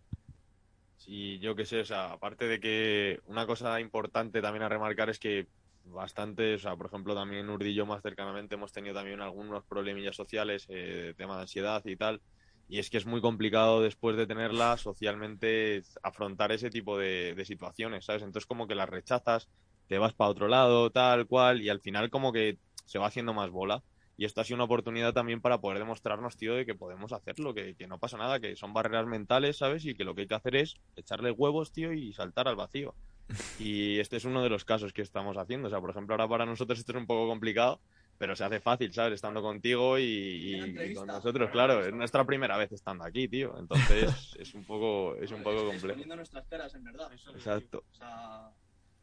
Y 1.06 1.38
yo 1.38 1.54
qué 1.54 1.66
sé, 1.66 1.80
o 1.80 1.84
sea, 1.84 2.12
aparte 2.12 2.46
de 2.46 2.58
que 2.58 3.20
una 3.26 3.46
cosa 3.46 3.78
importante 3.78 4.40
también 4.40 4.62
a 4.62 4.70
remarcar 4.70 5.10
es 5.10 5.18
que 5.18 5.46
bastante, 5.84 6.54
o 6.54 6.58
sea, 6.58 6.76
por 6.76 6.86
ejemplo, 6.86 7.14
también 7.14 7.48
Urdi 7.48 7.70
y 7.70 7.74
yo 7.74 7.86
más 7.86 8.02
cercanamente 8.02 8.54
hemos 8.54 8.72
tenido 8.72 8.94
también 8.94 9.20
algunos 9.20 9.64
problemillas 9.64 10.16
sociales, 10.16 10.66
eh, 10.68 11.14
tema 11.16 11.36
de 11.36 11.42
ansiedad 11.42 11.82
y 11.84 11.96
tal. 11.96 12.22
Y 12.68 12.78
es 12.78 12.88
que 12.90 12.96
es 12.96 13.06
muy 13.06 13.20
complicado 13.20 13.82
después 13.82 14.16
de 14.16 14.26
tenerla 14.26 14.76
socialmente 14.78 15.82
afrontar 16.02 16.50
ese 16.52 16.70
tipo 16.70 16.98
de, 16.98 17.34
de 17.34 17.44
situaciones, 17.44 18.06
¿sabes? 18.06 18.22
Entonces 18.22 18.46
como 18.46 18.66
que 18.66 18.74
las 18.74 18.88
rechazas, 18.88 19.48
te 19.86 19.98
vas 19.98 20.14
para 20.14 20.30
otro 20.30 20.48
lado, 20.48 20.90
tal 20.90 21.26
cual, 21.26 21.62
y 21.62 21.68
al 21.68 21.80
final 21.80 22.10
como 22.10 22.32
que 22.32 22.58
se 22.86 22.98
va 22.98 23.06
haciendo 23.06 23.34
más 23.34 23.50
bola. 23.50 23.82
Y 24.16 24.24
esto 24.24 24.40
ha 24.40 24.44
sido 24.44 24.56
una 24.56 24.64
oportunidad 24.64 25.12
también 25.12 25.40
para 25.40 25.60
poder 25.60 25.78
demostrarnos, 25.78 26.36
tío, 26.36 26.54
de 26.54 26.64
que 26.64 26.74
podemos 26.74 27.12
hacerlo, 27.12 27.52
que, 27.54 27.74
que 27.74 27.86
no 27.88 27.98
pasa 27.98 28.16
nada, 28.16 28.38
que 28.40 28.54
son 28.56 28.72
barreras 28.72 29.06
mentales, 29.06 29.56
¿sabes? 29.58 29.84
Y 29.86 29.94
que 29.94 30.04
lo 30.04 30.14
que 30.14 30.22
hay 30.22 30.26
que 30.28 30.34
hacer 30.34 30.56
es 30.56 30.76
echarle 30.96 31.30
huevos, 31.32 31.72
tío, 31.72 31.92
y 31.92 32.12
saltar 32.12 32.46
al 32.48 32.56
vacío. 32.56 32.94
Y 33.58 33.98
este 33.98 34.16
es 34.18 34.24
uno 34.24 34.42
de 34.42 34.50
los 34.50 34.64
casos 34.64 34.92
que 34.92 35.02
estamos 35.02 35.36
haciendo. 35.36 35.68
O 35.68 35.70
sea, 35.70 35.80
por 35.80 35.90
ejemplo, 35.90 36.14
ahora 36.14 36.28
para 36.28 36.46
nosotros 36.46 36.78
esto 36.78 36.92
es 36.92 36.98
un 36.98 37.06
poco 37.06 37.26
complicado, 37.28 37.80
pero 38.18 38.36
se 38.36 38.44
hace 38.44 38.60
fácil, 38.60 38.92
¿sabes? 38.92 39.14
Estando 39.14 39.42
contigo 39.42 39.98
y, 39.98 40.02
y- 40.04 40.54
y 40.90 40.94
con 40.94 41.06
nosotros, 41.08 41.50
claro. 41.50 41.84
Es 41.84 41.92
nuestra 41.92 42.24
primera 42.24 42.56
vez 42.56 42.70
estando 42.70 43.02
aquí, 43.04 43.26
tío. 43.26 43.58
Entonces 43.58 44.36
es 44.38 44.54
un 44.54 44.64
poco, 44.64 45.16
es 45.16 45.30
un 45.32 45.42
poco 45.42 45.66
complejo. 45.66 46.14
Nuestras 46.14 46.46
caras, 46.46 46.74
en 46.74 46.84
verdad. 46.84 47.10
Exacto. 47.34 47.82
O 47.90 47.94
sea, 47.94 48.50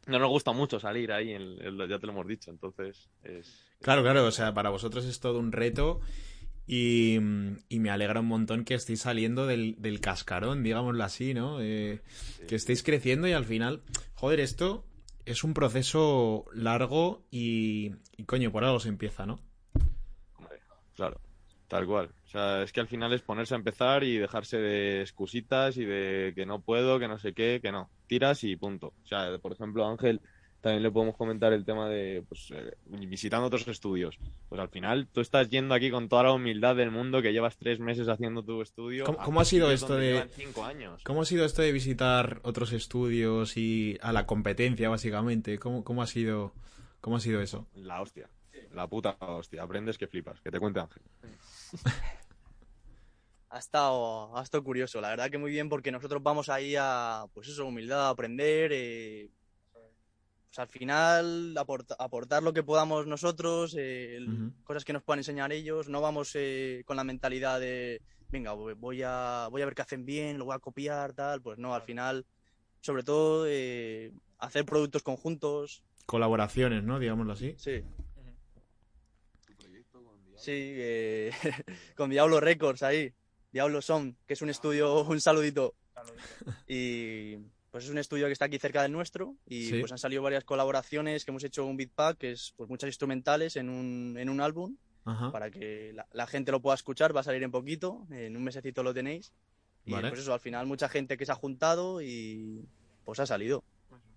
No 0.06 0.18
nos 0.18 0.28
gusta 0.30 0.52
mucho 0.52 0.80
salir 0.80 1.12
ahí, 1.12 1.32
en 1.32 1.42
el- 1.60 1.88
ya 1.88 1.98
te 1.98 2.06
lo 2.06 2.12
hemos 2.12 2.26
dicho. 2.26 2.50
Entonces 2.50 3.08
es... 3.22 3.64
Claro, 3.80 4.02
claro, 4.02 4.26
o 4.26 4.30
sea, 4.32 4.52
para 4.54 4.70
vosotros 4.70 5.04
es 5.04 5.20
todo 5.20 5.38
un 5.38 5.52
reto 5.52 6.00
y, 6.66 7.16
y 7.68 7.78
me 7.80 7.90
alegra 7.90 8.20
un 8.20 8.26
montón 8.26 8.64
que 8.64 8.74
estéis 8.74 9.00
saliendo 9.00 9.46
del, 9.46 9.76
del 9.78 10.00
cascarón, 10.00 10.62
digámoslo 10.62 11.02
así, 11.04 11.34
¿no? 11.34 11.60
Eh, 11.60 12.00
que 12.48 12.54
estéis 12.54 12.82
creciendo 12.82 13.26
y 13.28 13.32
al 13.32 13.44
final, 13.44 13.82
joder, 14.14 14.40
esto 14.40 14.84
es 15.24 15.44
un 15.44 15.54
proceso 15.54 16.44
largo 16.54 17.24
y, 17.30 17.92
y 18.16 18.24
coño, 18.24 18.50
por 18.52 18.64
algo 18.64 18.80
se 18.80 18.88
empieza, 18.88 19.24
¿no? 19.26 19.40
Hombre, 20.36 20.60
claro, 20.94 21.20
tal 21.72 21.86
cual. 21.86 22.10
O 22.26 22.28
sea, 22.28 22.62
es 22.62 22.72
que 22.72 22.80
al 22.80 22.86
final 22.88 23.12
es 23.12 23.22
ponerse 23.22 23.54
a 23.54 23.58
empezar 23.58 24.04
y 24.04 24.16
dejarse 24.18 24.58
de 24.58 25.00
excusitas 25.00 25.76
y 25.76 25.84
de 25.84 26.32
que 26.34 26.46
no 26.46 26.60
puedo, 26.60 26.98
que 26.98 27.08
no 27.08 27.18
sé 27.18 27.32
qué, 27.32 27.60
que 27.62 27.72
no. 27.72 27.90
Tiras 28.06 28.44
y 28.44 28.56
punto. 28.56 28.88
O 29.02 29.06
sea, 29.06 29.38
por 29.38 29.52
ejemplo, 29.52 29.86
Ángel 29.86 30.20
también 30.60 30.82
le 30.84 30.92
podemos 30.92 31.16
comentar 31.16 31.52
el 31.52 31.64
tema 31.64 31.88
de 31.88 32.22
pues, 32.28 32.52
eh, 32.52 32.76
visitando 32.86 33.46
otros 33.48 33.66
estudios. 33.66 34.16
Pues 34.48 34.60
al 34.60 34.68
final 34.68 35.08
tú 35.10 35.20
estás 35.20 35.50
yendo 35.50 35.74
aquí 35.74 35.90
con 35.90 36.08
toda 36.08 36.22
la 36.22 36.32
humildad 36.32 36.76
del 36.76 36.92
mundo 36.92 37.20
que 37.20 37.32
llevas 37.32 37.56
tres 37.56 37.80
meses 37.80 38.06
haciendo 38.08 38.44
tu 38.44 38.62
estudio. 38.62 39.04
¿Cómo- 39.04 39.18
cómo 39.18 39.40
ha 39.40 39.44
sido 39.44 39.72
esto 39.72 39.96
de- 39.96 40.28
cinco 40.36 40.64
años. 40.64 41.02
¿Cómo 41.04 41.22
ha 41.22 41.24
sido 41.24 41.44
esto 41.44 41.62
de 41.62 41.72
visitar 41.72 42.38
otros 42.44 42.72
estudios 42.72 43.56
y 43.56 43.98
a 44.02 44.12
la 44.12 44.24
competencia, 44.26 44.88
básicamente? 44.88 45.58
¿Cómo, 45.58 45.82
cómo 45.82 46.00
ha 46.02 46.06
sido, 46.06 46.52
cómo 47.00 47.16
ha 47.16 47.20
sido 47.20 47.40
eso? 47.42 47.66
La 47.74 48.00
hostia. 48.00 48.28
La 48.72 48.86
puta 48.86 49.16
hostia. 49.20 49.62
Aprendes 49.64 49.98
que 49.98 50.06
flipas. 50.06 50.40
Que 50.40 50.50
te 50.52 50.58
cuente 50.60 50.78
Ángel. 50.80 51.02
Ha 53.50 53.58
estado, 53.58 54.36
ha 54.36 54.42
estado 54.42 54.64
curioso, 54.64 55.00
la 55.00 55.10
verdad 55.10 55.30
que 55.30 55.38
muy 55.38 55.50
bien 55.50 55.68
porque 55.68 55.92
nosotros 55.92 56.22
vamos 56.22 56.48
ahí 56.48 56.74
a, 56.78 57.24
pues 57.34 57.48
eso, 57.48 57.66
humildad, 57.66 58.06
a 58.06 58.10
aprender, 58.10 58.70
eh, 58.72 59.30
pues 59.72 60.58
al 60.58 60.68
final 60.68 61.54
aporta- 61.58 61.96
aportar 61.98 62.42
lo 62.42 62.52
que 62.52 62.62
podamos 62.62 63.06
nosotros, 63.06 63.74
eh, 63.78 64.18
cosas 64.64 64.84
que 64.84 64.92
nos 64.94 65.02
puedan 65.02 65.20
enseñar 65.20 65.52
ellos, 65.52 65.88
no 65.88 66.00
vamos 66.00 66.30
eh, 66.34 66.82
con 66.86 66.96
la 66.96 67.04
mentalidad 67.04 67.60
de, 67.60 68.00
venga, 68.30 68.52
voy- 68.52 68.74
voy 68.74 69.02
a, 69.04 69.48
voy 69.50 69.60
a 69.62 69.66
ver 69.66 69.74
qué 69.74 69.82
hacen 69.82 70.04
bien, 70.06 70.38
lo 70.38 70.46
voy 70.46 70.54
a 70.54 70.58
copiar, 70.58 71.12
tal, 71.12 71.42
pues 71.42 71.58
no, 71.58 71.74
al 71.74 71.82
final, 71.82 72.24
sobre 72.80 73.02
todo, 73.02 73.44
eh, 73.48 74.12
hacer 74.38 74.64
productos 74.64 75.02
conjuntos, 75.02 75.82
Colaboraciones, 76.04 76.82
¿no? 76.82 76.98
Digámoslo 76.98 77.32
así. 77.34 77.54
sí. 77.58 77.84
Sí, 80.42 80.50
eh, 80.54 81.30
con 81.96 82.10
Diablo 82.10 82.40
Records 82.40 82.82
ahí, 82.82 83.12
Diablo 83.52 83.80
Sound, 83.80 84.16
que 84.26 84.34
es 84.34 84.42
un 84.42 84.50
estudio, 84.50 85.02
un 85.04 85.20
saludito. 85.20 85.74
Y 86.66 87.36
pues 87.70 87.84
es 87.84 87.90
un 87.90 87.98
estudio 87.98 88.26
que 88.26 88.32
está 88.32 88.46
aquí 88.46 88.58
cerca 88.58 88.82
del 88.82 88.92
nuestro 88.92 89.36
y 89.46 89.66
Sí. 89.66 89.80
pues 89.80 89.92
han 89.92 89.98
salido 89.98 90.22
varias 90.22 90.44
colaboraciones 90.44 91.24
que 91.24 91.30
hemos 91.30 91.44
hecho 91.44 91.64
un 91.64 91.76
beatpack, 91.76 92.18
que 92.18 92.32
es 92.32 92.52
pues 92.56 92.68
muchas 92.68 92.88
instrumentales 92.88 93.56
en 93.56 93.68
un, 93.70 94.16
en 94.18 94.28
un 94.28 94.40
álbum 94.40 94.76
Ajá. 95.04 95.30
para 95.32 95.50
que 95.50 95.92
la, 95.94 96.06
la 96.12 96.26
gente 96.26 96.52
lo 96.52 96.60
pueda 96.60 96.74
escuchar, 96.74 97.14
va 97.16 97.20
a 97.20 97.24
salir 97.24 97.42
en 97.42 97.50
poquito, 97.50 98.06
en 98.10 98.36
un 98.36 98.44
mesecito 98.44 98.82
lo 98.82 98.92
tenéis. 98.92 99.32
Y 99.84 99.92
Vale. 99.92 100.08
pues 100.10 100.20
eso, 100.20 100.32
al 100.34 100.40
final 100.40 100.66
mucha 100.66 100.88
gente 100.88 101.16
que 101.16 101.24
se 101.26 101.32
ha 101.32 101.36
juntado 101.36 102.02
y 102.02 102.64
pues 103.04 103.18
ha 103.20 103.26
salido. 103.26 103.64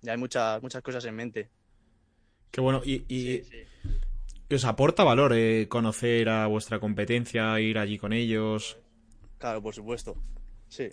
Ya 0.02 0.12
hay 0.12 0.18
muchas, 0.18 0.62
muchas 0.62 0.82
cosas 0.84 1.04
en 1.06 1.16
mente. 1.16 1.50
Qué 2.52 2.62
bueno. 2.62 2.82
Y, 2.86 3.06
y- 3.08 3.44
Sí, 3.44 3.44
sí. 3.44 3.90
Os 4.54 4.66
aporta 4.66 5.04
valor 5.04 5.34
eh, 5.34 5.68
conocer 5.68 6.30
a 6.30 6.46
vuestra 6.48 6.80
competencia, 6.80 7.60
ir 7.60 7.78
allí 7.78 7.98
con 7.98 8.14
ellos. 8.14 8.78
Claro, 9.38 9.62
por 9.62 9.74
supuesto. 9.74 10.16
Sí. 10.70 10.90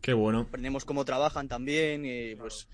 Qué 0.00 0.12
bueno. 0.12 0.40
aprendemos 0.40 0.84
cómo 0.84 1.04
trabajan 1.04 1.46
también 1.46 2.04
y 2.04 2.34
pues 2.34 2.68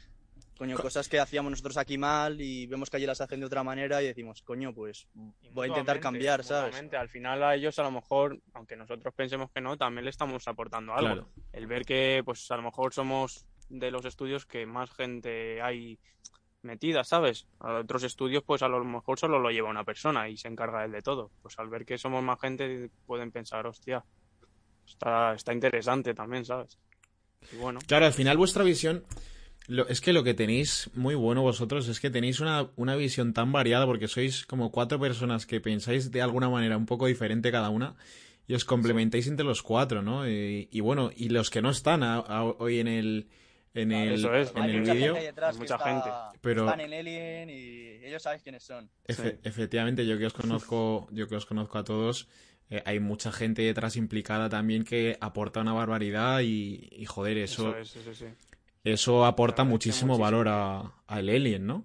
coño 0.56 0.76
cosas 0.78 1.08
que 1.08 1.20
hacíamos 1.20 1.50
nosotros 1.50 1.76
aquí 1.76 1.98
mal 1.98 2.40
y 2.40 2.66
vemos 2.66 2.90
que 2.90 2.96
allí 2.96 3.06
las 3.06 3.20
hacen 3.20 3.38
de 3.38 3.46
otra 3.46 3.62
manera 3.62 4.02
y 4.02 4.06
decimos 4.06 4.42
coño 4.42 4.74
pues 4.74 5.06
voy 5.52 5.66
a 5.66 5.68
intentar 5.68 6.00
cambiar 6.00 6.42
sabes. 6.42 6.74
Al 6.92 7.08
final 7.10 7.42
a 7.42 7.54
ellos 7.54 7.78
a 7.78 7.82
lo 7.82 7.90
mejor, 7.90 8.40
aunque 8.54 8.76
nosotros 8.76 9.14
pensemos 9.14 9.50
que 9.50 9.60
no, 9.60 9.76
también 9.76 10.04
le 10.04 10.10
estamos 10.10 10.48
aportando 10.48 10.94
algo. 10.94 11.06
Claro. 11.06 11.28
El 11.52 11.66
ver 11.66 11.84
que 11.84 12.22
pues 12.24 12.50
a 12.50 12.56
lo 12.56 12.62
mejor 12.62 12.94
somos 12.94 13.44
de 13.68 13.90
los 13.90 14.06
estudios 14.06 14.46
que 14.46 14.64
más 14.64 14.90
gente 14.90 15.60
hay 15.60 15.98
metida, 16.62 17.04
¿sabes? 17.04 17.46
A 17.60 17.74
otros 17.80 18.02
estudios 18.02 18.42
pues 18.44 18.62
a 18.62 18.68
lo 18.68 18.82
mejor 18.84 19.18
solo 19.18 19.38
lo 19.38 19.50
lleva 19.50 19.70
una 19.70 19.84
persona 19.84 20.28
y 20.28 20.36
se 20.36 20.48
encarga 20.48 20.84
él 20.84 20.92
de 20.92 21.02
todo. 21.02 21.30
Pues 21.42 21.58
al 21.58 21.68
ver 21.68 21.84
que 21.84 21.98
somos 21.98 22.22
más 22.22 22.40
gente 22.40 22.90
pueden 23.06 23.30
pensar, 23.32 23.66
hostia, 23.66 24.04
está, 24.86 25.34
está 25.34 25.52
interesante 25.52 26.14
también, 26.14 26.44
¿sabes? 26.44 26.78
Y 27.52 27.56
bueno, 27.56 27.78
Claro, 27.86 28.06
al 28.06 28.12
final 28.12 28.36
vuestra 28.36 28.64
visión. 28.64 29.04
lo- 29.68 29.86
es 29.88 30.00
que 30.00 30.12
lo 30.14 30.24
que 30.24 30.32
tenéis 30.34 30.90
muy 30.94 31.14
bueno 31.14 31.42
vosotros 31.42 31.88
es 31.88 32.00
que 32.00 32.10
tenéis 32.10 32.40
una, 32.40 32.70
una 32.76 32.96
visión 32.96 33.34
tan 33.34 33.52
variada 33.52 33.84
porque 33.86 34.08
sois 34.08 34.46
como 34.46 34.70
cuatro 34.72 34.98
personas 34.98 35.44
que 35.46 35.60
pensáis 35.60 36.10
de 36.10 36.22
alguna 36.22 36.48
manera 36.48 36.76
un 36.76 36.86
poco 36.86 37.06
diferente 37.06 37.52
cada 37.52 37.68
una 37.68 37.94
y 38.46 38.54
os 38.54 38.64
complementáis 38.64 39.26
entre 39.26 39.44
los 39.44 39.62
cuatro, 39.62 40.00
¿no? 40.02 40.26
Y, 40.26 40.80
bueno, 40.80 41.10
y 41.14 41.28
los 41.28 41.50
que 41.50 41.60
no 41.60 41.68
están 41.68 42.02
hoy 42.58 42.80
en 42.80 42.88
el, 42.88 43.28
en 43.74 43.92
el, 43.92 44.14
Eso 44.14 44.34
es, 44.34 44.50
en 44.54 44.62
hay 44.62 44.70
el 44.70 44.80
mucha 44.80 44.92
vídeo. 44.94 45.06
gente 45.14 45.20
ahí 45.20 45.26
detrás 45.26 45.48
Hay 45.50 45.54
que 45.54 45.58
mucha 45.62 45.74
está- 45.76 45.86
gente. 46.30 46.38
Pero- 46.40 46.64
están 46.64 46.80
en 46.80 46.92
Alien 46.94 47.50
y 47.50 48.04
ellos 48.06 48.22
saben 48.22 48.40
quiénes 48.40 48.62
son 48.62 48.90
Efe- 49.06 49.38
Efectivamente, 49.44 50.06
yo 50.06 50.16
que 50.18 50.26
os 50.26 50.32
conozco, 50.34 51.08
yo 51.12 51.28
que 51.28 51.36
os 51.36 51.46
conozco 51.46 51.78
a 51.78 51.84
todos, 51.84 52.28
eh, 52.70 52.82
hay 52.86 53.00
mucha 53.00 53.30
gente 53.32 53.62
detrás 53.62 53.96
implicada 53.96 54.48
también 54.48 54.84
que 54.84 55.16
aporta 55.20 55.60
una 55.60 55.72
barbaridad 55.72 56.40
y, 56.40 56.88
y, 56.92 57.04
joder, 57.06 57.38
eso, 57.38 57.70
eso 57.76 57.78
es, 57.78 57.96
eso 57.96 58.14
sí. 58.14 58.26
eso 58.84 59.24
aporta 59.24 59.64
muchísimo. 59.64 60.18
valor 60.18 60.48
a, 60.48 60.80
al 61.06 61.28
Alien, 61.28 61.66
¿no? 61.66 61.84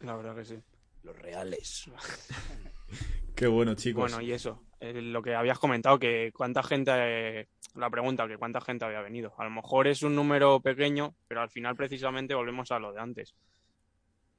La 0.00 0.16
verdad 0.16 0.34
que 0.36 0.44
sí. 0.44 0.54
Los 1.02 1.16
reales. 1.16 1.90
Qué 3.34 3.46
bueno, 3.46 3.74
chicos. 3.74 4.12
Bueno, 4.12 4.20
y 4.20 4.32
eso, 4.32 4.62
eh, 4.80 5.00
lo 5.00 5.22
que 5.22 5.34
habías 5.34 5.58
comentado, 5.58 5.98
que 5.98 6.32
cuánta 6.34 6.62
gente, 6.62 6.90
eh, 6.94 7.48
la 7.74 7.90
pregunta, 7.90 8.26
que 8.26 8.36
cuánta 8.36 8.60
gente 8.60 8.84
había 8.84 9.00
venido. 9.00 9.34
A 9.38 9.44
lo 9.44 9.50
mejor 9.50 9.86
es 9.86 10.02
un 10.02 10.14
número 10.14 10.60
pequeño, 10.60 11.14
pero 11.28 11.40
al 11.40 11.50
final 11.50 11.76
precisamente 11.76 12.34
volvemos 12.34 12.70
a 12.70 12.78
lo 12.78 12.92
de 12.92 13.00
antes. 13.00 13.34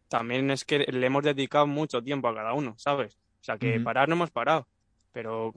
También 0.07 0.51
es 0.51 0.65
que 0.65 0.79
le 0.79 1.05
hemos 1.07 1.23
dedicado 1.23 1.67
mucho 1.67 2.03
tiempo 2.03 2.27
a 2.27 2.35
cada 2.35 2.53
uno, 2.53 2.75
¿sabes? 2.77 3.15
O 3.15 3.43
sea, 3.43 3.57
que 3.57 3.79
parar 3.79 4.09
no 4.09 4.15
hemos 4.15 4.29
parado, 4.29 4.67
pero 5.11 5.53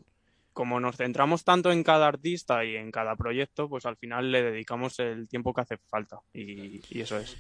como 0.53 0.79
nos 0.81 0.97
centramos 0.97 1.45
tanto 1.45 1.73
en 1.73 1.83
cada 1.83 2.07
artista 2.07 2.65
y 2.65 2.77
en 2.77 2.91
cada 2.91 3.17
proyecto, 3.17 3.69
pues 3.69 3.85
al 3.85 3.97
final 3.97 4.31
le 4.31 4.43
dedicamos 4.43 4.99
el 5.01 5.29
tiempo 5.29 5.53
que 5.53 5.63
hace 5.63 5.77
falta. 5.77 6.21
Y, 6.33 6.81
y 6.89 7.01
eso 7.01 7.19
es. 7.19 7.37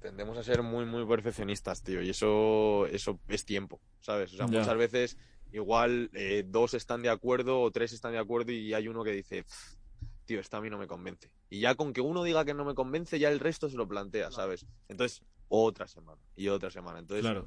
Tendemos 0.00 0.38
a 0.38 0.42
ser 0.42 0.62
muy, 0.62 0.84
muy 0.84 1.04
perfeccionistas, 1.06 1.82
tío, 1.82 2.02
y 2.02 2.10
eso, 2.10 2.86
eso 2.86 3.18
es 3.28 3.44
tiempo, 3.44 3.80
¿sabes? 4.00 4.32
O 4.32 4.36
sea, 4.36 4.46
muchas 4.46 4.76
veces 4.76 5.16
igual 5.52 6.10
eh, 6.12 6.44
dos 6.46 6.74
están 6.74 7.02
de 7.02 7.08
acuerdo 7.08 7.60
o 7.60 7.70
tres 7.70 7.92
están 7.92 8.12
de 8.12 8.18
acuerdo 8.18 8.52
y 8.52 8.74
hay 8.74 8.86
uno 8.86 9.02
que 9.02 9.12
dice, 9.12 9.42
"Pff, 9.42 9.78
tío, 10.28 10.40
esto 10.40 10.58
a 10.58 10.60
mí 10.60 10.68
no 10.70 10.78
me 10.78 10.86
convence. 10.86 11.32
Y 11.48 11.60
ya 11.60 11.74
con 11.74 11.92
que 11.92 12.02
uno 12.02 12.22
diga 12.22 12.44
que 12.44 12.54
no 12.54 12.64
me 12.64 12.74
convence, 12.74 13.18
ya 13.18 13.30
el 13.30 13.40
resto 13.40 13.68
se 13.68 13.76
lo 13.76 13.88
plantea, 13.88 14.30
¿sabes? 14.30 14.66
Entonces, 14.88 15.22
otra 15.48 15.88
semana 15.88 16.20
y 16.36 16.48
otra 16.48 16.70
semana. 16.70 16.98
Entonces, 16.98 17.24
Claro. 17.24 17.46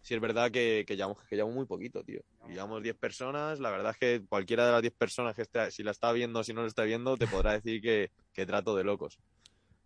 sí 0.00 0.14
es 0.14 0.20
verdad 0.20 0.50
que, 0.52 0.84
que, 0.86 0.96
llevamos, 0.96 1.18
que 1.24 1.34
llevamos 1.34 1.56
muy 1.56 1.66
poquito, 1.66 2.04
tío. 2.04 2.20
Y 2.48 2.52
Llevamos 2.52 2.82
10 2.82 2.96
personas, 2.96 3.58
la 3.58 3.70
verdad 3.70 3.90
es 3.90 3.98
que 3.98 4.24
cualquiera 4.28 4.64
de 4.64 4.72
las 4.72 4.80
10 4.80 4.94
personas 4.94 5.34
que 5.34 5.42
esté, 5.42 5.70
si 5.72 5.82
la 5.82 5.90
está 5.90 6.12
viendo 6.12 6.38
o 6.38 6.44
si 6.44 6.54
no 6.54 6.62
la 6.62 6.68
está 6.68 6.84
viendo, 6.84 7.16
te 7.16 7.26
podrá 7.26 7.52
decir 7.52 7.82
que, 7.82 8.12
que 8.32 8.46
trato 8.46 8.76
de 8.76 8.84
locos. 8.84 9.18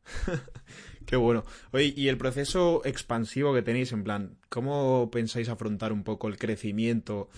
Qué 1.06 1.16
bueno. 1.16 1.44
Oye, 1.72 1.92
y 1.96 2.08
el 2.08 2.16
proceso 2.16 2.82
expansivo 2.84 3.54
que 3.54 3.62
tenéis, 3.62 3.92
en 3.92 4.04
plan, 4.04 4.38
¿cómo 4.48 5.10
pensáis 5.10 5.48
afrontar 5.48 5.92
un 5.92 6.02
poco 6.02 6.28
el 6.28 6.38
crecimiento 6.38 7.28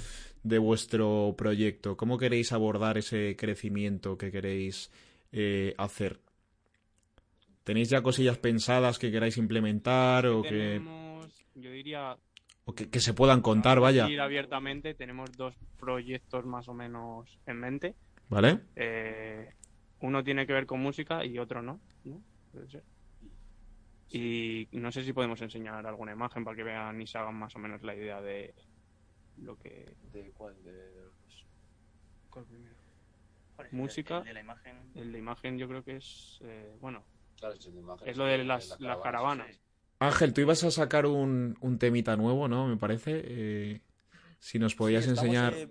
de 0.42 0.58
vuestro 0.58 1.34
proyecto? 1.36 1.96
¿Cómo 1.96 2.18
queréis 2.18 2.52
abordar 2.52 2.98
ese 2.98 3.34
crecimiento 3.36 4.16
que 4.16 4.30
queréis 4.30 4.90
eh, 5.32 5.74
hacer? 5.78 6.20
¿Tenéis 7.64 7.90
ya 7.90 8.02
cosillas 8.02 8.38
pensadas 8.38 8.98
que 8.98 9.10
queráis 9.10 9.36
implementar 9.38 10.26
o 10.26 10.42
que, 10.42 10.48
Tenemos, 10.48 11.44
yo 11.56 11.70
diría, 11.72 12.16
o 12.64 12.74
que, 12.74 12.88
que 12.88 13.00
se 13.00 13.12
puedan 13.12 13.40
contar, 13.40 13.80
vaya? 13.80 14.08
ir 14.08 14.20
abiertamente, 14.20 14.94
tenemos 14.94 15.32
dos 15.32 15.54
proyectos 15.76 16.46
más 16.46 16.68
o 16.68 16.74
menos 16.74 17.40
en 17.46 17.58
mente. 17.58 17.94
¿Vale? 18.28 18.60
Eh, 18.76 19.50
uno 20.00 20.22
tiene 20.22 20.46
que 20.46 20.52
ver 20.52 20.66
con 20.66 20.80
música 20.80 21.24
y 21.24 21.38
otro 21.38 21.62
no, 21.62 21.80
¿no? 22.04 22.22
Y 24.08 24.68
no 24.72 24.92
sé 24.92 25.02
si 25.04 25.12
podemos 25.12 25.40
enseñar 25.42 25.86
alguna 25.86 26.12
imagen 26.12 26.44
para 26.44 26.56
que 26.56 26.62
vean 26.62 27.00
y 27.00 27.06
se 27.06 27.18
hagan 27.18 27.34
más 27.34 27.54
o 27.56 27.58
menos 27.58 27.82
la 27.82 27.94
idea 27.94 28.20
de 28.20 28.54
lo 29.38 29.58
que... 29.58 29.94
¿De 30.12 30.30
cuál? 30.36 30.54
De... 30.64 31.06
Música. 33.72 34.18
El 34.18 34.24
de 34.24 34.32
la 34.34 34.40
imagen. 34.40 34.76
El 34.94 35.12
de 35.12 35.18
imagen 35.18 35.58
yo 35.58 35.66
creo 35.68 35.82
que 35.82 35.96
es, 35.96 36.38
eh, 36.42 36.76
bueno, 36.80 37.02
Claro, 37.38 37.54
es, 37.54 37.64
de 37.72 37.80
imagen, 37.80 38.08
es 38.08 38.16
lo 38.16 38.24
de 38.26 38.44
las, 38.44 38.78
las 38.80 38.98
caravanas. 38.98 39.60
Ángel, 39.98 40.32
tú 40.34 40.42
ibas 40.42 40.62
a 40.64 40.70
sacar 40.70 41.06
un, 41.06 41.56
un 41.60 41.78
temita 41.78 42.16
nuevo, 42.16 42.48
¿no? 42.48 42.66
Me 42.68 42.76
parece. 42.76 43.22
Eh, 43.24 43.80
si 44.38 44.58
nos 44.58 44.74
podías 44.74 45.04
Sí, 45.04 45.10
estamos, 45.10 45.34
enseñar. 45.34 45.54
eh, 45.54 45.68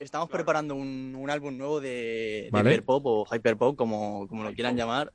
estamos 0.00 0.28
preparando 0.28 0.74
un, 0.74 1.14
un 1.16 1.30
álbum 1.30 1.56
nuevo 1.56 1.80
de, 1.80 1.88
de 1.88 2.48
Vale. 2.52 2.70
hyperpop 2.72 3.06
o 3.06 3.24
hyperpop, 3.32 3.76
como, 3.76 4.26
como 4.26 4.42
lo 4.42 4.52
quieran 4.52 4.76
llamar. 4.76 5.12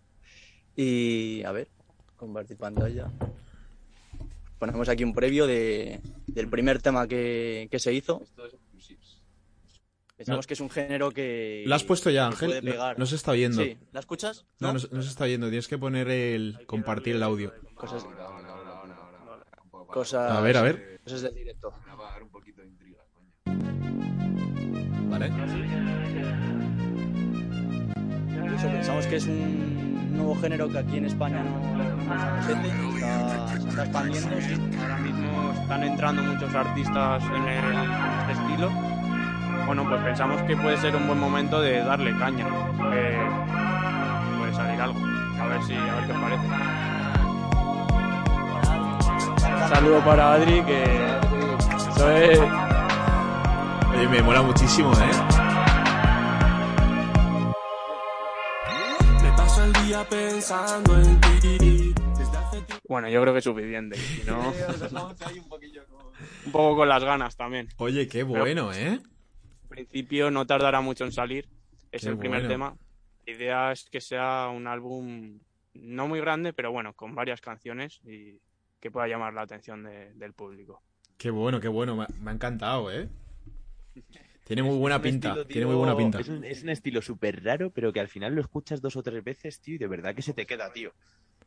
Y 0.75 1.43
a 1.43 1.51
ver, 1.51 1.67
compartir 2.17 2.57
pantalla. 2.57 3.09
Ponemos 4.59 4.87
aquí 4.89 5.03
un 5.03 5.13
previo 5.13 5.47
de, 5.47 6.01
del 6.27 6.47
primer 6.49 6.81
tema 6.81 7.07
que, 7.07 7.67
que 7.71 7.79
se 7.79 7.93
hizo. 7.93 8.21
Esto 8.23 8.45
es 8.45 8.53
exclusives. 8.53 9.21
Pensamos 10.17 10.45
No. 10.45 10.47
que 10.47 10.53
es 10.53 10.59
un 10.61 10.69
género 10.69 11.11
que. 11.11 11.63
¿Lo 11.65 11.75
has 11.75 11.83
puesto 11.83 12.09
ya, 12.09 12.27
Ángel? 12.27 12.63
No 12.97 13.05
se 13.05 13.15
está 13.15 13.31
oyendo. 13.31 13.61
Sí, 13.63 13.77
¿la 13.91 13.99
escuchas? 13.99 14.45
No, 14.59 14.73
no, 14.73 14.79
se- 14.79 14.87
no 14.91 15.01
se 15.01 15.09
está 15.09 15.25
oyendo. 15.25 15.47
Tienes 15.49 15.67
que 15.67 15.77
poner 15.77 16.09
el. 16.09 16.57
compartir 16.65 17.15
el 17.15 17.23
audio. 17.23 17.53
Cosas, 17.75 18.05
cosas, 19.87 20.31
A 20.31 20.41
ver, 20.41 20.57
a 20.57 20.61
ver. 20.61 20.99
cosas 21.03 21.21
del 21.21 21.35
directo. 21.35 21.73
¿Vale? 25.09 25.29
Eso, 28.53 28.67
pensamos 28.67 29.05
que 29.07 29.15
es 29.17 29.25
un 29.27 30.13
nuevo 30.15 30.35
género 30.41 30.69
que 30.69 30.77
aquí 30.79 30.97
en 30.97 31.05
España 31.05 31.41
no, 31.43 31.83
no 32.05 32.41
se 32.43 32.53
gente, 32.55 32.69
está, 32.95 33.47
se 33.59 33.69
está 33.69 33.83
expandiendo. 33.83 34.29
sí. 34.41 34.77
Ahora 34.81 34.97
mismo 34.97 35.51
están 35.61 35.83
entrando 35.83 36.23
muchos 36.23 36.53
artistas 36.55 37.23
en, 37.23 37.47
el- 37.47 37.73
en 37.73 38.19
este 38.21 38.31
estilo. 38.33 38.69
Bueno, 39.65 39.83
pues 39.89 40.01
pensamos 40.03 40.41
que 40.43 40.55
puede 40.57 40.77
ser 40.77 40.95
un 40.95 41.07
buen 41.07 41.19
momento 41.19 41.59
de 41.61 41.79
darle 41.83 42.15
caña. 42.17 42.45
que 42.45 43.17
puede 44.37 44.53
salir 44.53 44.79
algo. 44.81 44.99
A 45.41 45.47
ver 45.47 45.63
si, 45.63 45.73
a 45.73 45.95
ver 45.95 46.05
qué 46.05 46.11
os 46.13 46.19
parece. 46.19 46.47
Un 49.63 49.69
saludo 49.69 49.99
para 50.01 50.33
Adri, 50.33 50.61
que 50.61 50.83
eso 51.95 52.11
es... 52.11 52.39
Oye, 53.91 54.07
me 54.09 54.21
mola 54.21 54.41
muchísimo, 54.43 54.91
¿eh? 54.93 55.44
Día 59.95 60.09
pensando 60.09 60.97
en 60.97 61.21
ti. 61.41 61.93
Bueno, 62.87 63.09
yo 63.09 63.21
creo 63.21 63.33
que 63.33 63.39
es 63.39 63.43
suficiente. 63.45 63.95
Si 63.97 64.23
no, 64.25 64.51
un 66.45 66.51
poco 66.51 66.75
con 66.77 66.89
las 66.89 67.03
ganas 67.03 67.35
también. 67.35 67.67
Oye, 67.77 68.07
qué 68.07 68.23
bueno, 68.23 68.73
¿eh? 68.73 68.99
En 69.63 69.69
principio 69.69 70.29
no 70.31 70.45
tardará 70.45 70.81
mucho 70.81 71.05
en 71.05 71.11
salir. 71.11 71.47
Es 71.91 72.03
Qué 72.03 72.09
el 72.09 72.17
primer 72.17 72.41
bueno. 72.41 72.53
tema. 72.53 72.75
La 73.25 73.33
idea 73.33 73.71
es 73.71 73.85
que 73.89 74.01
sea 74.01 74.49
un 74.53 74.67
álbum 74.67 75.39
no 75.73 76.07
muy 76.07 76.19
grande, 76.19 76.53
pero 76.53 76.71
bueno, 76.71 76.93
con 76.93 77.15
varias 77.15 77.41
canciones 77.41 77.99
y 78.05 78.39
que 78.79 78.91
pueda 78.91 79.07
llamar 79.07 79.33
la 79.33 79.41
atención 79.41 79.83
de- 79.83 80.13
del 80.13 80.33
público. 80.33 80.83
Qué 81.17 81.31
bueno, 81.31 81.59
qué 81.59 81.67
bueno. 81.69 81.95
Me, 81.95 82.03
ha- 82.03 82.07
me 82.21 82.31
ha 82.31 82.33
encantado, 82.33 82.91
¿eh? 82.91 83.09
Tiene 84.45 84.63
muy 84.63 84.77
buena 84.77 85.01
pinta. 85.01 85.29
estilo, 85.29 85.47
Tiene 85.47 85.65
muy 85.67 85.75
buena 85.75 85.97
pinta. 85.97 86.19
Es 86.19 86.29
un, 86.29 86.43
es 86.45 86.63
un 86.63 86.69
estilo 86.69 87.01
súper 87.01 87.43
raro, 87.43 87.71
pero 87.71 87.91
que 87.91 87.99
al 87.99 88.07
final 88.07 88.33
lo 88.35 88.41
escuchas 88.41 88.79
dos 88.81 88.95
o 88.95 89.03
tres 89.03 89.23
veces, 89.23 89.59
tío, 89.59 89.75
y 89.75 89.77
de 89.79 89.87
verdad 89.87 90.15
que 90.15 90.21
se 90.21 90.33
te 90.33 90.45
queda, 90.45 90.71
tío. 90.71 90.93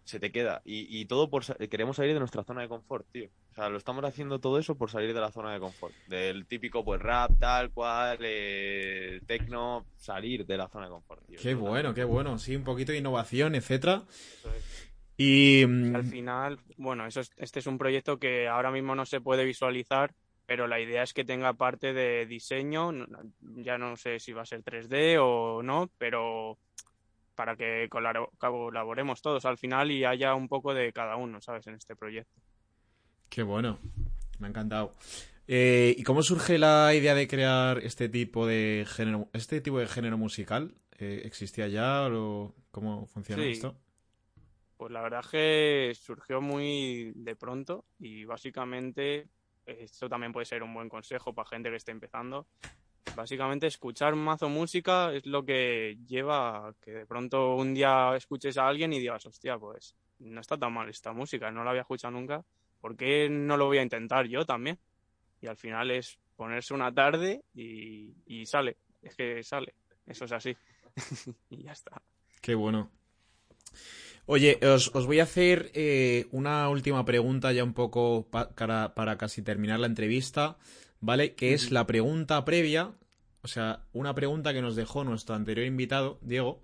Se 0.04 0.18
te 0.18 0.32
queda. 0.32 0.62
Y, 0.64 0.86
y 1.00 1.04
todo 1.04 1.28
por... 1.30 1.44
Queremos 1.68 1.96
salir 1.96 2.14
de 2.14 2.18
nuestra 2.18 2.42
zona 2.42 2.62
de 2.62 2.68
confort, 2.68 3.06
tío. 3.12 3.28
O 3.52 3.54
sea, 3.54 3.68
lo 3.68 3.76
estamos 3.76 4.02
haciendo 4.04 4.38
todo 4.40 4.58
eso 4.58 4.74
por 4.76 4.90
salir 4.90 5.12
de 5.14 5.20
la 5.20 5.30
zona 5.30 5.52
de 5.52 5.60
confort. 5.60 5.94
Del 6.08 6.46
típico, 6.46 6.82
pues, 6.84 7.00
rap, 7.00 7.32
tal 7.38 7.70
cual, 7.72 8.18
eh, 8.22 9.20
tecno, 9.26 9.86
salir 9.96 10.46
de 10.46 10.56
la 10.56 10.66
zona 10.68 10.86
de 10.86 10.90
confort, 10.92 11.26
tío. 11.26 11.38
Qué 11.40 11.54
bueno, 11.54 11.92
qué 11.94 12.04
bueno. 12.04 12.38
Sí, 12.38 12.56
un 12.56 12.64
poquito 12.64 12.92
de 12.92 12.98
innovación, 12.98 13.54
etcétera. 13.54 14.04
Eso 14.08 14.52
es. 14.54 14.88
Y. 15.18 15.60
Y 15.62 15.66
mm, 15.66 15.94
al 15.96 16.04
final, 16.04 16.58
bueno, 16.78 17.06
eso 17.06 17.20
es- 17.20 17.32
este 17.36 17.58
es 17.58 17.66
un 17.66 17.76
proyecto 17.76 18.18
que 18.18 18.48
ahora 18.48 18.70
mismo 18.70 18.94
no 18.94 19.04
se 19.04 19.20
puede 19.20 19.44
visualizar, 19.44 20.14
pero 20.48 20.66
la 20.66 20.80
idea 20.80 21.02
es 21.02 21.12
que 21.12 21.26
tenga 21.26 21.52
parte 21.52 21.92
de 21.92 22.24
diseño. 22.24 22.90
Ya 23.40 23.76
no 23.76 23.98
sé 23.98 24.18
si 24.18 24.32
va 24.32 24.42
a 24.42 24.46
ser 24.46 24.62
3D 24.64 25.18
o 25.20 25.62
no, 25.62 25.90
pero 25.98 26.56
para 27.34 27.54
que 27.54 27.86
colaboremos 27.90 29.20
todos 29.20 29.44
al 29.44 29.58
final 29.58 29.90
y 29.90 30.06
haya 30.06 30.34
un 30.34 30.48
poco 30.48 30.72
de 30.72 30.90
cada 30.94 31.16
uno, 31.16 31.42
¿sabes? 31.42 31.66
En 31.66 31.74
este 31.74 31.94
proyecto. 31.94 32.40
Qué 33.28 33.42
bueno. 33.42 33.78
Me 34.38 34.46
ha 34.46 34.50
encantado. 34.50 34.94
Eh, 35.46 35.94
¿Y 35.98 36.02
cómo 36.02 36.22
surge 36.22 36.56
la 36.56 36.94
idea 36.94 37.14
de 37.14 37.28
crear 37.28 37.78
este 37.84 38.08
tipo 38.08 38.46
de 38.46 38.86
género, 38.88 39.28
este 39.34 39.60
tipo 39.60 39.78
de 39.78 39.86
género 39.86 40.16
musical? 40.16 40.74
Eh, 40.98 41.20
¿Existía 41.26 41.68
ya 41.68 42.08
o 42.10 42.54
cómo 42.70 43.06
funciona 43.06 43.42
Sí. 43.42 43.50
esto? 43.50 43.76
Pues 44.78 44.92
la 44.92 45.02
verdad 45.02 45.20
es 45.20 45.28
que 45.28 45.92
surgió 45.94 46.40
muy 46.40 47.12
de 47.16 47.36
pronto 47.36 47.84
y 47.98 48.24
básicamente 48.24 49.28
esto 49.68 50.08
también 50.08 50.32
puede 50.32 50.46
ser 50.46 50.62
un 50.62 50.72
buen 50.72 50.88
consejo 50.88 51.34
para 51.34 51.48
gente 51.48 51.70
que 51.70 51.76
esté 51.76 51.92
empezando. 51.92 52.46
Básicamente 53.14 53.66
escuchar 53.66 54.14
mazo 54.14 54.48
música 54.48 55.12
es 55.12 55.26
lo 55.26 55.44
que 55.44 55.98
lleva 56.06 56.68
a 56.68 56.74
que 56.80 56.92
de 56.92 57.06
pronto 57.06 57.56
un 57.56 57.74
día 57.74 58.14
escuches 58.16 58.56
a 58.58 58.68
alguien 58.68 58.92
y 58.92 58.98
digas, 58.98 59.26
hostia, 59.26 59.58
pues 59.58 59.96
no 60.18 60.40
está 60.40 60.56
tan 60.56 60.72
mal 60.72 60.88
esta 60.88 61.12
música, 61.12 61.50
no 61.50 61.64
la 61.64 61.70
había 61.70 61.82
escuchado 61.82 62.12
nunca, 62.12 62.44
¿por 62.80 62.96
qué 62.96 63.28
no 63.30 63.56
lo 63.56 63.66
voy 63.66 63.78
a 63.78 63.82
intentar 63.82 64.26
yo 64.26 64.44
también? 64.44 64.78
Y 65.40 65.46
al 65.46 65.56
final 65.56 65.90
es 65.90 66.18
ponerse 66.36 66.74
una 66.74 66.92
tarde 66.92 67.42
y, 67.54 68.14
y 68.26 68.46
sale, 68.46 68.76
es 69.02 69.14
que 69.14 69.42
sale, 69.42 69.74
eso 70.06 70.24
es 70.24 70.32
así. 70.32 70.56
y 71.50 71.62
ya 71.62 71.72
está. 71.72 72.02
Qué 72.40 72.54
bueno. 72.54 72.90
Oye, 74.30 74.58
os, 74.62 74.90
os 74.94 75.06
voy 75.06 75.20
a 75.20 75.22
hacer 75.24 75.70
eh, 75.72 76.26
una 76.32 76.68
última 76.68 77.04
pregunta 77.06 77.52
ya 77.52 77.64
un 77.64 77.72
poco 77.72 78.26
pa- 78.30 78.50
para, 78.54 78.94
para 78.94 79.16
casi 79.16 79.40
terminar 79.40 79.80
la 79.80 79.86
entrevista, 79.86 80.58
¿vale? 81.00 81.34
Que 81.34 81.54
es 81.54 81.70
la 81.70 81.86
pregunta 81.86 82.44
previa, 82.44 82.92
o 83.42 83.48
sea, 83.48 83.86
una 83.94 84.14
pregunta 84.14 84.52
que 84.52 84.60
nos 84.60 84.76
dejó 84.76 85.02
nuestro 85.04 85.34
anterior 85.34 85.66
invitado, 85.66 86.18
Diego, 86.20 86.60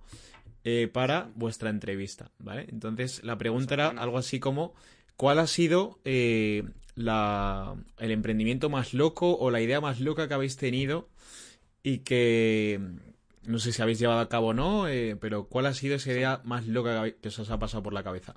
eh, 0.64 0.88
para 0.92 1.30
vuestra 1.36 1.70
entrevista, 1.70 2.30
¿vale? 2.38 2.66
Entonces, 2.70 3.22
la 3.24 3.38
pregunta 3.38 3.74
era 3.74 3.88
algo 3.90 4.18
así 4.18 4.40
como, 4.40 4.74
¿cuál 5.16 5.38
ha 5.38 5.46
sido 5.46 6.00
eh, 6.04 6.64
la, 6.96 7.76
el 7.98 8.10
emprendimiento 8.10 8.70
más 8.70 8.92
loco 8.94 9.38
o 9.38 9.50
la 9.50 9.62
idea 9.62 9.80
más 9.80 10.00
loca 10.00 10.28
que 10.28 10.34
habéis 10.34 10.56
tenido 10.58 11.08
y 11.82 11.98
que 11.98 12.80
no 13.46 13.58
sé 13.58 13.72
si 13.72 13.82
habéis 13.82 13.98
llevado 13.98 14.20
a 14.20 14.28
cabo 14.28 14.48
o 14.48 14.54
no, 14.54 14.88
eh, 14.88 15.16
pero 15.20 15.44
¿cuál 15.48 15.66
ha 15.66 15.74
sido 15.74 15.96
esa 15.96 16.12
idea 16.12 16.40
más 16.44 16.66
loca 16.66 16.90
que 16.92 16.98
habéis- 16.98 17.16
que 17.20 17.28
os 17.28 17.50
ha 17.50 17.58
pasado 17.58 17.82
por 17.82 17.92
la 17.92 18.02
cabeza? 18.02 18.34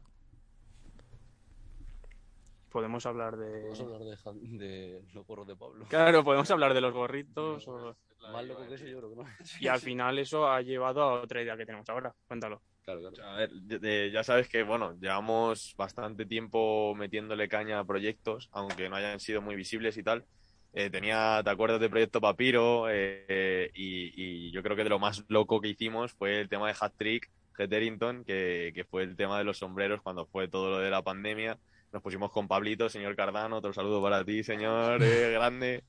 Podemos 2.72 3.06
hablar 3.06 3.38
de... 3.38 3.72
A 3.72 3.84
hablar 3.84 4.02
de, 4.36 5.02
los 5.14 5.26
gorros 5.26 5.48
de 5.48 5.56
Pablo. 5.56 5.86
Claro, 5.90 6.24
podemos 6.24 6.52
hablar 6.52 6.74
de 6.74 6.82
los 6.82 6.94
gorritos 6.94 7.68
o- 7.68 7.96
Más 8.32 8.46
loco 8.46 8.68
que 8.68 8.76
eso 8.76 8.86
yo 8.86 8.98
creo 8.98 9.10
que 9.10 9.16
no. 9.16 9.24
y 9.62 9.68
al 9.68 9.80
final 9.80 10.20
eso 10.20 10.48
ha 10.48 10.62
llevado 10.62 11.02
a 11.02 11.22
otra 11.22 11.42
idea 11.42 11.56
que 11.58 11.66
tenemos 11.66 11.88
ahora. 11.90 12.14
Cuéntalo. 12.28 12.62
Claro, 12.84 13.02
claro. 13.02 13.30
A 13.30 13.36
ver, 13.36 14.12
ya 14.12 14.24
sabes 14.24 14.48
que, 14.48 14.64
bueno, 14.64 14.94
llevamos 15.00 15.74
bastante 15.78 16.26
tiempo 16.26 16.94
metiéndole 16.96 17.48
caña 17.50 17.80
a 17.80 17.86
proyectos, 17.86 18.48
aunque 18.52 18.90
no 18.90 18.96
hayan 18.96 19.20
sido 19.20 19.42
muy 19.42 19.56
visibles 19.56 19.98
y 19.98 20.04
tal. 20.04 20.26
Eh, 20.74 20.90
tenía, 20.90 21.42
¿te 21.44 21.50
acuerdas 21.50 21.80
del 21.80 21.90
proyecto 21.90 22.22
Papiro? 22.22 22.90
Eh, 22.90 23.26
eh, 23.28 23.72
y, 23.74 24.14
y 24.48 24.52
yo 24.52 24.62
creo 24.62 24.76
que 24.76 24.84
de 24.84 24.90
lo 24.90 25.00
más 25.00 25.24
loco 25.28 25.60
que 25.60 25.70
hicimos 25.70 26.14
fue 26.14 26.40
el 26.40 26.50
tema 26.50 26.68
de 26.68 26.76
Hat 26.80 26.94
Trick, 26.98 27.30
Hetherington, 27.58 28.24
que, 28.24 28.72
que 28.74 28.84
fue 28.84 29.04
el 29.04 29.16
tema 29.16 29.38
de 29.38 29.44
los 29.44 29.58
sombreros 29.58 30.02
cuando 30.02 30.26
fue 30.26 30.48
todo 30.48 30.72
lo 30.72 30.80
de 30.80 30.90
la 30.90 31.02
pandemia. 31.02 31.58
Nos 31.92 32.02
pusimos 32.02 32.32
con 32.32 32.48
Pablito, 32.48 32.90
señor 32.90 33.16
Cardano, 33.16 33.58
otro 33.58 33.74
saludo 33.74 34.02
para 34.02 34.24
ti, 34.24 34.44
señor, 34.44 35.02
eh, 35.02 35.32
grande. 35.34 35.84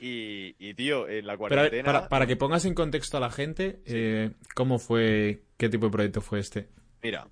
Y, 0.00 0.56
y, 0.58 0.72
tío, 0.74 1.06
en 1.08 1.26
la 1.26 1.34
Pero 1.36 1.48
ver, 1.50 1.70
cuarentena... 1.70 1.84
para, 1.84 2.08
para 2.08 2.26
que 2.26 2.36
pongas 2.36 2.64
en 2.64 2.74
contexto 2.74 3.18
a 3.18 3.20
la 3.20 3.30
gente, 3.30 3.80
eh, 3.84 4.30
¿cómo 4.54 4.78
fue, 4.78 5.42
qué 5.58 5.68
tipo 5.68 5.86
de 5.86 5.92
proyecto 5.92 6.20
fue 6.22 6.40
este? 6.40 6.68
Mira, 7.02 7.26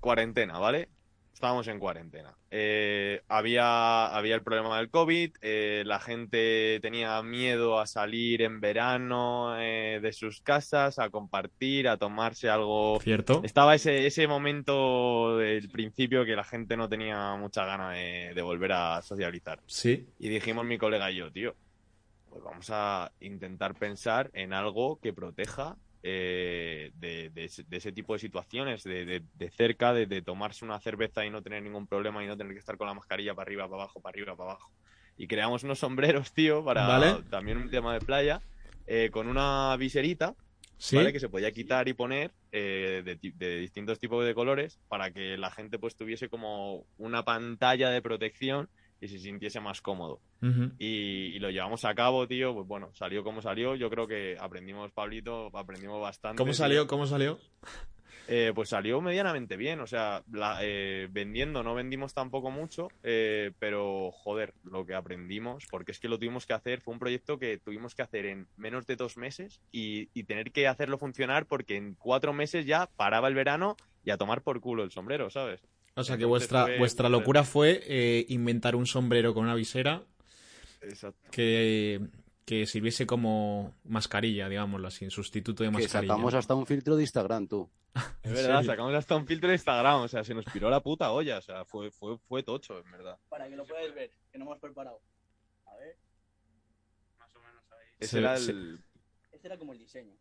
cuarentena, 0.00 0.58
¿vale? 0.58 0.88
Estábamos 1.38 1.68
en 1.68 1.78
cuarentena. 1.78 2.34
Eh, 2.50 3.22
había, 3.28 4.08
había 4.08 4.34
el 4.34 4.42
problema 4.42 4.76
del 4.78 4.90
COVID, 4.90 5.36
eh, 5.40 5.84
la 5.86 6.00
gente 6.00 6.80
tenía 6.82 7.22
miedo 7.22 7.78
a 7.78 7.86
salir 7.86 8.42
en 8.42 8.60
verano 8.60 9.54
eh, 9.56 10.00
de 10.02 10.12
sus 10.12 10.40
casas, 10.40 10.98
a 10.98 11.10
compartir, 11.10 11.86
a 11.86 11.96
tomarse 11.96 12.50
algo. 12.50 12.98
¿Cierto? 13.00 13.40
Estaba 13.44 13.76
ese, 13.76 14.04
ese 14.08 14.26
momento 14.26 15.38
del 15.38 15.70
principio 15.70 16.24
que 16.24 16.34
la 16.34 16.42
gente 16.42 16.76
no 16.76 16.88
tenía 16.88 17.36
mucha 17.36 17.64
gana 17.64 17.92
de, 17.92 18.32
de 18.34 18.42
volver 18.42 18.72
a 18.72 19.00
socializar. 19.02 19.60
Sí. 19.66 20.08
Y 20.18 20.28
dijimos 20.30 20.64
mi 20.64 20.76
colega 20.76 21.08
y 21.12 21.18
yo, 21.18 21.30
tío, 21.30 21.54
pues 22.30 22.42
vamos 22.42 22.68
a 22.72 23.12
intentar 23.20 23.76
pensar 23.76 24.28
en 24.32 24.52
algo 24.52 24.98
que 25.00 25.12
proteja 25.12 25.76
eh, 26.02 26.90
de, 26.94 27.30
de 27.30 27.44
ese, 27.44 27.64
de 27.64 27.76
ese 27.76 27.92
tipo 27.92 28.12
de 28.12 28.18
situaciones, 28.20 28.84
de, 28.84 29.04
de- 29.04 29.22
de 29.34 29.50
cerca, 29.50 29.92
de, 29.92 30.22
tomarse 30.22 30.64
una 30.64 30.80
cerveza 30.80 31.24
y 31.24 31.30
no 31.30 31.42
tener 31.42 31.62
ningún 31.62 31.86
problema 31.86 32.22
y 32.22 32.26
no 32.26 32.36
tener 32.36 32.52
que 32.52 32.58
estar 32.60 32.76
con 32.76 32.86
la 32.86 32.94
mascarilla 32.94 33.34
para 33.34 33.48
arriba, 33.48 33.68
para 33.68 33.82
abajo, 33.82 34.00
para 34.00 34.12
arriba, 34.12 34.36
para 34.36 34.50
abajo. 34.52 34.70
Y 35.16 35.26
creamos 35.26 35.64
unos 35.64 35.80
sombreros, 35.80 36.32
tío, 36.32 36.64
para 36.64 36.86
Vale. 36.86 37.22
también 37.30 37.58
un 37.58 37.70
tema 37.70 37.92
de 37.94 38.00
playa, 38.00 38.40
eh, 38.86 39.10
con 39.10 39.26
una 39.28 39.76
viserita, 39.76 40.34
Sí. 40.80 40.94
¿vale? 40.94 41.12
Que 41.12 41.18
se 41.18 41.28
podía 41.28 41.50
quitar 41.50 41.88
y 41.88 41.92
poner 41.92 42.30
eh, 42.52 43.02
de 43.04 43.58
distintos 43.58 43.98
tipos 43.98 44.24
de 44.24 44.32
colores 44.32 44.78
para 44.86 45.10
que 45.10 45.36
la 45.36 45.50
gente 45.50 45.76
pues 45.80 45.96
tuviese 45.96 46.28
como 46.28 46.86
una 46.98 47.24
pantalla 47.24 47.90
de 47.90 48.00
protección 48.00 48.68
y 49.00 49.08
se 49.08 49.18
sintiese 49.18 49.60
más 49.60 49.80
cómodo. 49.80 50.20
Y, 50.78 50.86
y 51.34 51.38
lo 51.38 51.50
llevamos 51.50 51.84
a 51.84 51.94
cabo, 51.94 52.26
tío. 52.28 52.54
Pues 52.54 52.66
bueno, 52.66 52.90
salió 52.94 53.22
como 53.24 53.42
salió. 53.42 53.74
Yo 53.76 53.90
creo 53.90 54.06
que 54.06 54.36
aprendimos, 54.40 54.90
Pablito, 54.92 55.50
aprendimos 55.56 56.00
bastante. 56.00 56.38
¿Cómo 56.38 56.50
tío. 56.52 56.56
salió? 56.58 56.86
¿Cómo 56.86 57.06
salió? 57.06 57.38
Eh, 58.30 58.52
pues 58.54 58.68
salió 58.68 59.00
medianamente 59.00 59.56
bien. 59.56 59.80
O 59.80 59.86
sea, 59.86 60.22
la- 60.30 60.58
eh, 60.60 61.08
vendiendo 61.10 61.62
no 61.62 61.74
vendimos 61.74 62.12
tampoco 62.12 62.50
mucho, 62.50 62.88
eh, 63.02 63.52
pero 63.58 64.10
joder, 64.12 64.52
lo 64.64 64.84
que 64.84 64.94
aprendimos, 64.94 65.64
porque 65.70 65.92
es 65.92 65.98
que 65.98 66.08
lo 66.10 66.18
tuvimos 66.18 66.44
que 66.46 66.52
hacer, 66.52 66.80
fue 66.82 66.92
un 66.92 67.00
proyecto 67.00 67.38
que 67.38 67.56
tuvimos 67.58 67.94
que 67.94 68.02
hacer 68.02 68.26
en 68.26 68.46
menos 68.58 68.86
de 68.86 68.96
dos 68.96 69.16
meses 69.16 69.62
y, 69.72 70.10
y 70.12 70.24
tener 70.24 70.52
que 70.52 70.68
hacerlo 70.68 70.98
funcionar 70.98 71.46
porque 71.46 71.76
en 71.76 71.94
cuatro 71.94 72.34
meses 72.34 72.66
ya 72.66 72.90
paraba 72.96 73.28
el 73.28 73.34
verano 73.34 73.76
y 74.04 74.10
a 74.10 74.18
tomar 74.18 74.42
por 74.42 74.60
culo 74.60 74.82
el 74.84 74.90
sombrero, 74.90 75.30
¿sabes? 75.30 75.62
O 75.98 76.04
sea 76.04 76.16
que 76.16 76.24
vuestra, 76.24 76.64
fue- 76.64 76.78
vuestra 76.78 77.08
locura 77.08 77.44
fue 77.44 77.82
eh, 77.86 78.26
inventar 78.28 78.76
un 78.76 78.86
sombrero 78.86 79.34
con 79.34 79.44
una 79.44 79.54
visera 79.54 80.02
Exacto. 80.82 81.28
que, 81.30 82.00
que 82.44 82.66
sirviese 82.66 83.06
como 83.06 83.74
mascarilla, 83.84 84.48
digámoslo 84.48 84.88
así, 84.88 85.04
en 85.04 85.10
sustituto 85.10 85.62
de 85.64 85.70
Que 85.70 85.78
mascarilla. 85.78 86.12
sacamos 86.14 86.34
hasta 86.34 86.54
un 86.54 86.66
filtro 86.66 86.96
de 86.96 87.02
Instagram, 87.02 87.48
tú. 87.48 87.68
Es 88.22 88.32
verdad, 88.32 88.62
sacamos 88.64 88.94
hasta 88.94 89.16
un 89.16 89.26
filtro 89.26 89.48
de 89.48 89.54
Instagram, 89.56 90.02
o 90.02 90.08
sea, 90.08 90.22
se 90.22 90.34
nos 90.34 90.44
piró 90.44 90.70
la 90.70 90.80
puta 90.80 91.10
olla, 91.10 91.38
o 91.38 91.42
sea, 91.42 91.64
fue, 91.64 91.90
fue, 91.90 92.16
fue 92.18 92.42
tocho, 92.42 92.78
en 92.78 92.90
verdad. 92.92 93.18
Para 93.28 93.48
que 93.48 93.56
lo 93.56 93.64
podáis 93.64 93.94
ver, 93.94 94.10
que 94.30 94.38
no 94.38 94.44
hemos 94.44 94.58
preparado. 94.58 95.00
A 95.66 95.74
ver, 95.76 95.96
Más 97.18 97.34
o 97.34 97.40
menos 97.40 97.64
ahí. 97.72 97.88
Ese 97.98 98.10
Se- 98.12 98.18
era 98.18 98.36
se- 98.36 98.50
el... 98.52 98.78
este 99.32 99.46
era 99.48 99.58
como 99.58 99.72
el 99.72 99.78
diseño. 99.80 100.14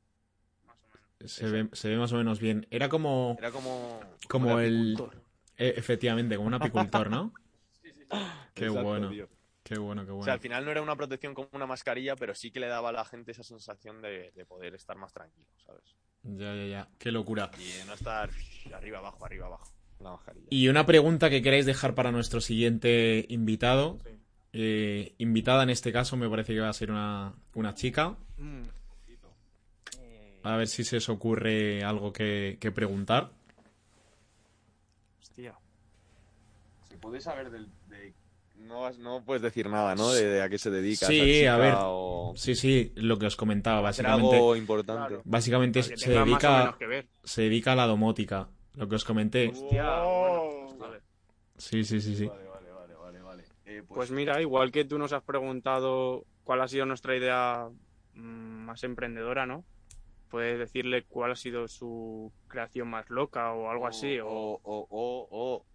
Más 0.65 0.77
o 0.81 0.87
menos. 0.87 1.31
Se 1.31 1.45
ve, 1.49 1.69
se 1.73 1.89
ve 1.89 1.97
más 1.97 2.11
o 2.13 2.17
menos 2.17 2.39
bien. 2.39 2.65
Era 2.71 2.89
como, 2.89 3.35
Era 3.37 3.51
como... 3.51 3.99
como 4.27 4.59
el... 4.59 4.93
apicultor. 4.95 5.26
Eh, 5.57 5.73
efectivamente, 5.77 6.35
como 6.35 6.47
un 6.47 6.53
apicultor, 6.53 7.09
¿no? 7.09 7.33
Qué 8.53 8.65
Exacto, 8.65 8.83
bueno. 8.83 9.09
tío. 9.09 9.29
Qué 9.63 9.77
bueno, 9.77 10.05
qué 10.05 10.11
O 10.11 10.13
sea, 10.13 10.15
bueno. 10.15 10.33
al 10.33 10.39
final 10.39 10.63
no 10.65 10.71
era 10.71 10.81
una 10.81 10.95
protección 10.95 11.33
como 11.33 11.49
una 11.51 11.65
mascarilla, 11.67 12.15
pero 12.15 12.33
sí 12.33 12.51
que 12.51 12.61
le 12.61 12.67
daba 12.67 12.89
a 12.89 12.93
la 12.93 13.03
gente 13.03 13.31
esa 13.31 13.43
sensación 13.43 14.01
de, 14.01 14.31
de 14.33 14.45
poder 14.45 14.73
estar 14.75 14.95
más 14.97 15.11
tranquilo, 15.11 15.47
¿sabes? 15.57 15.97
Ya, 16.23 16.55
ya, 16.55 16.65
ya. 16.65 16.87
Qué 16.97 17.11
locura. 17.11 17.51
Y 17.57 17.71
de 17.73 17.85
no 17.85 17.93
estar 17.93 18.29
arriba, 18.73 18.99
abajo, 18.99 19.25
arriba, 19.25 19.47
abajo, 19.47 19.73
la 19.99 20.11
mascarilla. 20.11 20.47
Y 20.49 20.69
una 20.69 20.85
pregunta 20.85 21.29
que 21.29 21.41
queréis 21.41 21.65
dejar 21.65 21.95
para 21.95 22.11
nuestro 22.11 22.39
siguiente 22.39 23.25
invitado. 23.29 23.97
Eh, 24.53 25.13
invitada 25.17 25.63
en 25.63 25.69
este 25.69 25.91
caso 25.91 26.15
me 26.17 26.29
parece 26.29 26.53
que 26.53 26.61
va 26.61 26.69
a 26.69 26.73
ser 26.73 26.89
una, 26.89 27.33
una 27.53 27.75
chica. 27.75 28.15
A 30.43 30.55
ver 30.55 30.67
si 30.67 30.83
se 30.85 30.97
os 30.97 31.09
ocurre 31.09 31.83
algo 31.83 32.13
que, 32.13 32.57
que 32.59 32.71
preguntar. 32.71 33.31
Hostia. 35.19 35.57
Puedes 37.07 37.23
saber 37.23 37.49
del... 37.51 37.69
de- 37.87 38.13
No, 38.55 38.89
no 38.91 39.23
puedes 39.23 39.41
decir 39.41 39.69
nada, 39.69 39.95
¿no? 39.95 40.11
De, 40.11 40.25
de 40.25 40.41
a 40.41 40.49
qué 40.49 40.57
se 40.57 40.69
dedica. 40.69 41.05
Sí, 41.07 41.19
chica 41.19 41.55
a 41.55 41.57
ver. 41.57 41.73
O... 41.77 42.33
Sí, 42.35 42.55
sí, 42.55 42.91
lo 42.95 43.17
que 43.17 43.27
os 43.27 43.35
comentaba, 43.35 43.81
básicamente. 43.81 44.35
algo 44.35 44.55
importante. 44.55 45.07
Claro. 45.07 45.21
Básicamente 45.25 45.83
se 45.83 45.93
o 45.93 46.25
dedica, 46.25 46.77
se 47.23 47.41
dedica 47.43 47.71
a 47.73 47.75
la 47.75 47.85
domótica. 47.87 48.49
Lo 48.73 48.87
que 48.89 48.95
os 48.95 49.05
comenté. 49.05 49.47
Hostia, 49.49 50.01
bueno, 50.03 50.65
pues 50.67 50.77
vale. 50.79 50.99
Sí, 51.57 51.83
sí, 51.83 52.01
sí, 52.01 52.15
sí. 52.15 52.25
Vale, 52.25 52.43
vale, 52.47 52.71
vale, 52.71 52.93
vale, 52.95 53.21
vale. 53.21 53.43
Eh, 53.65 53.83
Pues 53.87 54.11
mira, 54.11 54.41
igual 54.41 54.71
que 54.71 54.85
tú 54.85 54.97
nos 54.97 55.13
has 55.13 55.23
preguntado 55.23 56.25
cuál 56.43 56.61
ha 56.61 56.67
sido 56.67 56.85
nuestra 56.85 57.15
idea 57.15 57.67
mm, 58.13 58.19
más 58.65 58.83
emprendedora, 58.83 59.45
¿no? 59.45 59.63
Puedes 60.29 60.59
decirle 60.59 61.05
cuál 61.07 61.31
ha 61.31 61.35
sido 61.35 61.67
su 61.69 62.31
creación 62.47 62.89
más 62.89 63.09
loca 63.09 63.53
o 63.53 63.69
algo 63.71 63.87
así. 63.87 64.19
O, 64.19 64.27
o, 64.27 64.59
o, 64.63 65.27
o, 65.31 65.65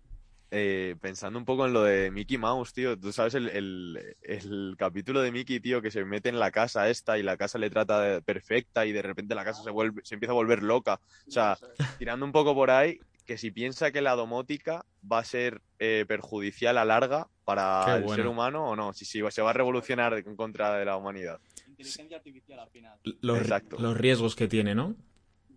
eh, 0.54 0.96
pensando 1.00 1.38
un 1.38 1.46
poco 1.46 1.64
en 1.66 1.72
lo 1.72 1.82
de 1.82 2.10
Mickey 2.10 2.36
Mouse, 2.36 2.74
tío. 2.74 2.98
Tú 2.98 3.10
sabes 3.10 3.34
el, 3.34 3.48
el, 3.48 4.16
el 4.22 4.74
capítulo 4.78 5.22
de 5.22 5.32
Mickey, 5.32 5.60
tío, 5.60 5.80
que 5.80 5.90
se 5.90 6.04
mete 6.04 6.28
en 6.28 6.38
la 6.38 6.50
casa 6.50 6.90
esta 6.90 7.18
y 7.18 7.22
la 7.22 7.38
casa 7.38 7.58
le 7.58 7.70
trata 7.70 8.00
de- 8.02 8.20
perfecta 8.22 8.84
y 8.84 8.92
de 8.92 9.00
repente 9.00 9.34
la 9.34 9.44
casa 9.44 9.62
se 9.62 9.70
vuelve, 9.70 10.02
se 10.04 10.14
empieza 10.14 10.32
a 10.32 10.34
volver 10.34 10.62
loca. 10.62 11.00
O 11.26 11.30
sea, 11.30 11.56
tirando 11.98 12.26
un 12.26 12.32
poco 12.32 12.54
por 12.54 12.70
ahí, 12.70 13.00
que 13.24 13.38
si 13.38 13.50
piensa 13.50 13.92
que 13.92 14.02
la 14.02 14.14
domótica 14.14 14.84
va 15.10 15.20
a 15.20 15.24
ser 15.24 15.62
eh, 15.78 16.04
perjudicial 16.06 16.76
a 16.76 16.84
larga 16.84 17.28
para 17.44 17.84
Qué 17.86 17.92
el 17.94 18.02
bueno. 18.02 18.16
ser 18.16 18.26
humano 18.26 18.68
o 18.68 18.76
no, 18.76 18.92
si, 18.92 19.04
si 19.06 19.22
se 19.30 19.42
va 19.42 19.50
a 19.50 19.54
revolucionar 19.54 20.12
en 20.14 20.36
contra 20.36 20.76
de 20.76 20.84
la 20.84 20.96
humanidad. 20.98 21.40
Inteligencia 21.68 22.18
artificial 22.18 22.58
al 22.58 22.68
final. 22.70 22.98
Los, 23.22 23.38
Exacto. 23.38 23.76
los 23.78 23.96
riesgos 23.96 24.36
que 24.36 24.48
tiene, 24.48 24.74
¿no? 24.74 24.94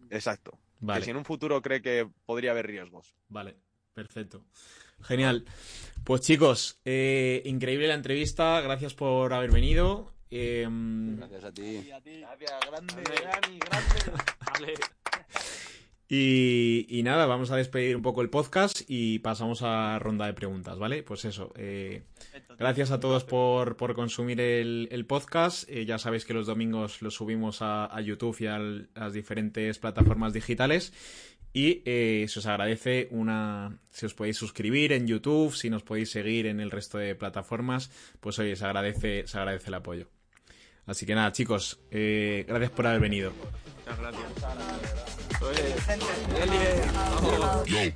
Exacto. 0.10 0.58
Que 0.88 1.02
si 1.02 1.10
en 1.10 1.18
un 1.18 1.26
futuro 1.26 1.62
cree 1.62 1.82
que 1.82 2.08
podría 2.26 2.52
haber 2.52 2.68
riesgos. 2.68 3.16
vale, 3.28 3.56
perfecto. 3.96 4.44
Genial. 5.02 5.46
Pues 6.04 6.22
chicos, 6.22 6.80
eh, 6.86 7.42
increíble 7.46 7.88
la 7.88 7.96
entrevista. 7.96 8.62
Gracias 8.62 8.94
por 8.94 9.34
haber 9.34 9.52
venido. 9.52 10.12
Eh, 10.30 10.68
Gracias 10.70 11.44
a 11.46 11.52
ti. 11.52 11.90
grande, 12.70 13.04
Dani, 13.24 13.60
Vale. 14.54 14.74
y, 16.08 16.86
y 16.90 17.04
nada, 17.04 17.26
vamos 17.26 17.50
a 17.52 17.56
despedir 17.56 17.96
un 17.96 18.02
poco 18.02 18.22
el 18.22 18.30
podcast 18.30 18.82
y 18.88 19.20
pasamos 19.20 19.62
a 19.64 19.98
ronda 20.00 20.26
de 20.28 20.34
preguntas, 20.34 20.78
¿vale? 20.78 21.02
Pues 21.04 21.26
eso. 21.26 21.52
eh, 21.56 22.04
Gracias 22.58 22.92
a 22.92 23.00
todos 23.00 23.24
por, 23.26 23.76
por 23.76 23.96
consumir 23.96 24.40
el, 24.40 24.88
el 24.92 25.06
podcast. 25.06 25.68
Eh, 25.70 25.86
ya 25.86 25.98
sabéis 25.98 26.24
que 26.26 26.34
los 26.34 26.48
domingos 26.48 27.02
lo 27.02 27.12
subimos 27.12 27.62
a, 27.62 27.86
a 27.86 28.02
YouTube 28.02 28.38
y 28.40 28.48
a 28.48 28.60
las 28.60 29.14
diferentes 29.14 29.78
plataformas 29.80 30.32
digitales. 30.34 30.94
Y 31.56 31.82
eh, 31.86 32.26
se 32.28 32.40
os 32.40 32.46
agradece 32.48 33.08
una. 33.12 33.80
Si 33.90 34.06
os 34.06 34.14
podéis 34.14 34.36
suscribir 34.36 34.92
en 34.92 35.08
YouTube, 35.08 35.56
si 35.56 35.70
nos 35.70 35.84
podéis 35.84 36.12
seguir 36.12 36.48
en 36.48 36.60
el 36.60 36.70
resto 36.70 36.98
de 36.98 37.16
plataformas, 37.16 37.90
pues 38.20 38.38
oye, 38.40 38.58
se 38.58 38.66
agradece, 38.66 39.26
se 39.26 39.38
agradece 39.38 39.70
el 39.70 39.76
apoyo. 39.76 40.10
Así 40.86 41.06
que 41.06 41.16
nada, 41.16 41.32
chicos, 41.32 41.80
eh, 41.92 42.44
gracias 42.46 42.72
por 42.72 42.88
haber 42.88 43.00
venido. 43.00 43.32
Muchas 43.86 43.98
gracias. 43.98 44.26
Oye, 47.64 47.96